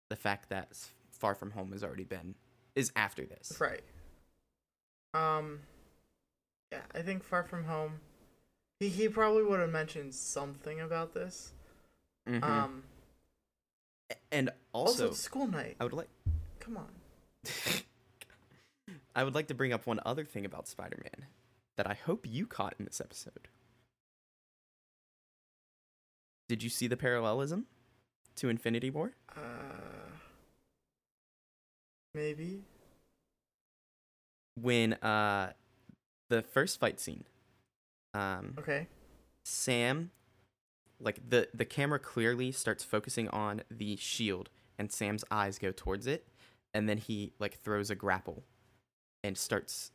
the 0.10 0.16
fact 0.16 0.50
that 0.50 0.78
Far 1.12 1.34
From 1.36 1.52
Home 1.52 1.72
has 1.72 1.84
already 1.84 2.04
been 2.04 2.36
is 2.76 2.92
after 2.96 3.26
this. 3.26 3.58
right. 3.60 3.82
Um 5.14 5.62
yeah, 6.72 6.82
I 6.94 7.02
think 7.02 7.24
Far 7.24 7.44
From 7.44 7.64
Home 7.66 8.02
he 8.80 8.90
he 8.90 9.10
probably 9.10 9.44
would 9.44 9.60
have 9.60 9.72
mentioned 9.72 10.14
something 10.14 10.80
about 10.80 11.14
this. 11.16 11.54
Mhm. 12.28 12.44
Um 12.44 12.84
and 14.32 14.50
also, 14.74 15.08
also, 15.08 15.14
school 15.16 15.48
night. 15.48 15.76
I 15.80 15.84
would 15.84 15.94
like 15.94 16.10
Come 16.60 16.78
on. 16.78 16.88
I 19.16 19.24
would 19.24 19.36
like 19.36 19.48
to 19.48 19.54
bring 19.54 19.74
up 19.74 19.88
one 19.88 20.00
other 20.06 20.24
thing 20.26 20.46
about 20.46 20.68
Spider-Man 20.68 21.28
that 21.78 21.88
I 21.90 21.94
hope 21.94 22.26
you 22.28 22.46
caught 22.46 22.76
in 22.78 22.86
this 22.86 23.02
episode. 23.02 23.48
Did 26.48 26.64
you 26.64 26.70
see 26.70 26.88
the 26.88 26.98
parallelism 26.98 27.66
to 28.36 28.50
Infinity 28.50 28.90
War? 28.90 29.14
Uh 29.36 29.42
maybe. 32.14 32.64
When 34.60 34.94
uh 34.94 35.54
the 36.30 36.42
first 36.42 36.80
fight 36.80 37.00
scene 37.00 37.24
um 38.14 38.56
Okay. 38.60 38.88
Sam 39.44 40.12
like 41.00 41.30
the 41.30 41.48
the 41.54 41.66
camera 41.66 42.00
clearly 42.00 42.52
starts 42.52 42.84
focusing 42.84 43.28
on 43.30 43.62
the 43.70 43.96
shield 43.96 44.50
and 44.78 44.92
Sam's 44.92 45.24
eyes 45.32 45.58
go 45.58 45.72
towards 45.72 46.08
it 46.08 46.28
and 46.74 46.88
then 46.88 46.98
he 46.98 47.34
like 47.40 47.60
throws 47.60 47.90
a 47.90 47.96
grapple 47.96 48.44
and 49.24 49.38
starts 49.38 49.92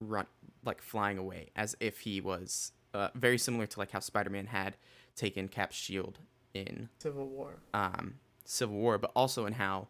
run 0.00 0.26
like 0.64 0.82
flying 0.82 1.18
away 1.18 1.50
as 1.56 1.76
if 1.80 2.00
he 2.00 2.20
was 2.20 2.72
uh, 2.94 3.08
very 3.14 3.38
similar 3.38 3.66
to 3.66 3.78
like 3.78 3.90
how 3.90 4.00
Spider-Man 4.00 4.46
had 4.46 4.76
taken 5.16 5.48
Cap's 5.48 5.76
shield 5.76 6.18
in 6.54 6.88
Civil 6.98 7.26
War. 7.26 7.58
um, 7.74 8.14
Civil 8.44 8.76
War, 8.76 8.98
but 8.98 9.10
also 9.14 9.46
in 9.46 9.54
how 9.54 9.88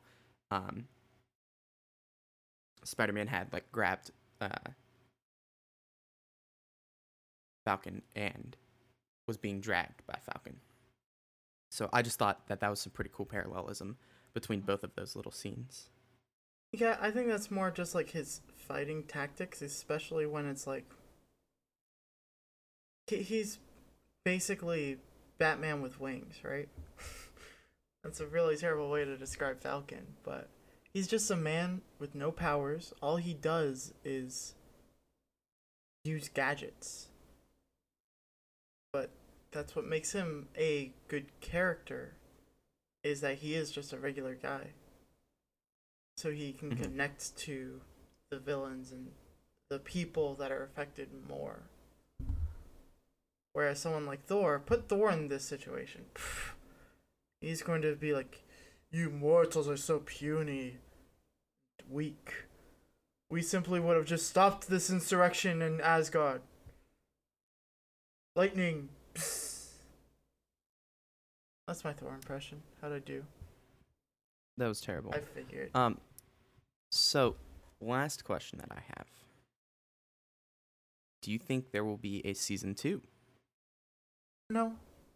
um, 0.50 0.86
Spider-Man 2.84 3.28
had 3.28 3.52
like 3.52 3.70
grabbed 3.70 4.10
uh, 4.40 4.70
Falcon 7.64 8.02
and 8.16 8.56
was 9.28 9.36
being 9.36 9.60
dragged 9.60 10.04
by 10.06 10.18
Falcon. 10.24 10.56
So 11.70 11.88
I 11.92 12.02
just 12.02 12.18
thought 12.18 12.48
that 12.48 12.60
that 12.60 12.70
was 12.70 12.80
some 12.80 12.92
pretty 12.92 13.10
cool 13.12 13.26
parallelism 13.26 13.96
between 14.34 14.60
both 14.60 14.82
of 14.82 14.94
those 14.96 15.14
little 15.14 15.30
scenes. 15.30 15.90
Yeah, 16.72 16.96
I 17.00 17.10
think 17.10 17.28
that's 17.28 17.50
more 17.50 17.70
just 17.70 17.94
like 17.94 18.10
his 18.10 18.40
fighting 18.56 19.04
tactics, 19.04 19.62
especially 19.62 20.26
when 20.26 20.46
it's 20.46 20.66
like 20.66 20.84
he's 23.06 23.58
basically 24.24 24.98
Batman 25.38 25.80
with 25.80 26.00
wings, 26.00 26.36
right? 26.42 26.68
that's 28.02 28.20
a 28.20 28.26
really 28.26 28.56
terrible 28.56 28.90
way 28.90 29.04
to 29.04 29.16
describe 29.16 29.60
Falcon, 29.60 30.06
but 30.24 30.48
he's 30.92 31.06
just 31.06 31.30
a 31.30 31.36
man 31.36 31.80
with 31.98 32.14
no 32.14 32.30
powers. 32.30 32.92
All 33.00 33.16
he 33.16 33.34
does 33.34 33.94
is 34.04 34.54
use 36.04 36.28
gadgets. 36.28 37.08
That's 39.50 39.74
what 39.74 39.86
makes 39.86 40.12
him 40.12 40.48
a 40.56 40.92
good 41.08 41.26
character 41.40 42.14
is 43.02 43.20
that 43.22 43.38
he 43.38 43.54
is 43.54 43.70
just 43.70 43.92
a 43.92 43.98
regular 43.98 44.34
guy 44.34 44.72
so 46.16 46.30
he 46.32 46.52
can 46.52 46.74
Mhm. 46.74 46.82
connect 46.82 47.36
to 47.38 47.80
the 48.30 48.38
villains 48.38 48.92
and 48.92 49.14
the 49.70 49.78
people 49.78 50.34
that 50.34 50.50
are 50.50 50.64
affected 50.64 51.12
more. 51.28 51.70
Whereas 53.52 53.80
someone 53.80 54.04
like 54.06 54.24
Thor, 54.24 54.58
put 54.58 54.88
Thor 54.88 55.10
in 55.10 55.28
this 55.28 55.44
situation, 55.44 56.10
pff, 56.14 56.54
he's 57.40 57.62
going 57.62 57.82
to 57.82 57.94
be 57.94 58.12
like, 58.12 58.42
"You 58.90 59.10
mortals 59.10 59.68
are 59.68 59.76
so 59.76 60.00
puny, 60.00 60.78
weak. 61.88 62.46
We 63.30 63.42
simply 63.42 63.80
would 63.80 63.96
have 63.96 64.06
just 64.06 64.28
stopped 64.28 64.68
this 64.68 64.90
insurrection 64.90 65.62
in 65.62 65.80
Asgard. 65.80 66.42
Lightning." 68.34 68.90
Psst." 69.18 69.58
That's 71.66 71.84
my 71.84 71.92
Thor 71.92 72.14
impression. 72.14 72.62
How'd 72.80 72.92
I 72.92 72.98
do? 72.98 73.24
That 74.56 74.68
was 74.68 74.80
terrible. 74.80 75.12
I 75.14 75.20
figured. 75.20 75.70
Um, 75.74 75.98
so 76.90 77.36
last 77.80 78.24
question 78.24 78.58
that 78.58 78.70
I 78.70 78.82
have: 78.96 79.06
Do 81.22 81.30
you 81.30 81.38
think 81.38 81.70
there 81.70 81.84
will 81.84 81.98
be 81.98 82.24
a 82.26 82.32
season 82.32 82.74
two? 82.74 83.02
No, 84.50 84.72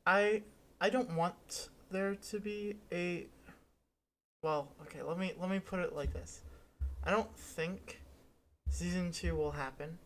I 0.06 0.42
I 0.80 0.90
don't 0.90 1.16
want 1.16 1.70
there 1.90 2.14
to 2.14 2.40
be 2.40 2.76
a. 2.92 3.26
Well, 4.42 4.68
okay. 4.82 5.02
Let 5.02 5.18
me 5.18 5.32
let 5.40 5.48
me 5.48 5.58
put 5.58 5.80
it 5.80 5.94
like 5.94 6.12
this. 6.12 6.42
I 7.04 7.10
don't 7.10 7.34
think 7.36 8.00
season 8.68 9.10
two 9.10 9.34
will 9.34 9.52
happen. 9.52 9.98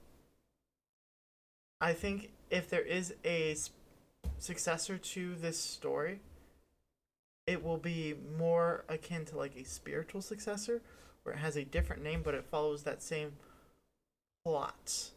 I 1.80 1.92
think 1.92 2.30
if 2.50 2.70
there 2.70 2.82
is 2.82 3.14
a 3.24 3.54
successor 4.38 4.98
to 4.98 5.34
this 5.34 5.58
story, 5.58 6.20
it 7.46 7.62
will 7.62 7.78
be 7.78 8.14
more 8.38 8.84
akin 8.88 9.24
to 9.26 9.36
like 9.36 9.56
a 9.56 9.64
spiritual 9.64 10.20
successor, 10.20 10.82
where 11.22 11.34
it 11.34 11.38
has 11.38 11.56
a 11.56 11.64
different 11.64 12.02
name 12.02 12.22
but 12.24 12.34
it 12.34 12.44
follows 12.44 12.82
that 12.82 13.02
same 13.02 13.32
plot, 14.44 15.10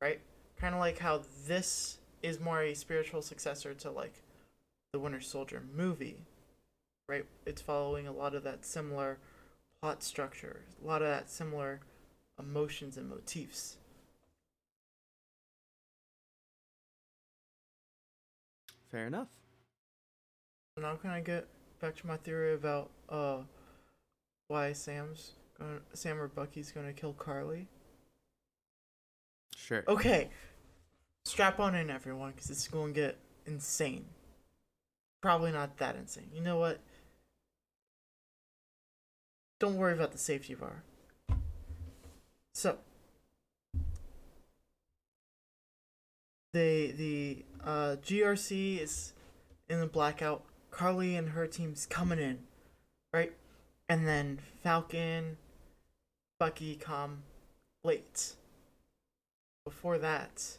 right? 0.00 0.20
Kind 0.58 0.74
of 0.74 0.80
like 0.80 0.98
how 0.98 1.22
this 1.46 1.98
is 2.22 2.40
more 2.40 2.62
a 2.62 2.74
spiritual 2.74 3.22
successor 3.22 3.74
to 3.74 3.90
like 3.90 4.22
the 4.92 4.98
Winter 4.98 5.20
Soldier 5.20 5.62
movie, 5.76 6.16
right? 7.08 7.24
It's 7.46 7.62
following 7.62 8.06
a 8.06 8.12
lot 8.12 8.34
of 8.34 8.44
that 8.44 8.64
similar 8.64 9.18
plot 9.80 10.02
structure, 10.02 10.62
a 10.82 10.86
lot 10.86 11.02
of 11.02 11.08
that 11.08 11.30
similar 11.30 11.80
emotions 12.38 12.96
and 12.96 13.08
motifs. 13.08 13.76
Fair 18.90 19.06
enough. 19.06 19.28
Now 20.80 20.94
can 20.94 21.10
I 21.10 21.20
get 21.20 21.46
back 21.80 21.96
to 21.96 22.06
my 22.06 22.16
theory 22.16 22.54
about 22.54 22.90
uh 23.08 23.38
why 24.48 24.72
Sam's 24.72 25.32
going 25.58 25.80
Sam 25.92 26.20
or 26.20 26.28
Bucky's 26.28 26.72
gonna 26.72 26.92
kill 26.92 27.12
Karli? 27.12 27.68
Sure. 29.56 29.84
Okay, 29.88 30.30
strap 31.24 31.60
on 31.60 31.74
in 31.74 31.90
everyone, 31.90 32.30
because 32.30 32.48
it's 32.48 32.68
going 32.68 32.94
to 32.94 33.00
get 33.00 33.18
insane. 33.44 34.06
Probably 35.20 35.52
not 35.52 35.76
that 35.78 35.96
insane. 35.96 36.30
You 36.32 36.40
know 36.40 36.58
what? 36.58 36.80
Don't 39.58 39.76
worry 39.76 39.92
about 39.92 40.12
the 40.12 40.18
safety 40.18 40.54
bar. 40.54 40.84
So, 42.54 42.78
the 46.52 46.92
the 46.92 47.44
uh, 47.64 47.96
GRC 48.02 48.80
is 48.80 49.12
in 49.68 49.80
the 49.80 49.86
blackout. 49.86 50.44
Karli 50.70 51.16
and 51.16 51.30
her 51.30 51.46
team's 51.46 51.86
coming 51.86 52.18
in, 52.18 52.40
right? 53.12 53.32
And 53.88 54.06
then 54.06 54.40
Falcon, 54.62 55.38
Bucky 56.38 56.76
come 56.76 57.22
late. 57.82 58.34
Before 59.64 59.98
that, 59.98 60.58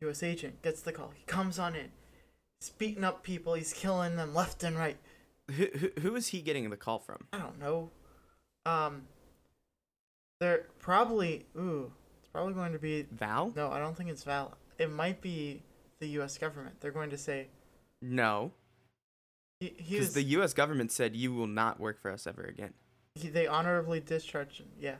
U.S. 0.00 0.22
agent 0.22 0.60
gets 0.62 0.82
the 0.82 0.92
call. 0.92 1.12
He 1.14 1.24
comes 1.26 1.58
on 1.58 1.74
in. 1.74 1.90
He's 2.60 2.70
beating 2.70 3.04
up 3.04 3.22
people. 3.22 3.54
He's 3.54 3.72
killing 3.72 4.16
them 4.16 4.34
left 4.34 4.62
and 4.62 4.76
right. 4.76 4.96
Who, 5.50 5.66
who, 5.78 5.90
who 6.00 6.16
is 6.16 6.28
he 6.28 6.40
getting 6.40 6.68
the 6.70 6.76
call 6.76 6.98
from? 6.98 7.26
I 7.32 7.38
don't 7.38 7.58
know. 7.58 7.90
Um, 8.66 9.02
they're 10.40 10.66
probably 10.78 11.46
ooh. 11.56 11.92
It's 12.18 12.28
probably 12.28 12.54
going 12.54 12.72
to 12.72 12.78
be 12.78 13.06
Val? 13.12 13.52
no. 13.54 13.70
I 13.70 13.78
don't 13.78 13.96
think 13.96 14.10
it's 14.10 14.24
Val. 14.24 14.56
It 14.78 14.90
might 14.90 15.20
be 15.20 15.62
the 16.00 16.08
U.S. 16.08 16.36
government. 16.38 16.80
They're 16.80 16.90
going 16.90 17.10
to 17.10 17.18
say 17.18 17.48
No, 18.02 18.52
because 19.60 20.14
the 20.14 20.22
U.S. 20.22 20.52
government 20.52 20.90
said 20.92 21.14
you 21.16 21.32
will 21.32 21.46
not 21.46 21.78
work 21.80 22.00
for 22.00 22.10
us 22.10 22.26
ever 22.26 22.42
again. 22.42 22.74
he, 23.14 23.28
they 23.28 23.46
honorably 23.46 24.00
discharged 24.00 24.58
him. 24.58 24.66
Yeah, 24.80 24.96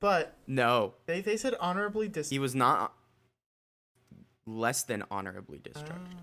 but 0.00 0.36
No, 0.46 0.94
they 1.06 1.20
they 1.20 1.36
said 1.36 1.54
honorably 1.60 2.08
discharged. 2.08 2.32
he 2.32 2.38
was 2.38 2.54
not 2.54 2.94
less 4.46 4.82
than 4.82 5.04
honorably 5.10 5.58
discharged. 5.58 6.14
Ah. 6.16 6.20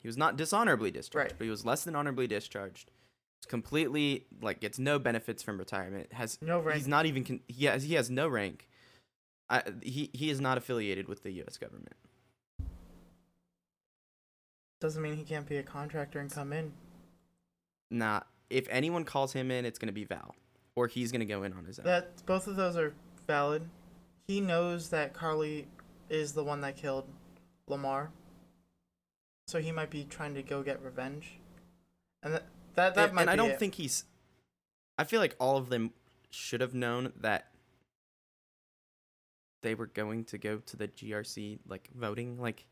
He 0.00 0.08
was 0.08 0.16
not 0.16 0.36
dishonorably 0.36 0.90
discharged, 0.90 1.32
Right. 1.32 1.38
but 1.38 1.44
he 1.44 1.50
was 1.50 1.64
less 1.64 1.84
than 1.84 1.94
honorably 1.94 2.26
discharged. 2.26 2.90
It's 3.38 3.46
completely 3.46 4.26
like 4.40 4.60
gets 4.60 4.78
no 4.78 4.98
benefits 4.98 5.42
from 5.42 5.58
retirement. 5.58 6.12
Has 6.12 6.38
no 6.42 6.58
rank. 6.60 6.78
he's 6.78 6.88
not 6.88 7.06
even 7.06 7.22
con- 7.24 7.40
he 7.46 7.66
has 7.66 7.84
he 7.84 7.94
has 7.94 8.10
no 8.10 8.26
rank. 8.26 8.68
I, 9.50 9.62
he 9.82 10.10
he 10.12 10.30
is 10.30 10.40
not 10.40 10.58
affiliated 10.58 11.08
with 11.08 11.22
the 11.22 11.30
U.S. 11.32 11.58
government. 11.58 11.94
Doesn't 14.80 15.02
mean 15.02 15.16
he 15.16 15.24
can't 15.24 15.46
be 15.46 15.58
a 15.58 15.62
contractor 15.62 16.18
and 16.18 16.30
come 16.30 16.52
in. 16.52 16.72
Nah, 17.90 18.20
if 18.50 18.66
anyone 18.70 19.04
calls 19.04 19.32
him 19.32 19.50
in, 19.50 19.64
it's 19.64 19.78
gonna 19.78 19.92
be 19.92 20.04
Val, 20.04 20.34
or 20.74 20.86
he's 20.86 21.12
gonna 21.12 21.24
go 21.24 21.42
in 21.42 21.52
on 21.52 21.64
his 21.64 21.78
own. 21.78 21.84
That 21.84 22.24
both 22.26 22.46
of 22.46 22.56
those 22.56 22.76
are 22.76 22.94
valid. 23.26 23.68
He 24.26 24.40
knows 24.40 24.88
that 24.90 25.12
Karli 25.12 25.66
is 26.08 26.32
the 26.32 26.42
one 26.42 26.60
that 26.62 26.76
killed 26.76 27.06
Lemar, 27.68 28.08
so 29.46 29.60
he 29.60 29.70
might 29.70 29.90
be 29.90 30.04
trying 30.04 30.34
to 30.34 30.42
go 30.42 30.62
get 30.62 30.82
revenge, 30.82 31.38
and 32.22 32.34
that 32.34 32.46
that, 32.74 32.94
that 32.94 33.08
and, 33.08 33.14
might 33.14 33.22
and 33.22 33.30
I 33.30 33.36
don't 33.36 33.50
it. 33.50 33.58
think 33.58 33.74
he's. 33.74 34.04
I 34.98 35.04
feel 35.04 35.20
like 35.20 35.36
all 35.38 35.56
of 35.56 35.68
them 35.68 35.92
should 36.30 36.60
have 36.60 36.74
known 36.74 37.12
that 37.20 37.51
they 39.62 39.74
were 39.74 39.86
going 39.86 40.24
to 40.26 40.38
go 40.38 40.58
to 40.58 40.76
the 40.76 40.88
GRC 40.88 41.58
like 41.68 41.88
voting. 41.94 42.40
Like, 42.40 42.66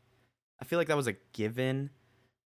I 0.61 0.65
feel 0.65 0.77
like 0.79 0.87
that 0.89 0.97
was 0.97 1.07
a 1.07 1.15
given. 1.33 1.89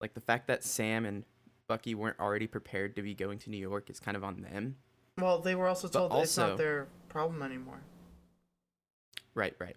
Like 0.02 0.14
the 0.14 0.22
fact 0.22 0.48
that 0.48 0.64
Sam 0.64 1.06
and 1.06 1.24
Bucky 1.68 1.96
weren't 1.96 2.20
already 2.20 2.48
prepared 2.48 2.96
to 2.96 3.02
be 3.02 3.14
going 3.14 3.40
to 3.40 3.50
New 3.50 3.58
York 3.58 3.90
is 3.90 4.00
kind 4.00 4.16
of 4.16 4.24
on 4.24 4.42
them. 4.42 4.76
Well, 5.18 5.40
they 5.40 5.56
were 5.56 5.68
also 5.68 5.88
told 5.88 6.12
that 6.12 6.20
it's 6.20 6.38
not 6.38 6.58
their 6.58 6.88
problem 7.10 7.42
anymore. 7.42 7.82
Right, 9.34 9.56
right. 9.60 9.76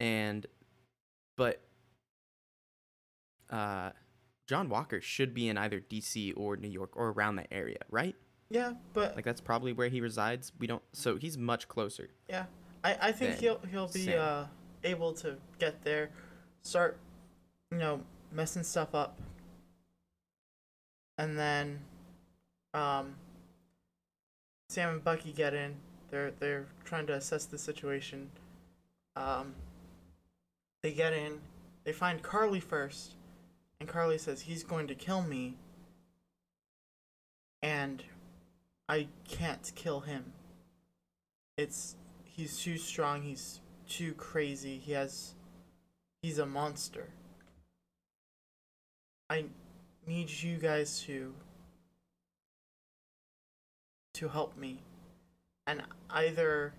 And, 0.00 0.46
but, 1.36 1.60
uh, 3.50 3.90
John 4.46 4.68
Walker 4.68 5.00
should 5.00 5.34
be 5.34 5.48
in 5.48 5.58
either 5.58 5.80
DC 5.80 6.32
or 6.36 6.56
New 6.56 6.68
York 6.68 6.90
or 6.94 7.10
around 7.10 7.36
the 7.36 7.52
area, 7.52 7.78
right? 7.90 8.16
Yeah, 8.50 8.72
but 8.94 9.14
Like 9.14 9.24
that's 9.26 9.42
probably 9.42 9.72
where 9.74 9.88
he 9.88 10.00
resides. 10.00 10.52
We 10.58 10.66
don't. 10.66 10.82
So 10.92 11.16
he's 11.16 11.36
much 11.36 11.68
closer. 11.68 12.08
yeah, 12.30 12.46
I 12.84 12.96
I 13.00 13.12
think 13.12 13.38
he'll 13.38 13.60
he'll 13.70 13.88
be 13.88 14.14
uh 14.14 14.44
able 14.84 15.12
to 15.14 15.36
get 15.58 15.82
there, 15.82 16.10
start, 16.62 16.98
you 17.70 17.78
know, 17.78 18.00
messing 18.32 18.62
stuff 18.62 18.94
up, 18.94 19.18
and 21.16 21.38
then, 21.38 21.80
um. 22.74 23.14
Sam 24.70 24.90
and 24.90 25.02
Bucky 25.02 25.32
get 25.32 25.54
in. 25.54 25.76
They're 26.10 26.32
they're 26.38 26.66
trying 26.84 27.06
to 27.06 27.14
assess 27.14 27.46
the 27.46 27.58
situation. 27.58 28.30
Um. 29.16 29.54
They 30.82 30.92
get 30.92 31.12
in. 31.12 31.40
They 31.84 31.92
find 31.92 32.22
Karli 32.22 32.60
first, 32.60 33.14
and 33.80 33.88
Karli 33.88 34.18
says 34.18 34.42
he's 34.42 34.62
going 34.62 34.86
to 34.88 34.94
kill 34.94 35.22
me. 35.22 35.56
And 37.62 38.04
I 38.88 39.08
can't 39.26 39.72
kill 39.74 40.00
him. 40.00 40.32
It's 41.56 41.96
he's 42.38 42.56
too 42.56 42.78
strong. 42.78 43.22
He's 43.22 43.60
too 43.88 44.14
crazy. 44.14 44.78
He 44.78 44.92
has 44.92 45.34
he's 46.22 46.38
a 46.38 46.46
monster. 46.46 47.08
I 49.28 49.46
need 50.06 50.30
you 50.30 50.56
guys 50.56 51.00
to 51.02 51.34
to 54.14 54.28
help 54.28 54.56
me. 54.56 54.82
And 55.66 55.82
either 56.10 56.72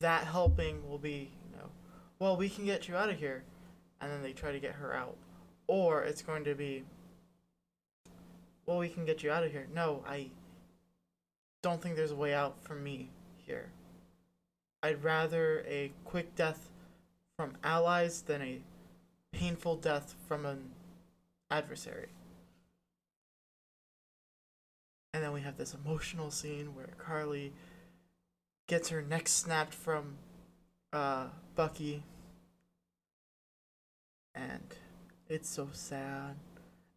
that 0.00 0.24
helping 0.24 0.88
will 0.88 0.98
be, 0.98 1.30
you 1.44 1.56
know, 1.56 1.68
well, 2.18 2.36
we 2.36 2.48
can 2.48 2.64
get 2.64 2.88
you 2.88 2.96
out 2.96 3.10
of 3.10 3.18
here. 3.18 3.44
And 4.00 4.10
then 4.10 4.22
they 4.22 4.32
try 4.32 4.50
to 4.50 4.58
get 4.58 4.72
her 4.72 4.94
out. 4.94 5.16
Or 5.66 6.02
it's 6.02 6.22
going 6.22 6.42
to 6.44 6.54
be, 6.54 6.84
well, 8.66 8.78
we 8.78 8.88
can 8.88 9.04
get 9.04 9.22
you 9.22 9.30
out 9.30 9.44
of 9.44 9.52
here. 9.52 9.68
No, 9.72 10.02
I 10.08 10.30
don't 11.62 11.80
think 11.80 11.96
there's 11.96 12.10
a 12.10 12.16
way 12.16 12.32
out 12.34 12.56
for 12.64 12.74
me 12.74 13.10
here. 13.36 13.70
I'd 14.82 15.04
rather 15.04 15.64
a 15.66 15.92
quick 16.04 16.34
death 16.34 16.70
from 17.36 17.56
allies 17.62 18.22
than 18.22 18.42
a 18.42 18.60
painful 19.32 19.76
death 19.76 20.14
from 20.26 20.46
an 20.46 20.70
adversary. 21.50 22.08
And 25.12 25.22
then 25.22 25.32
we 25.32 25.40
have 25.40 25.56
this 25.56 25.74
emotional 25.74 26.30
scene 26.30 26.74
where 26.74 26.88
Karli 26.98 27.52
gets 28.68 28.88
her 28.90 29.02
neck 29.02 29.28
snapped 29.28 29.74
from 29.74 30.16
uh, 30.92 31.26
Bucky. 31.56 32.04
And 34.34 34.74
it's 35.28 35.48
so 35.48 35.68
sad. 35.72 36.36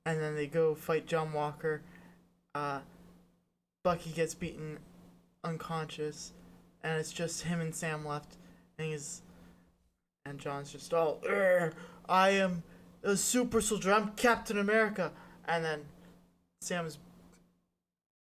And 0.05 0.19
then 0.19 0.35
they 0.35 0.47
go 0.47 0.75
fight 0.75 1.07
John 1.07 1.33
Walker. 1.33 1.81
Uh, 2.53 2.79
Bucky 3.83 4.11
gets 4.11 4.35
beaten 4.35 4.77
unconscious. 5.43 6.33
And 6.83 6.99
it's 6.99 7.13
just 7.13 7.43
him 7.43 7.61
and 7.61 7.73
Sam 7.73 8.05
left. 8.05 8.37
And 8.77 8.87
he's. 8.87 9.21
And 10.25 10.39
John's 10.39 10.71
just 10.71 10.93
all, 10.93 11.21
I 12.07 12.29
am 12.29 12.63
a 13.03 13.17
super 13.17 13.59
soldier. 13.59 13.91
I'm 13.91 14.11
Captain 14.11 14.57
America. 14.57 15.11
And 15.45 15.65
then 15.65 15.81
Sam's 16.61 16.97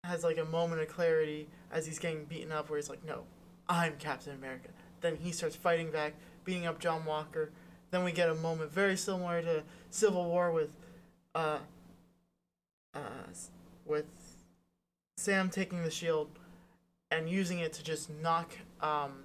has 0.05 0.25
like 0.25 0.39
a 0.39 0.45
moment 0.45 0.83
of 0.83 0.89
clarity 0.89 1.49
as 1.73 1.87
he's 1.87 1.99
getting 1.99 2.25
beaten 2.25 2.53
up 2.53 2.69
where 2.69 2.79
he's 2.79 2.91
like, 2.91 3.05
no, 3.05 3.23
I'm 3.69 3.95
Captain 3.99 4.35
America. 4.35 4.69
Then 5.01 5.17
he 5.17 5.33
starts 5.33 5.57
fighting 5.57 5.91
back, 5.91 6.15
beating 6.45 6.67
up 6.67 6.79
John 6.79 7.05
Walker. 7.05 7.51
Then 7.91 8.05
we 8.05 8.13
get 8.13 8.29
a 8.29 8.35
moment 8.35 8.73
very 8.73 8.97
similar 8.97 9.41
to 9.43 9.63
Civil 9.91 10.25
War 10.25 10.53
with, 10.53 10.71
uh, 11.35 11.59
uh, 12.93 12.99
with 13.87 14.07
Sam 15.17 15.49
taking 15.49 15.83
the 15.83 15.91
shield 15.91 16.29
and 17.15 17.29
using 17.29 17.61
it 17.61 17.73
to 17.75 17.83
just 17.83 18.11
knock 18.11 18.53
um, 18.81 19.25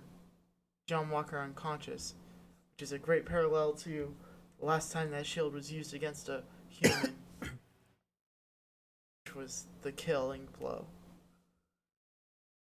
John 0.87 1.09
Walker 1.09 1.39
unconscious, 1.39 2.13
which 2.75 2.83
is 2.83 2.91
a 2.91 2.99
great 2.99 3.25
parallel 3.25 3.73
to 3.73 4.13
the 4.59 4.65
last 4.65 4.91
time 4.91 5.11
that 5.11 5.25
shield 5.25 5.53
was 5.53 5.71
used 5.71 5.93
against 5.93 6.29
a 6.29 6.43
human, 6.67 7.15
which 7.39 9.35
was 9.35 9.65
the 9.81 9.91
killing 9.91 10.47
blow. 10.59 10.85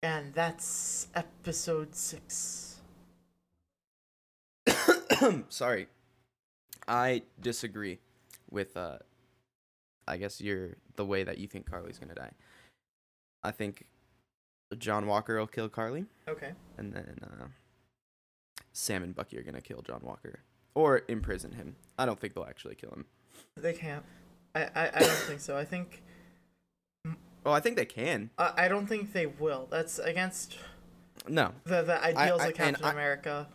And 0.04 0.34
that's 0.34 1.08
episode 1.16 1.96
six. 1.96 2.82
Sorry, 5.50 5.88
I 6.88 7.24
disagree 7.42 8.00
with. 8.50 8.76
uh 8.78 8.98
I 10.08 10.18
guess 10.18 10.40
you're 10.40 10.78
the 10.98 11.06
way 11.06 11.24
that 11.24 11.40
you 11.40 11.48
think 11.48 11.68
Karli's 11.68 11.98
gonna 11.98 12.14
die. 12.14 12.34
I 13.42 13.50
think 13.50 13.88
John 14.76 15.08
Walker 15.08 15.38
will 15.38 15.48
kill 15.48 15.70
Karli, 15.70 16.06
Okay. 16.28 16.52
and 16.78 16.94
then 16.94 17.18
uh, 17.24 17.46
Sam 18.74 19.04
and 19.04 19.16
Bucky 19.16 19.38
are 19.38 19.44
gonna 19.44 19.62
kill 19.62 19.82
John 19.82 20.02
Walker 20.04 20.40
or 20.74 21.02
imprison 21.08 21.54
him. 21.54 21.76
I 21.98 22.06
don't 22.06 22.20
think 22.20 22.34
they'll 22.34 22.44
actually 22.46 22.76
kill 22.76 22.92
him. 22.92 23.06
They 23.58 23.74
can't. 23.74 24.04
I, 24.54 24.64
I, 24.76 24.90
I 24.96 25.00
don't 25.00 25.10
think 25.12 25.40
so. 25.40 25.58
I 25.58 25.66
think 25.66 26.02
Oh, 27.46 27.52
I 27.52 27.60
think 27.60 27.76
they 27.76 27.86
can. 27.86 28.32
I, 28.40 28.54
I 28.66 28.68
don't 28.68 28.88
think 28.88 29.14
they 29.14 29.28
will. 29.28 29.68
That's 29.70 30.00
against 30.00 30.58
No, 31.28 31.52
the 31.64 31.84
the 31.84 32.04
ideals 32.04 32.42
I- 32.42 32.48
of 32.48 32.54
Captain 32.56 32.84
America. 32.86 33.48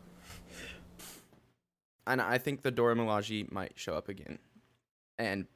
and 2.06 2.20
I 2.20 2.38
think 2.38 2.62
the 2.62 2.70
Dora 2.70 2.94
Milaje 2.94 3.50
might 3.50 3.72
show 3.76 3.94
up 3.94 4.08
again, 4.08 4.38
and 5.18 5.46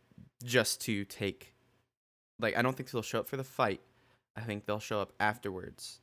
just 0.42 0.80
to 0.82 1.04
take, 1.04 1.54
like, 2.38 2.56
I 2.56 2.62
don't 2.62 2.76
think 2.76 2.90
they'll 2.90 3.02
show 3.02 3.20
up 3.20 3.28
for 3.28 3.36
the 3.36 3.44
fight. 3.44 3.80
I 4.36 4.42
think 4.42 4.66
they'll 4.66 4.80
show 4.80 5.00
up 5.00 5.12
afterwards, 5.20 6.00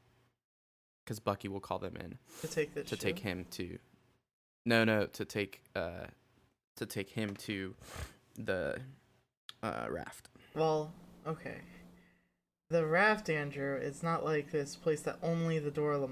because 1.03 1.19
Bucky 1.19 1.47
will 1.47 1.59
call 1.59 1.79
them 1.79 1.95
in 1.97 2.17
To 2.41 2.47
take 2.47 2.73
the 2.73 2.84
to 2.84 2.95
take 2.95 3.19
him 3.19 3.45
to, 3.51 3.77
no, 4.65 4.84
no, 4.84 5.05
to 5.07 5.25
take, 5.25 5.63
uh, 5.75 6.05
to 6.77 6.86
take 6.86 7.09
him 7.09 7.36
to, 7.36 7.75
the, 8.38 8.77
uh, 9.61 9.88
raft. 9.89 10.29
Well, 10.55 10.93
okay. 11.27 11.57
The 12.69 12.86
raft, 12.86 13.29
Andrew, 13.29 13.75
it's 13.75 14.01
not 14.01 14.23
like 14.23 14.51
this 14.51 14.75
place 14.75 15.01
that 15.01 15.17
only 15.21 15.59
the 15.59 15.71
Dora 15.71 16.07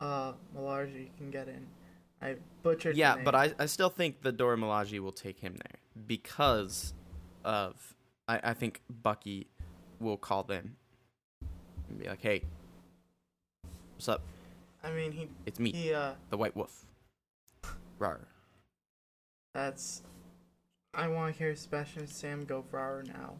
uh, 0.00 0.32
Milaje 0.56 1.08
can 1.18 1.30
get 1.30 1.48
in. 1.48 1.66
I 2.22 2.36
butchered. 2.62 2.96
Yeah, 2.96 3.16
but 3.24 3.34
I, 3.34 3.52
I 3.58 3.66
still 3.66 3.90
think 3.90 4.22
the 4.22 4.32
Dora 4.32 4.56
Milaje 4.56 4.98
will 5.00 5.12
take 5.12 5.40
him 5.40 5.56
there 5.56 5.78
because 6.06 6.92
of 7.44 7.94
I, 8.28 8.40
I 8.44 8.54
think 8.54 8.82
Bucky 8.88 9.48
will 9.98 10.16
call 10.16 10.42
them 10.42 10.76
and 11.90 11.98
be 11.98 12.08
like, 12.08 12.20
"Hey, 12.22 12.42
what's 13.94 14.08
up? 14.08 14.22
I 14.82 14.90
mean, 14.92 15.12
he 15.12 15.28
It's 15.46 15.58
me, 15.60 15.72
he 15.72 15.92
uh, 15.92 16.12
the 16.30 16.36
White 16.36 16.56
Wolf." 16.56 16.86
Rar. 17.98 18.20
that's. 19.54 20.02
I 20.94 21.06
want 21.08 21.32
to 21.34 21.38
hear 21.38 21.54
Sebastian 21.54 22.06
Stan 22.08 22.44
go 22.46 22.62
for 22.68 22.78
Rar 22.78 23.04
now. 23.06 23.34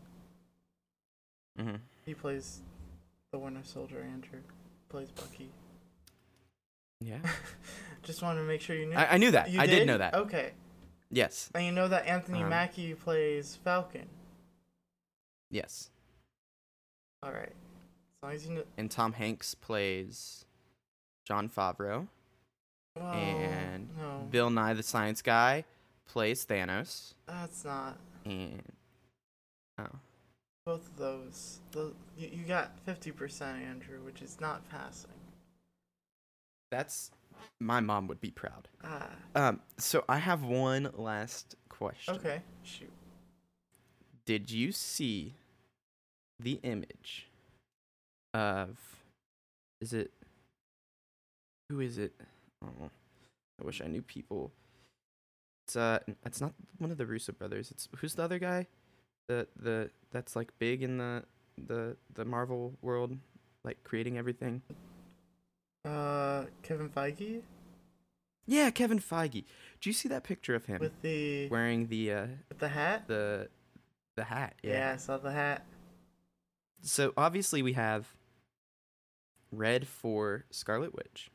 Mm-hmm. 1.58 1.76
He 2.06 2.14
plays 2.14 2.60
the 3.32 3.38
Winter 3.38 3.62
Soldier. 3.64 4.02
Andrew 4.02 4.40
plays 4.88 5.10
Bucky. 5.10 5.50
Yeah, 7.00 7.18
Just 8.02 8.22
wanted 8.22 8.40
to 8.40 8.46
make 8.46 8.60
sure 8.60 8.76
you 8.76 8.86
knew. 8.86 8.96
I, 8.96 9.14
I 9.14 9.16
knew 9.16 9.30
that. 9.30 9.50
You 9.50 9.60
I 9.60 9.66
did 9.66 9.86
know 9.86 9.98
that. 9.98 10.14
Okay, 10.14 10.52
Yes, 11.10 11.50
and 11.54 11.64
you 11.64 11.72
know 11.72 11.88
that 11.88 12.06
Anthony 12.06 12.42
Um, 12.42 12.50
Mackie 12.50 12.94
plays 12.94 13.58
Falcon. 13.64 14.06
yes. 15.50 15.90
All 17.22 17.32
right, 17.32 17.52
And 18.76 18.90
Tom 18.90 19.14
Hanks 19.14 19.54
plays 19.54 20.44
John 21.26 21.48
Favreau, 21.48 22.06
Well, 22.96 23.12
and 23.12 23.88
no, 23.98 24.26
Bill 24.30 24.50
Nye 24.50 24.74
the 24.74 24.82
Science 24.82 25.22
Guy 25.22 25.64
plays 26.06 26.44
Thanos, 26.44 27.14
that's 27.26 27.64
not. 27.64 27.96
and 28.26 28.62
oh, 29.78 29.86
Both 30.66 30.88
of 30.88 30.96
those, 30.96 31.60
the, 31.72 31.92
you, 32.18 32.28
you 32.32 32.44
got 32.44 32.78
fifty 32.84 33.10
percent, 33.10 33.62
Andrew, 33.62 34.00
which 34.04 34.20
is 34.20 34.38
not 34.40 34.68
passing. 34.68 35.10
that's 36.70 37.10
my 37.58 37.80
mom 37.80 38.06
would 38.06 38.20
be 38.20 38.30
proud. 38.30 38.68
Ah, 38.84 39.08
Um, 39.34 39.60
so 39.78 40.04
I 40.10 40.18
have 40.18 40.42
one 40.42 40.90
last 40.94 41.54
question. 41.70 42.16
okay. 42.16 42.42
Shoot. 42.64 42.90
Did 44.26 44.50
you 44.50 44.72
see 44.72 45.32
the 46.38 46.60
image 46.62 47.28
of 48.34 48.76
is 49.80 49.92
it 49.92 50.12
who 51.68 51.80
is 51.80 51.98
it? 51.98 52.12
Oh, 52.64 52.90
I 53.60 53.64
wish 53.64 53.80
I 53.80 53.86
knew 53.86 54.02
people. 54.02 54.52
It's 55.66 55.76
uh 55.76 56.00
it's 56.24 56.40
not 56.40 56.52
one 56.78 56.90
of 56.90 56.98
the 56.98 57.06
Russo 57.06 57.32
brothers. 57.32 57.70
It's 57.70 57.88
who's 57.98 58.14
the 58.14 58.22
other 58.22 58.38
guy? 58.38 58.66
The 59.28 59.46
the 59.56 59.90
that's 60.10 60.34
like 60.36 60.52
big 60.58 60.82
in 60.82 60.98
the 60.98 61.24
the 61.56 61.96
the 62.14 62.24
Marvel 62.24 62.74
world, 62.82 63.16
like 63.64 63.82
creating 63.84 64.18
everything. 64.18 64.62
Uh, 65.84 66.44
Kevin 66.62 66.90
Feige 66.90 67.40
Yeah, 68.46 68.70
Kevin 68.70 68.98
Feige. 68.98 69.44
Do 69.80 69.88
you 69.88 69.94
see 69.94 70.08
that 70.08 70.24
picture 70.24 70.54
of 70.54 70.66
him 70.66 70.80
with 70.80 71.00
the 71.00 71.48
wearing 71.48 71.86
the 71.86 72.12
uh 72.12 72.26
with 72.48 72.58
the 72.58 72.68
hat. 72.68 73.04
the 73.06 73.48
the 74.16 74.24
hat? 74.24 74.54
yeah. 74.62 74.92
I 74.94 74.96
saw 74.96 75.16
the 75.18 75.32
hat. 75.32 75.64
So 76.82 77.12
obviously 77.16 77.62
we 77.62 77.72
have 77.74 78.08
red 79.50 79.86
for 79.86 80.44
Scarlet 80.50 80.94
Witch, 80.94 81.30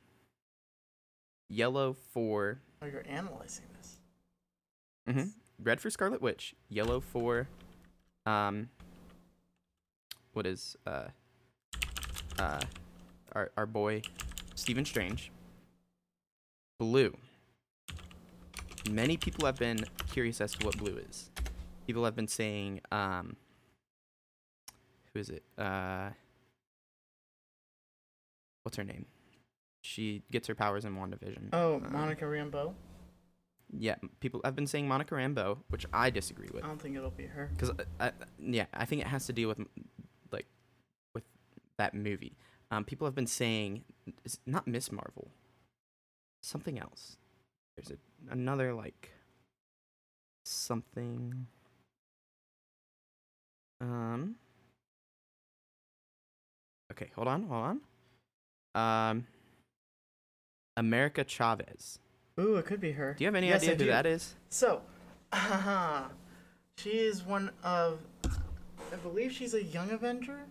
yellow 1.50 1.94
for 1.94 2.60
Oh, 2.82 2.86
you're 2.86 3.06
analyzing 3.08 3.66
this. 3.78 4.00
mhm, 5.08 5.32
red 5.62 5.80
for 5.82 5.90
Scarlet 5.90 6.22
Witch, 6.22 6.56
yellow 6.70 7.00
for 7.00 7.48
um 8.26 8.70
what 10.34 10.46
is 10.46 10.76
uh 10.86 11.08
uh 12.40 12.62
our 13.34 13.52
our 13.58 13.66
boy 13.66 14.02
Stephen 14.56 14.86
Strange. 14.86 15.32
Blue. 16.80 17.16
Many 18.90 19.18
people 19.18 19.46
have 19.46 19.58
been 19.58 19.86
curious 20.12 20.42
as 20.42 20.52
to 20.54 20.66
what 20.66 20.78
blue 20.78 20.98
is. 20.98 21.30
People 21.88 22.04
have 22.06 22.16
been 22.16 22.28
saying 22.28 22.82
um 22.92 23.36
who 25.14 25.20
is 25.20 25.30
it? 25.30 25.44
Uh 25.58 26.10
what's 28.66 28.78
her 28.78 28.84
name? 28.84 29.06
She 29.84 30.24
gets 30.32 30.48
her 30.48 30.56
powers 30.56 30.84
in 30.86 30.96
WandaVision. 30.96 31.50
Oh, 31.54 31.76
Um, 31.76 31.94
Monica 31.94 32.26
Rambeau. 32.26 32.74
Yeah, 33.78 33.96
people 34.20 34.42
I've 34.44 34.56
been 34.56 34.66
saying 34.68 34.88
Monica 34.88 35.14
Rambeau, 35.16 35.60
which 35.70 35.86
I 35.94 36.10
disagree 36.10 36.50
with. 36.52 36.64
I 36.64 36.68
don't 36.68 36.82
think 36.82 36.96
it'll 36.96 37.12
be 37.12 37.28
her. 37.28 37.52
Because 37.56 37.72
yeah, 38.40 38.66
I 38.74 38.86
think 38.86 39.02
it 39.02 39.08
has 39.08 39.28
to 39.28 39.34
deal 39.34 39.48
with 39.50 39.60
like 40.32 40.48
with 41.14 41.24
that 41.78 41.94
movie. 41.94 42.36
Um, 42.72 42.84
people 42.84 43.06
have 43.06 43.14
been 43.16 43.28
saying 43.28 43.84
it's 44.24 44.40
not 44.48 44.68
Miss 44.68 44.92
Marvel, 44.92 45.30
something 46.42 46.80
else. 46.80 47.18
There's 47.76 47.92
a, 47.92 47.98
another 48.32 48.74
like 48.74 49.12
something. 50.46 51.48
Um. 53.82 54.36
Okay, 56.92 57.10
hold 57.16 57.28
on, 57.28 57.44
hold 57.44 57.64
on. 57.66 57.82
Um. 58.76 59.26
America 60.78 61.24
Chavez. 61.26 62.00
Ooh, 62.40 62.58
it 62.58 62.66
could 62.66 62.82
be 62.82 62.92
her. 62.94 63.14
Do 63.18 63.24
you 63.24 63.28
have 63.28 63.36
any 63.36 63.48
Yes, 63.48 63.62
idea 63.62 63.72
I 63.72 63.74
who 63.76 63.80
do. 63.86 63.86
that 63.92 64.06
is? 64.06 64.36
So, 64.50 64.82
she 66.78 66.90
is 66.90 67.24
one 67.24 67.52
of, 67.64 68.00
I 68.26 68.96
believe 69.02 69.32
she's 69.32 69.54
a 69.54 69.64
young 69.64 69.92
Avenger. 69.92 70.42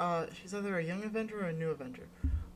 Uh, 0.00 0.26
she's 0.40 0.52
either 0.52 0.78
a 0.78 0.82
young 0.82 1.04
Avenger 1.04 1.42
or 1.44 1.48
a 1.48 1.52
new 1.52 1.70
Avenger. 1.70 2.08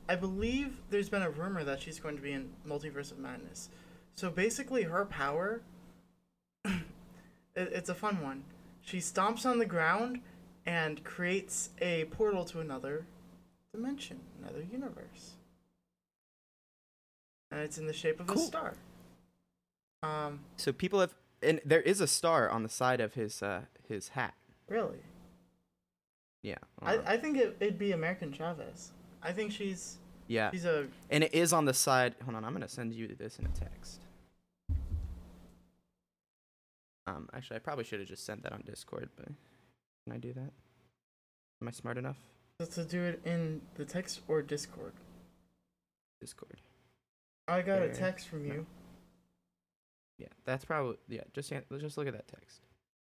I 0.09 0.15
believe 0.15 0.81
there's 0.89 1.07
been 1.07 1.21
a 1.21 1.29
rumor 1.29 1.63
that 1.63 1.81
she's 1.81 1.99
going 1.99 2.17
to 2.17 2.21
be 2.21 2.33
in 2.33 2.49
Multiverse 2.67 3.11
of 3.11 3.19
Madness. 3.19 3.69
So 4.15 4.29
basically, 4.29 4.83
her 4.83 5.05
power, 5.05 5.61
it, 6.65 6.73
it's 7.55 7.89
a 7.89 7.95
fun 7.95 8.21
one. 8.21 8.43
She 8.81 8.97
stomps 8.97 9.45
on 9.45 9.59
the 9.59 9.65
ground 9.65 10.19
and 10.65 11.01
creates 11.05 11.69
a 11.79 12.03
portal 12.05 12.43
to 12.45 12.59
another 12.59 13.05
dimension, 13.73 14.19
another 14.41 14.63
universe. 14.71 15.35
And 17.51 17.61
it's 17.61 17.77
in 17.77 17.87
the 17.87 17.93
shape 17.93 18.19
of 18.19 18.29
a 18.29 18.37
star. 18.37 18.75
Um, 20.03 20.41
So 20.57 20.71
people 20.71 20.99
have, 20.99 21.15
and 21.41 21.59
there 21.65 21.81
is 21.81 21.99
a 22.01 22.07
star 22.07 22.49
on 22.49 22.63
the 22.63 22.69
side 22.69 22.99
of 23.01 23.13
his 23.15 23.41
uh 23.41 23.61
his 23.87 24.09
hat. 24.09 24.35
really? 24.67 24.99
Yeah. 26.41 26.55
I, 26.81 26.97
uh, 26.97 27.03
I 27.05 27.17
think 27.17 27.37
it, 27.37 27.57
it'd 27.59 27.77
be 27.79 27.91
American 27.91 28.31
Chavez. 28.31 28.91
I 29.21 29.33
think 29.33 29.51
she's 29.51 29.97
yeah. 30.27 30.51
she's 30.51 30.63
a 30.65 30.87
And 31.09 31.23
it 31.23 31.33
is 31.33 31.51
on 31.51 31.65
the 31.65 31.73
side. 31.73 32.15
Hold 32.23 32.35
on, 32.35 32.45
I'm 32.45 32.53
gonna 32.53 32.67
send 32.69 32.93
you 32.93 33.15
this 33.15 33.39
in 33.39 33.45
a 33.45 33.49
text. 33.49 34.01
Um, 37.07 37.27
actually, 37.33 37.55
I 37.55 37.59
probably 37.59 37.83
should 37.83 37.99
have 37.99 38.07
just 38.07 38.23
sent 38.25 38.43
that 38.43 38.53
on 38.53 38.61
Discord, 38.65 39.09
but 39.17 39.25
can 40.05 40.13
I 40.13 40.17
do 40.17 40.31
that? 40.33 40.51
Am 41.61 41.67
I 41.67 41.71
smart 41.71 41.97
enough? 41.97 42.17
To 42.67 42.83
do 42.83 43.03
it 43.03 43.21
in 43.25 43.61
the 43.75 43.85
text 43.85 44.21
or 44.27 44.41
Discord. 44.41 44.91
Discord. 46.19 46.59
I 47.47 47.61
got 47.61 47.81
a 47.81 47.89
text 47.89 48.27
from 48.27 48.45
you. 48.45 48.65
Yeah, 50.17 50.27
that's 50.45 50.65
probably 50.65 50.97
yeah. 51.07 51.21
Just 51.33 51.51
let's 51.51 51.81
just 51.81 51.97
look 51.97 52.07
at 52.07 52.13
that 52.13 52.27
text. 52.27 52.59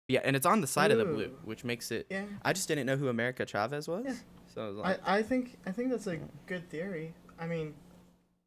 Yeah, 0.09 0.21
and 0.25 0.37
it's 0.37 0.47
on 0.47 0.61
the 0.61 0.67
side 0.67 0.93
of 0.93 0.99
the 0.99 1.05
blue, 1.05 1.37
which 1.45 1.65
makes 1.65 1.91
it. 1.91 2.07
Yeah. 2.11 2.25
I 2.43 2.53
just 2.53 2.69
didn't 2.69 2.87
know 2.87 2.97
who 2.97 3.09
America 3.09 3.45
Chavez 3.45 3.89
was, 3.89 4.05
Yeah. 4.07 4.15
so 4.55 4.63
I 4.63 4.69
was 4.69 4.79
I, 5.05 5.19
I 5.19 5.23
think 5.23 5.59
I 5.67 5.73
think 5.73 5.91
that's 5.91 6.07
a 6.07 6.19
good 6.47 6.69
theory. 6.71 7.13
I 7.39 7.47
mean, 7.47 7.75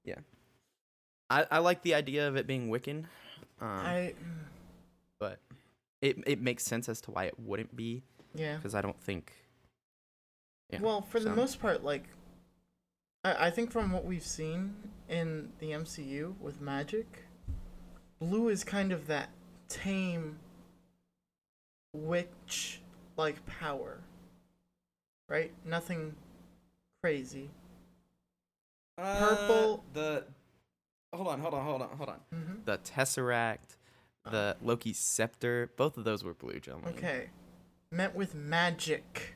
Yeah. 0.05 0.19
I, 1.29 1.45
I 1.51 1.57
like 1.59 1.81
the 1.83 1.95
idea 1.95 2.27
of 2.27 2.35
it 2.37 2.47
being 2.47 2.69
Wiccan, 2.69 3.05
um, 3.59 3.67
I 3.67 4.13
but 5.19 5.39
it 6.01 6.17
it 6.25 6.41
makes 6.41 6.63
sense 6.63 6.87
as 6.87 7.01
to 7.01 7.11
why 7.11 7.25
it 7.25 7.37
wouldn't 7.39 7.75
be 7.75 8.03
yeah. 8.33 8.55
because 8.55 8.73
I 8.73 8.81
don't 8.81 8.99
think. 8.99 9.33
Yeah, 10.73 10.81
well, 10.81 11.01
for 11.01 11.19
the 11.19 11.29
most 11.35 11.61
part, 11.61 11.83
like 11.83 12.03
I, 13.23 13.47
I 13.47 13.49
think 13.51 13.71
from 13.71 13.91
what 13.91 14.05
we've 14.05 14.25
seen 14.25 14.75
in 15.09 15.51
the 15.59 15.71
MCU 15.71 16.35
with 16.39 16.59
magic, 16.61 17.23
blue 18.19 18.49
is 18.49 18.63
kind 18.63 18.91
of 18.91 19.07
that 19.07 19.29
tame 19.69 20.37
witch 21.93 22.81
like 23.17 23.45
power. 23.45 23.99
Right? 25.29 25.51
Nothing 25.65 26.15
crazy. 27.01 27.49
Purple- 28.97 29.83
the 29.93 30.25
hold 31.13 31.27
on, 31.27 31.39
hold 31.39 31.53
on, 31.53 31.65
hold 31.65 31.81
on, 31.81 31.89
hold 31.97 32.09
on. 32.09 32.19
hmm 32.31 32.53
The 32.65 32.77
Tesseract, 32.79 33.77
the 34.29 34.57
Loki's 34.61 34.99
scepter, 34.99 35.71
both 35.75 35.97
of 35.97 36.03
those 36.03 36.23
were 36.23 36.33
blue, 36.33 36.59
gentlemen. 36.59 36.93
Okay. 36.97 37.29
Meant 37.91 38.15
with 38.15 38.35
magic. 38.35 39.32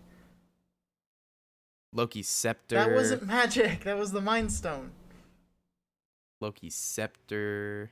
Loki's 1.98 2.28
scepter. 2.28 2.76
That 2.76 2.92
wasn't 2.92 3.26
magic. 3.26 3.84
That 3.84 3.98
was 3.98 4.12
the 4.12 4.22
Mind 4.22 4.52
Stone. 4.52 4.92
Loki's 6.40 6.76
scepter. 6.76 7.90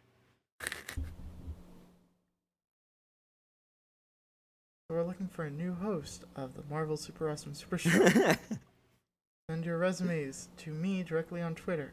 We're 4.92 5.04
looking 5.04 5.28
for 5.28 5.46
a 5.46 5.50
new 5.50 5.74
host 5.74 6.24
of 6.36 6.54
the 6.54 6.62
Marvel 6.70 6.96
Super 6.96 7.32
Awesome 7.32 7.56
Super 7.56 7.80
Show. 7.80 8.08
Send 9.50 9.66
your 9.66 9.80
resumes 9.80 10.50
to 10.58 10.70
me 10.70 11.02
directly 11.02 11.42
on 11.42 11.56
Twitter. 11.56 11.92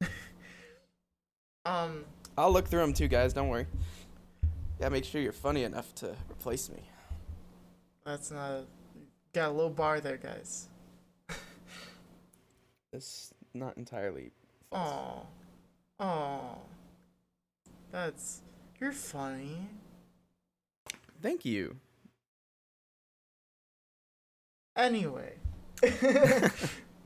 um, 1.66 2.06
I'll 2.38 2.50
look 2.50 2.66
through 2.66 2.80
them 2.80 2.94
too, 2.94 3.08
guys. 3.08 3.34
Don't 3.34 3.50
worry. 3.50 3.66
Yeah, 4.80 4.88
make 4.88 5.04
sure 5.04 5.20
you're 5.20 5.32
funny 5.32 5.64
enough 5.64 5.94
to 5.96 6.16
replace 6.30 6.70
me. 6.70 6.82
that's 8.06 8.30
not 8.30 8.64
got 9.34 9.50
a 9.50 9.52
low 9.52 9.68
bar 9.68 10.00
there, 10.00 10.16
guys. 10.16 10.68
That's 12.92 13.34
not 13.54 13.76
entirely 13.76 14.30
false. 14.70 15.26
Oh, 16.00 16.04
oh, 16.04 16.58
that's 17.90 18.42
you're 18.80 18.92
funny. 18.92 19.68
Thank 21.22 21.44
you. 21.44 21.76
Anyway, 24.76 25.32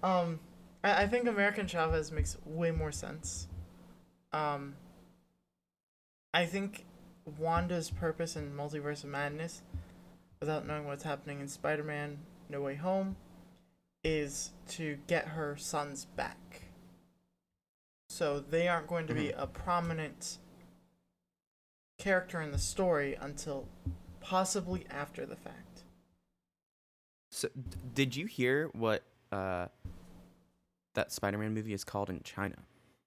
um, 0.02 0.40
I, 0.82 1.02
I 1.02 1.06
think 1.06 1.28
American 1.28 1.68
Chavez 1.68 2.10
makes 2.10 2.36
way 2.44 2.72
more 2.72 2.90
sense. 2.90 3.46
Um, 4.32 4.74
I 6.34 6.46
think 6.46 6.84
Wanda's 7.38 7.90
purpose 7.90 8.34
in 8.34 8.52
Multiverse 8.52 9.04
of 9.04 9.10
Madness, 9.10 9.62
without 10.40 10.66
knowing 10.66 10.86
what's 10.86 11.04
happening 11.04 11.40
in 11.40 11.46
Spider-Man: 11.46 12.18
No 12.48 12.60
Way 12.60 12.74
Home, 12.74 13.14
is 14.02 14.52
to 14.68 14.98
get 15.06 15.28
her 15.28 15.56
sons 15.56 16.06
back. 16.16 16.62
So 18.08 18.40
they 18.40 18.68
aren't 18.68 18.88
going 18.88 19.06
to 19.06 19.14
be 19.14 19.30
a 19.30 19.46
prominent 19.46 20.38
character 21.98 22.40
in 22.40 22.50
the 22.50 22.58
story 22.58 23.16
until 23.20 23.68
possibly 24.20 24.84
after 24.90 25.26
the 25.26 25.36
fact. 25.36 25.84
So, 27.30 27.48
did 27.94 28.16
you 28.16 28.26
hear 28.26 28.68
what 28.72 29.02
uh, 29.30 29.66
that 30.94 31.12
Spider-Man 31.12 31.54
movie 31.54 31.72
is 31.72 31.84
called 31.84 32.10
in 32.10 32.20
China? 32.22 32.56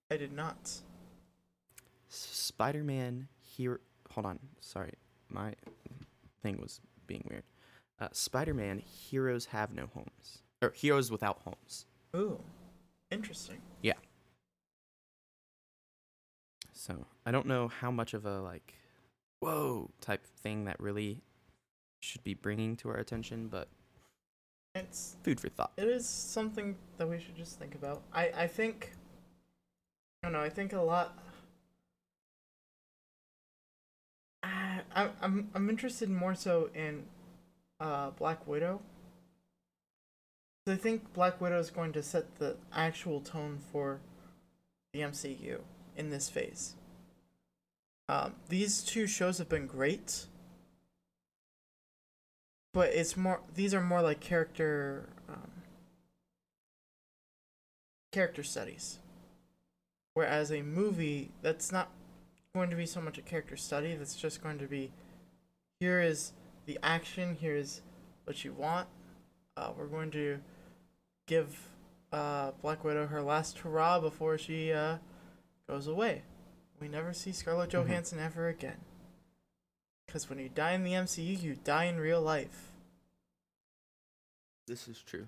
I 0.09 0.17
did 0.17 0.31
not. 0.31 0.71
Spider-Man 2.07 3.27
here. 3.41 3.81
Hold 4.11 4.25
on. 4.25 4.39
Sorry, 4.61 4.93
my 5.29 5.53
thing 6.41 6.61
was 6.61 6.79
being 7.05 7.25
weird. 7.29 7.43
Uh, 7.99 8.07
Spider-Man: 8.13 8.79
Heroes 8.79 9.47
Have 9.47 9.73
No 9.73 9.87
Homes, 9.93 10.42
or 10.63 10.71
Heroes 10.71 11.11
Without 11.11 11.39
Homes. 11.43 11.85
Ooh, 12.15 12.39
interesting. 13.11 13.57
Yeah. 13.81 13.93
So 16.71 17.05
I 17.25 17.31
don't 17.31 17.45
know 17.45 17.67
how 17.67 17.91
much 17.91 18.13
of 18.13 18.25
a 18.25 18.41
like, 18.41 18.73
whoa 19.39 19.89
type 20.01 20.25
thing 20.25 20.65
that 20.65 20.79
really 20.79 21.21
should 22.01 22.23
be 22.23 22.33
bringing 22.33 22.75
to 22.77 22.89
our 22.89 22.97
attention, 22.97 23.47
but 23.47 23.67
It's 24.75 25.15
food 25.23 25.39
for 25.39 25.49
thought. 25.49 25.71
it 25.77 25.87
is 25.87 26.07
something 26.07 26.75
that 26.97 27.07
we 27.07 27.19
should 27.19 27.35
just 27.35 27.59
think 27.59 27.75
about. 27.75 28.01
I 28.13 28.31
I 28.35 28.47
think. 28.47 28.91
I 30.23 30.27
don't 30.27 30.33
know. 30.33 30.41
I 30.41 30.49
think 30.49 30.73
a 30.73 30.81
lot. 30.81 31.17
I 34.41 34.81
I- 34.95 35.11
I'm 35.21 35.49
I'm 35.53 35.69
interested 35.69 36.09
more 36.09 36.35
so 36.35 36.69
in, 36.73 37.05
uh, 37.79 38.11
Black 38.11 38.45
Widow. 38.47 38.81
I 40.65 40.75
think 40.75 41.13
Black 41.13 41.41
Widow 41.41 41.59
is 41.59 41.69
going 41.69 41.91
to 41.93 42.01
set 42.01 42.37
the 42.37 42.55
actual 42.73 43.19
tone 43.19 43.59
for 43.71 43.99
the 44.93 45.01
MCU 45.01 45.59
in 45.97 46.09
this 46.09 46.29
phase. 46.29 46.75
Um, 48.07 48.35
these 48.47 48.81
two 48.81 49.05
shows 49.05 49.39
have 49.39 49.49
been 49.49 49.67
great, 49.67 50.27
but 52.73 52.89
it's 52.89 53.17
more. 53.17 53.41
These 53.53 53.73
are 53.73 53.81
more 53.81 54.01
like 54.01 54.21
character 54.21 55.09
um, 55.27 55.51
character 58.13 58.43
studies. 58.43 58.99
Whereas 60.13 60.51
a 60.51 60.61
movie, 60.61 61.31
that's 61.41 61.71
not 61.71 61.89
going 62.53 62.69
to 62.69 62.75
be 62.75 62.85
so 62.85 63.01
much 63.01 63.17
a 63.17 63.21
character 63.21 63.57
study. 63.57 63.95
That's 63.95 64.15
just 64.15 64.43
going 64.43 64.59
to 64.59 64.67
be, 64.67 64.91
here 65.79 65.99
is 65.99 66.33
the 66.67 66.77
action. 66.83 67.35
Here 67.41 67.55
is 67.55 67.81
what 68.25 68.45
you 68.45 68.53
want. 68.53 68.87
Uh, 69.57 69.71
we're 69.75 69.87
going 69.87 70.11
to 70.11 70.39
give 71.25 71.67
uh, 72.11 72.51
Black 72.61 72.83
Widow 72.83 73.07
her 73.07 73.21
last 73.21 73.59
hurrah 73.59 73.99
before 73.99 74.37
she 74.37 74.71
uh, 74.71 74.97
goes 75.67 75.87
away. 75.87 76.23
We 76.79 76.87
never 76.87 77.13
see 77.13 77.31
Scarlett 77.31 77.69
Mhm. 77.69 77.73
Johansson 77.73 78.19
ever 78.19 78.47
again. 78.47 78.81
Because 80.05 80.29
when 80.29 80.37
you 80.39 80.49
die 80.49 80.73
in 80.73 80.83
the 80.83 80.93
MCU, 80.93 81.41
you 81.41 81.55
die 81.55 81.85
in 81.85 81.97
real 81.99 82.21
life. 82.21 82.71
This 84.67 84.87
is 84.87 85.01
true. 85.01 85.27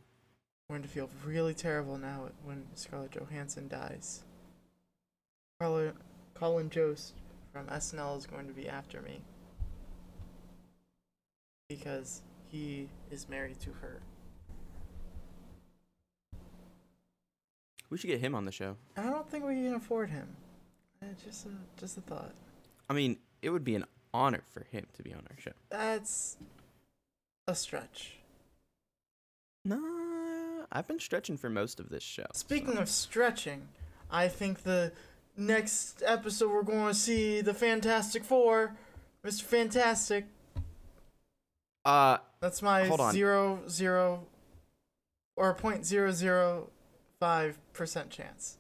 I'm 0.70 0.76
going 0.76 0.84
to 0.84 0.90
feel 0.90 1.10
really 1.26 1.54
terrible 1.54 1.98
now 1.98 2.30
when 2.44 2.66
Scarlett 2.76 3.12
Johansson 3.12 3.68
dies. 3.68 4.24
Colin, 5.60 5.94
Colin 6.34 6.70
Jost 6.70 7.14
from 7.54 7.68
SNL 7.68 8.18
is 8.18 8.26
going 8.26 8.48
to 8.48 8.54
be 8.54 8.68
after 8.68 9.02
me. 9.02 9.22
Because 11.70 12.22
he 12.50 12.90
is 13.10 13.28
married 13.30 13.60
to 13.62 13.72
her. 13.82 14.02
We 17.90 17.98
should 17.98 18.08
get 18.08 18.20
him 18.20 18.36
on 18.36 18.46
the 18.46 18.52
show. 18.52 18.78
I 18.98 19.04
don't 19.04 19.30
think 19.30 19.46
we 19.46 19.54
can 19.56 19.76
afford 19.76 20.10
him. 20.10 20.28
Uh, 21.02 21.08
just 21.24 21.46
a 21.46 21.50
just 21.80 21.98
a 21.98 22.02
thought. 22.02 22.34
I 22.90 22.94
mean, 22.94 23.18
it 23.42 23.50
would 23.50 23.64
be 23.64 23.76
an 23.76 23.86
honor 24.14 24.44
for 24.52 24.64
him 24.72 24.86
to 24.94 25.04
be 25.04 25.14
on 25.14 25.20
our 25.30 25.38
show. 25.40 25.52
That's 25.70 26.38
a 27.48 27.56
stretch. 27.56 28.14
Nah, 29.64 29.78
I've 30.72 30.88
been 30.88 31.00
stretching 31.00 31.38
for 31.38 31.50
most 31.50 31.80
of 31.80 31.90
this 31.90 32.04
show. 32.04 32.26
Speaking 32.34 32.74
so- 32.74 32.82
of 32.82 32.90
stretching, 32.90 33.68
I 34.12 34.28
think 34.28 34.64
the 34.64 34.92
next 35.38 36.02
episode 36.06 36.52
we're 36.52 36.64
going 36.64 36.88
to 36.88 36.94
see 36.94 37.42
the 37.42 37.54
Fantastic 37.54 38.24
Four, 38.24 38.76
Mr. 39.24 39.42
Fantastic. 39.44 40.26
uh, 41.84 42.18
That's 42.40 42.62
my 42.62 42.90
zero 43.12 43.62
zero 43.68 44.24
or 45.36 45.54
point 45.54 45.86
zero 45.86 46.12
zero 46.12 46.70
five 47.26 47.58
percent 47.74 48.12
chance. 48.12 48.58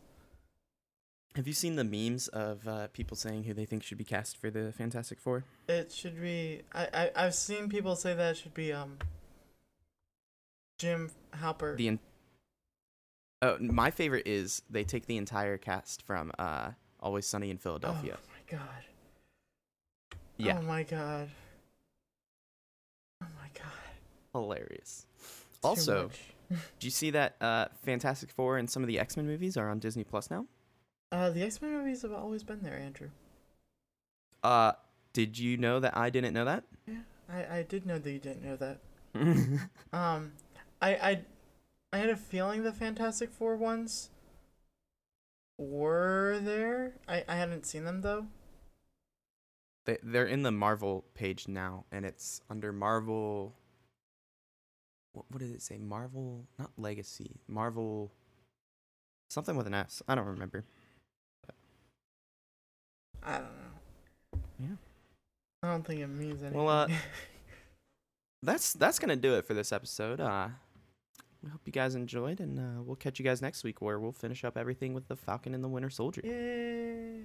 have 1.36 1.46
you 1.46 1.54
seen 1.54 1.76
the 1.76 1.84
memes 1.84 2.28
of 2.30 2.68
uh, 2.68 2.88
people 2.94 3.16
saying 3.16 3.44
who 3.44 3.54
they 3.54 3.66
think 3.66 3.84
should 3.84 4.00
be 4.00 4.04
cast 4.04 4.38
for 4.38 4.50
the 4.50 4.72
Fantastic 4.72 5.20
Four? 5.20 5.44
It 5.68 5.92
should 5.92 6.20
be. 6.20 6.64
I, 6.74 6.88
I 6.92 7.12
I've 7.26 7.36
seen 7.36 7.70
people 7.70 7.96
say 7.96 8.16
that 8.16 8.32
it 8.32 8.38
should 8.38 8.56
be 8.56 8.74
um. 8.74 8.98
Jim 10.80 11.12
Halpert. 11.32 11.78
The 11.78 11.90
en- 11.90 12.00
oh, 13.44 13.58
my 13.60 13.92
favorite 13.92 14.28
is 14.28 14.64
they 14.68 14.84
take 14.84 15.06
the 15.06 15.18
entire 15.18 15.58
cast 15.58 16.02
from 16.02 16.32
uh, 16.40 16.72
Always 17.00 17.28
Sunny 17.28 17.52
in 17.52 17.58
Philadelphia. 17.60 18.18
Oh 18.18 18.30
my 18.34 18.58
god. 18.58 18.84
yeah, 20.38 20.58
Oh 20.58 20.64
my 20.64 20.82
god. 20.84 21.30
Oh 23.22 23.28
my 23.40 23.48
god. 23.54 23.94
hilarious. 24.34 25.06
Too 25.62 25.68
Also. 25.68 26.10
do 26.80 26.88
you 26.88 26.92
see 26.92 27.12
that 27.12 27.36
uh, 27.42 27.66
Fantastic 27.84 28.30
Four 28.32 28.58
and 28.58 28.70
some 28.70 28.84
of 28.84 28.88
the 28.88 29.00
X 29.00 29.18
Men 29.18 29.26
movies 29.28 29.58
are 29.58 29.70
on 29.70 29.80
Disney 29.80 30.04
Plus 30.04 30.30
now? 30.30 30.46
uh, 31.12 31.30
the 31.30 31.44
X 31.44 31.62
Men 31.62 31.72
movies 31.72 32.02
have 32.02 32.12
always 32.14 32.44
been 32.44 32.62
there, 32.62 32.78
Andrew. 32.78 33.10
Uh, 34.44 34.74
did 35.14 35.40
you 35.40 35.58
know 35.58 35.80
that 35.80 35.96
I 35.98 36.10
didn't 36.10 36.34
know 36.34 36.46
that? 36.46 36.64
Yeah, 36.88 37.02
I 37.30 37.58
I 37.60 37.64
did 37.64 37.86
know 37.86 37.98
that 38.00 38.12
you 38.12 38.20
didn't 38.20 38.44
know 38.44 38.56
that. 38.58 38.80
Um, 39.94 40.34
I 40.82 40.96
I 40.96 41.22
I 41.94 41.98
had 42.00 42.10
a 42.10 42.18
feeling 42.18 42.64
the 42.64 42.74
Fantastic 42.74 43.32
Four 43.32 43.56
ones 43.56 44.10
were 45.58 46.40
there. 46.42 46.94
I 47.08 47.24
I 47.28 47.36
hadn't 47.36 47.66
seen 47.66 47.86
them 47.86 48.02
though. 48.02 48.28
they, 49.86 49.98
they're 50.04 50.26
in 50.26 50.44
the 50.44 50.52
Marvel 50.52 51.06
page 51.14 51.48
now, 51.48 51.86
and 51.92 52.06
it's 52.06 52.42
under 52.50 52.72
Marvel. 52.74 53.56
What, 55.16 55.26
what 55.30 55.40
did 55.40 55.52
it 55.52 55.62
say? 55.62 55.78
Marvel, 55.78 56.46
not 56.60 56.72
Legacy. 56.78 57.40
Marvel. 57.48 58.12
Something 59.30 59.56
with 59.56 59.66
an 59.68 59.74
S. 59.74 60.04
I 60.08 60.14
don't 60.16 60.28
remember. 60.28 60.64
I 63.24 63.38
don't 63.38 63.44
know. 63.44 64.40
Yeah. 64.60 64.76
I 65.64 65.72
don't 65.72 65.86
think 65.86 66.02
it 66.02 66.08
means 66.08 66.44
anything. 66.44 66.64
Well, 66.64 66.70
uh, 66.70 66.88
That's 68.44 68.74
that's 68.74 69.00
gonna 69.00 69.16
do 69.16 69.34
it 69.36 69.46
for 69.46 69.56
this 69.56 69.72
episode. 69.72 70.20
Uh, 70.22 70.50
we 71.42 71.50
hope 71.50 71.62
you 71.66 71.72
guys 71.72 71.96
enjoyed, 71.96 72.40
and 72.40 72.60
uh, 72.60 72.84
we'll 72.84 72.96
catch 72.96 73.18
you 73.18 73.26
guys 73.26 73.42
next 73.42 73.64
week 73.64 73.82
where 73.82 74.00
we'll 74.00 74.12
finish 74.12 74.44
up 74.44 74.56
everything 74.56 74.94
with 74.94 75.08
the 75.08 75.16
Falcon 75.16 75.56
and 75.56 75.64
the 75.64 75.68
Winter 75.68 75.90
Soldier. 75.90 76.22
Yay. 76.24 77.22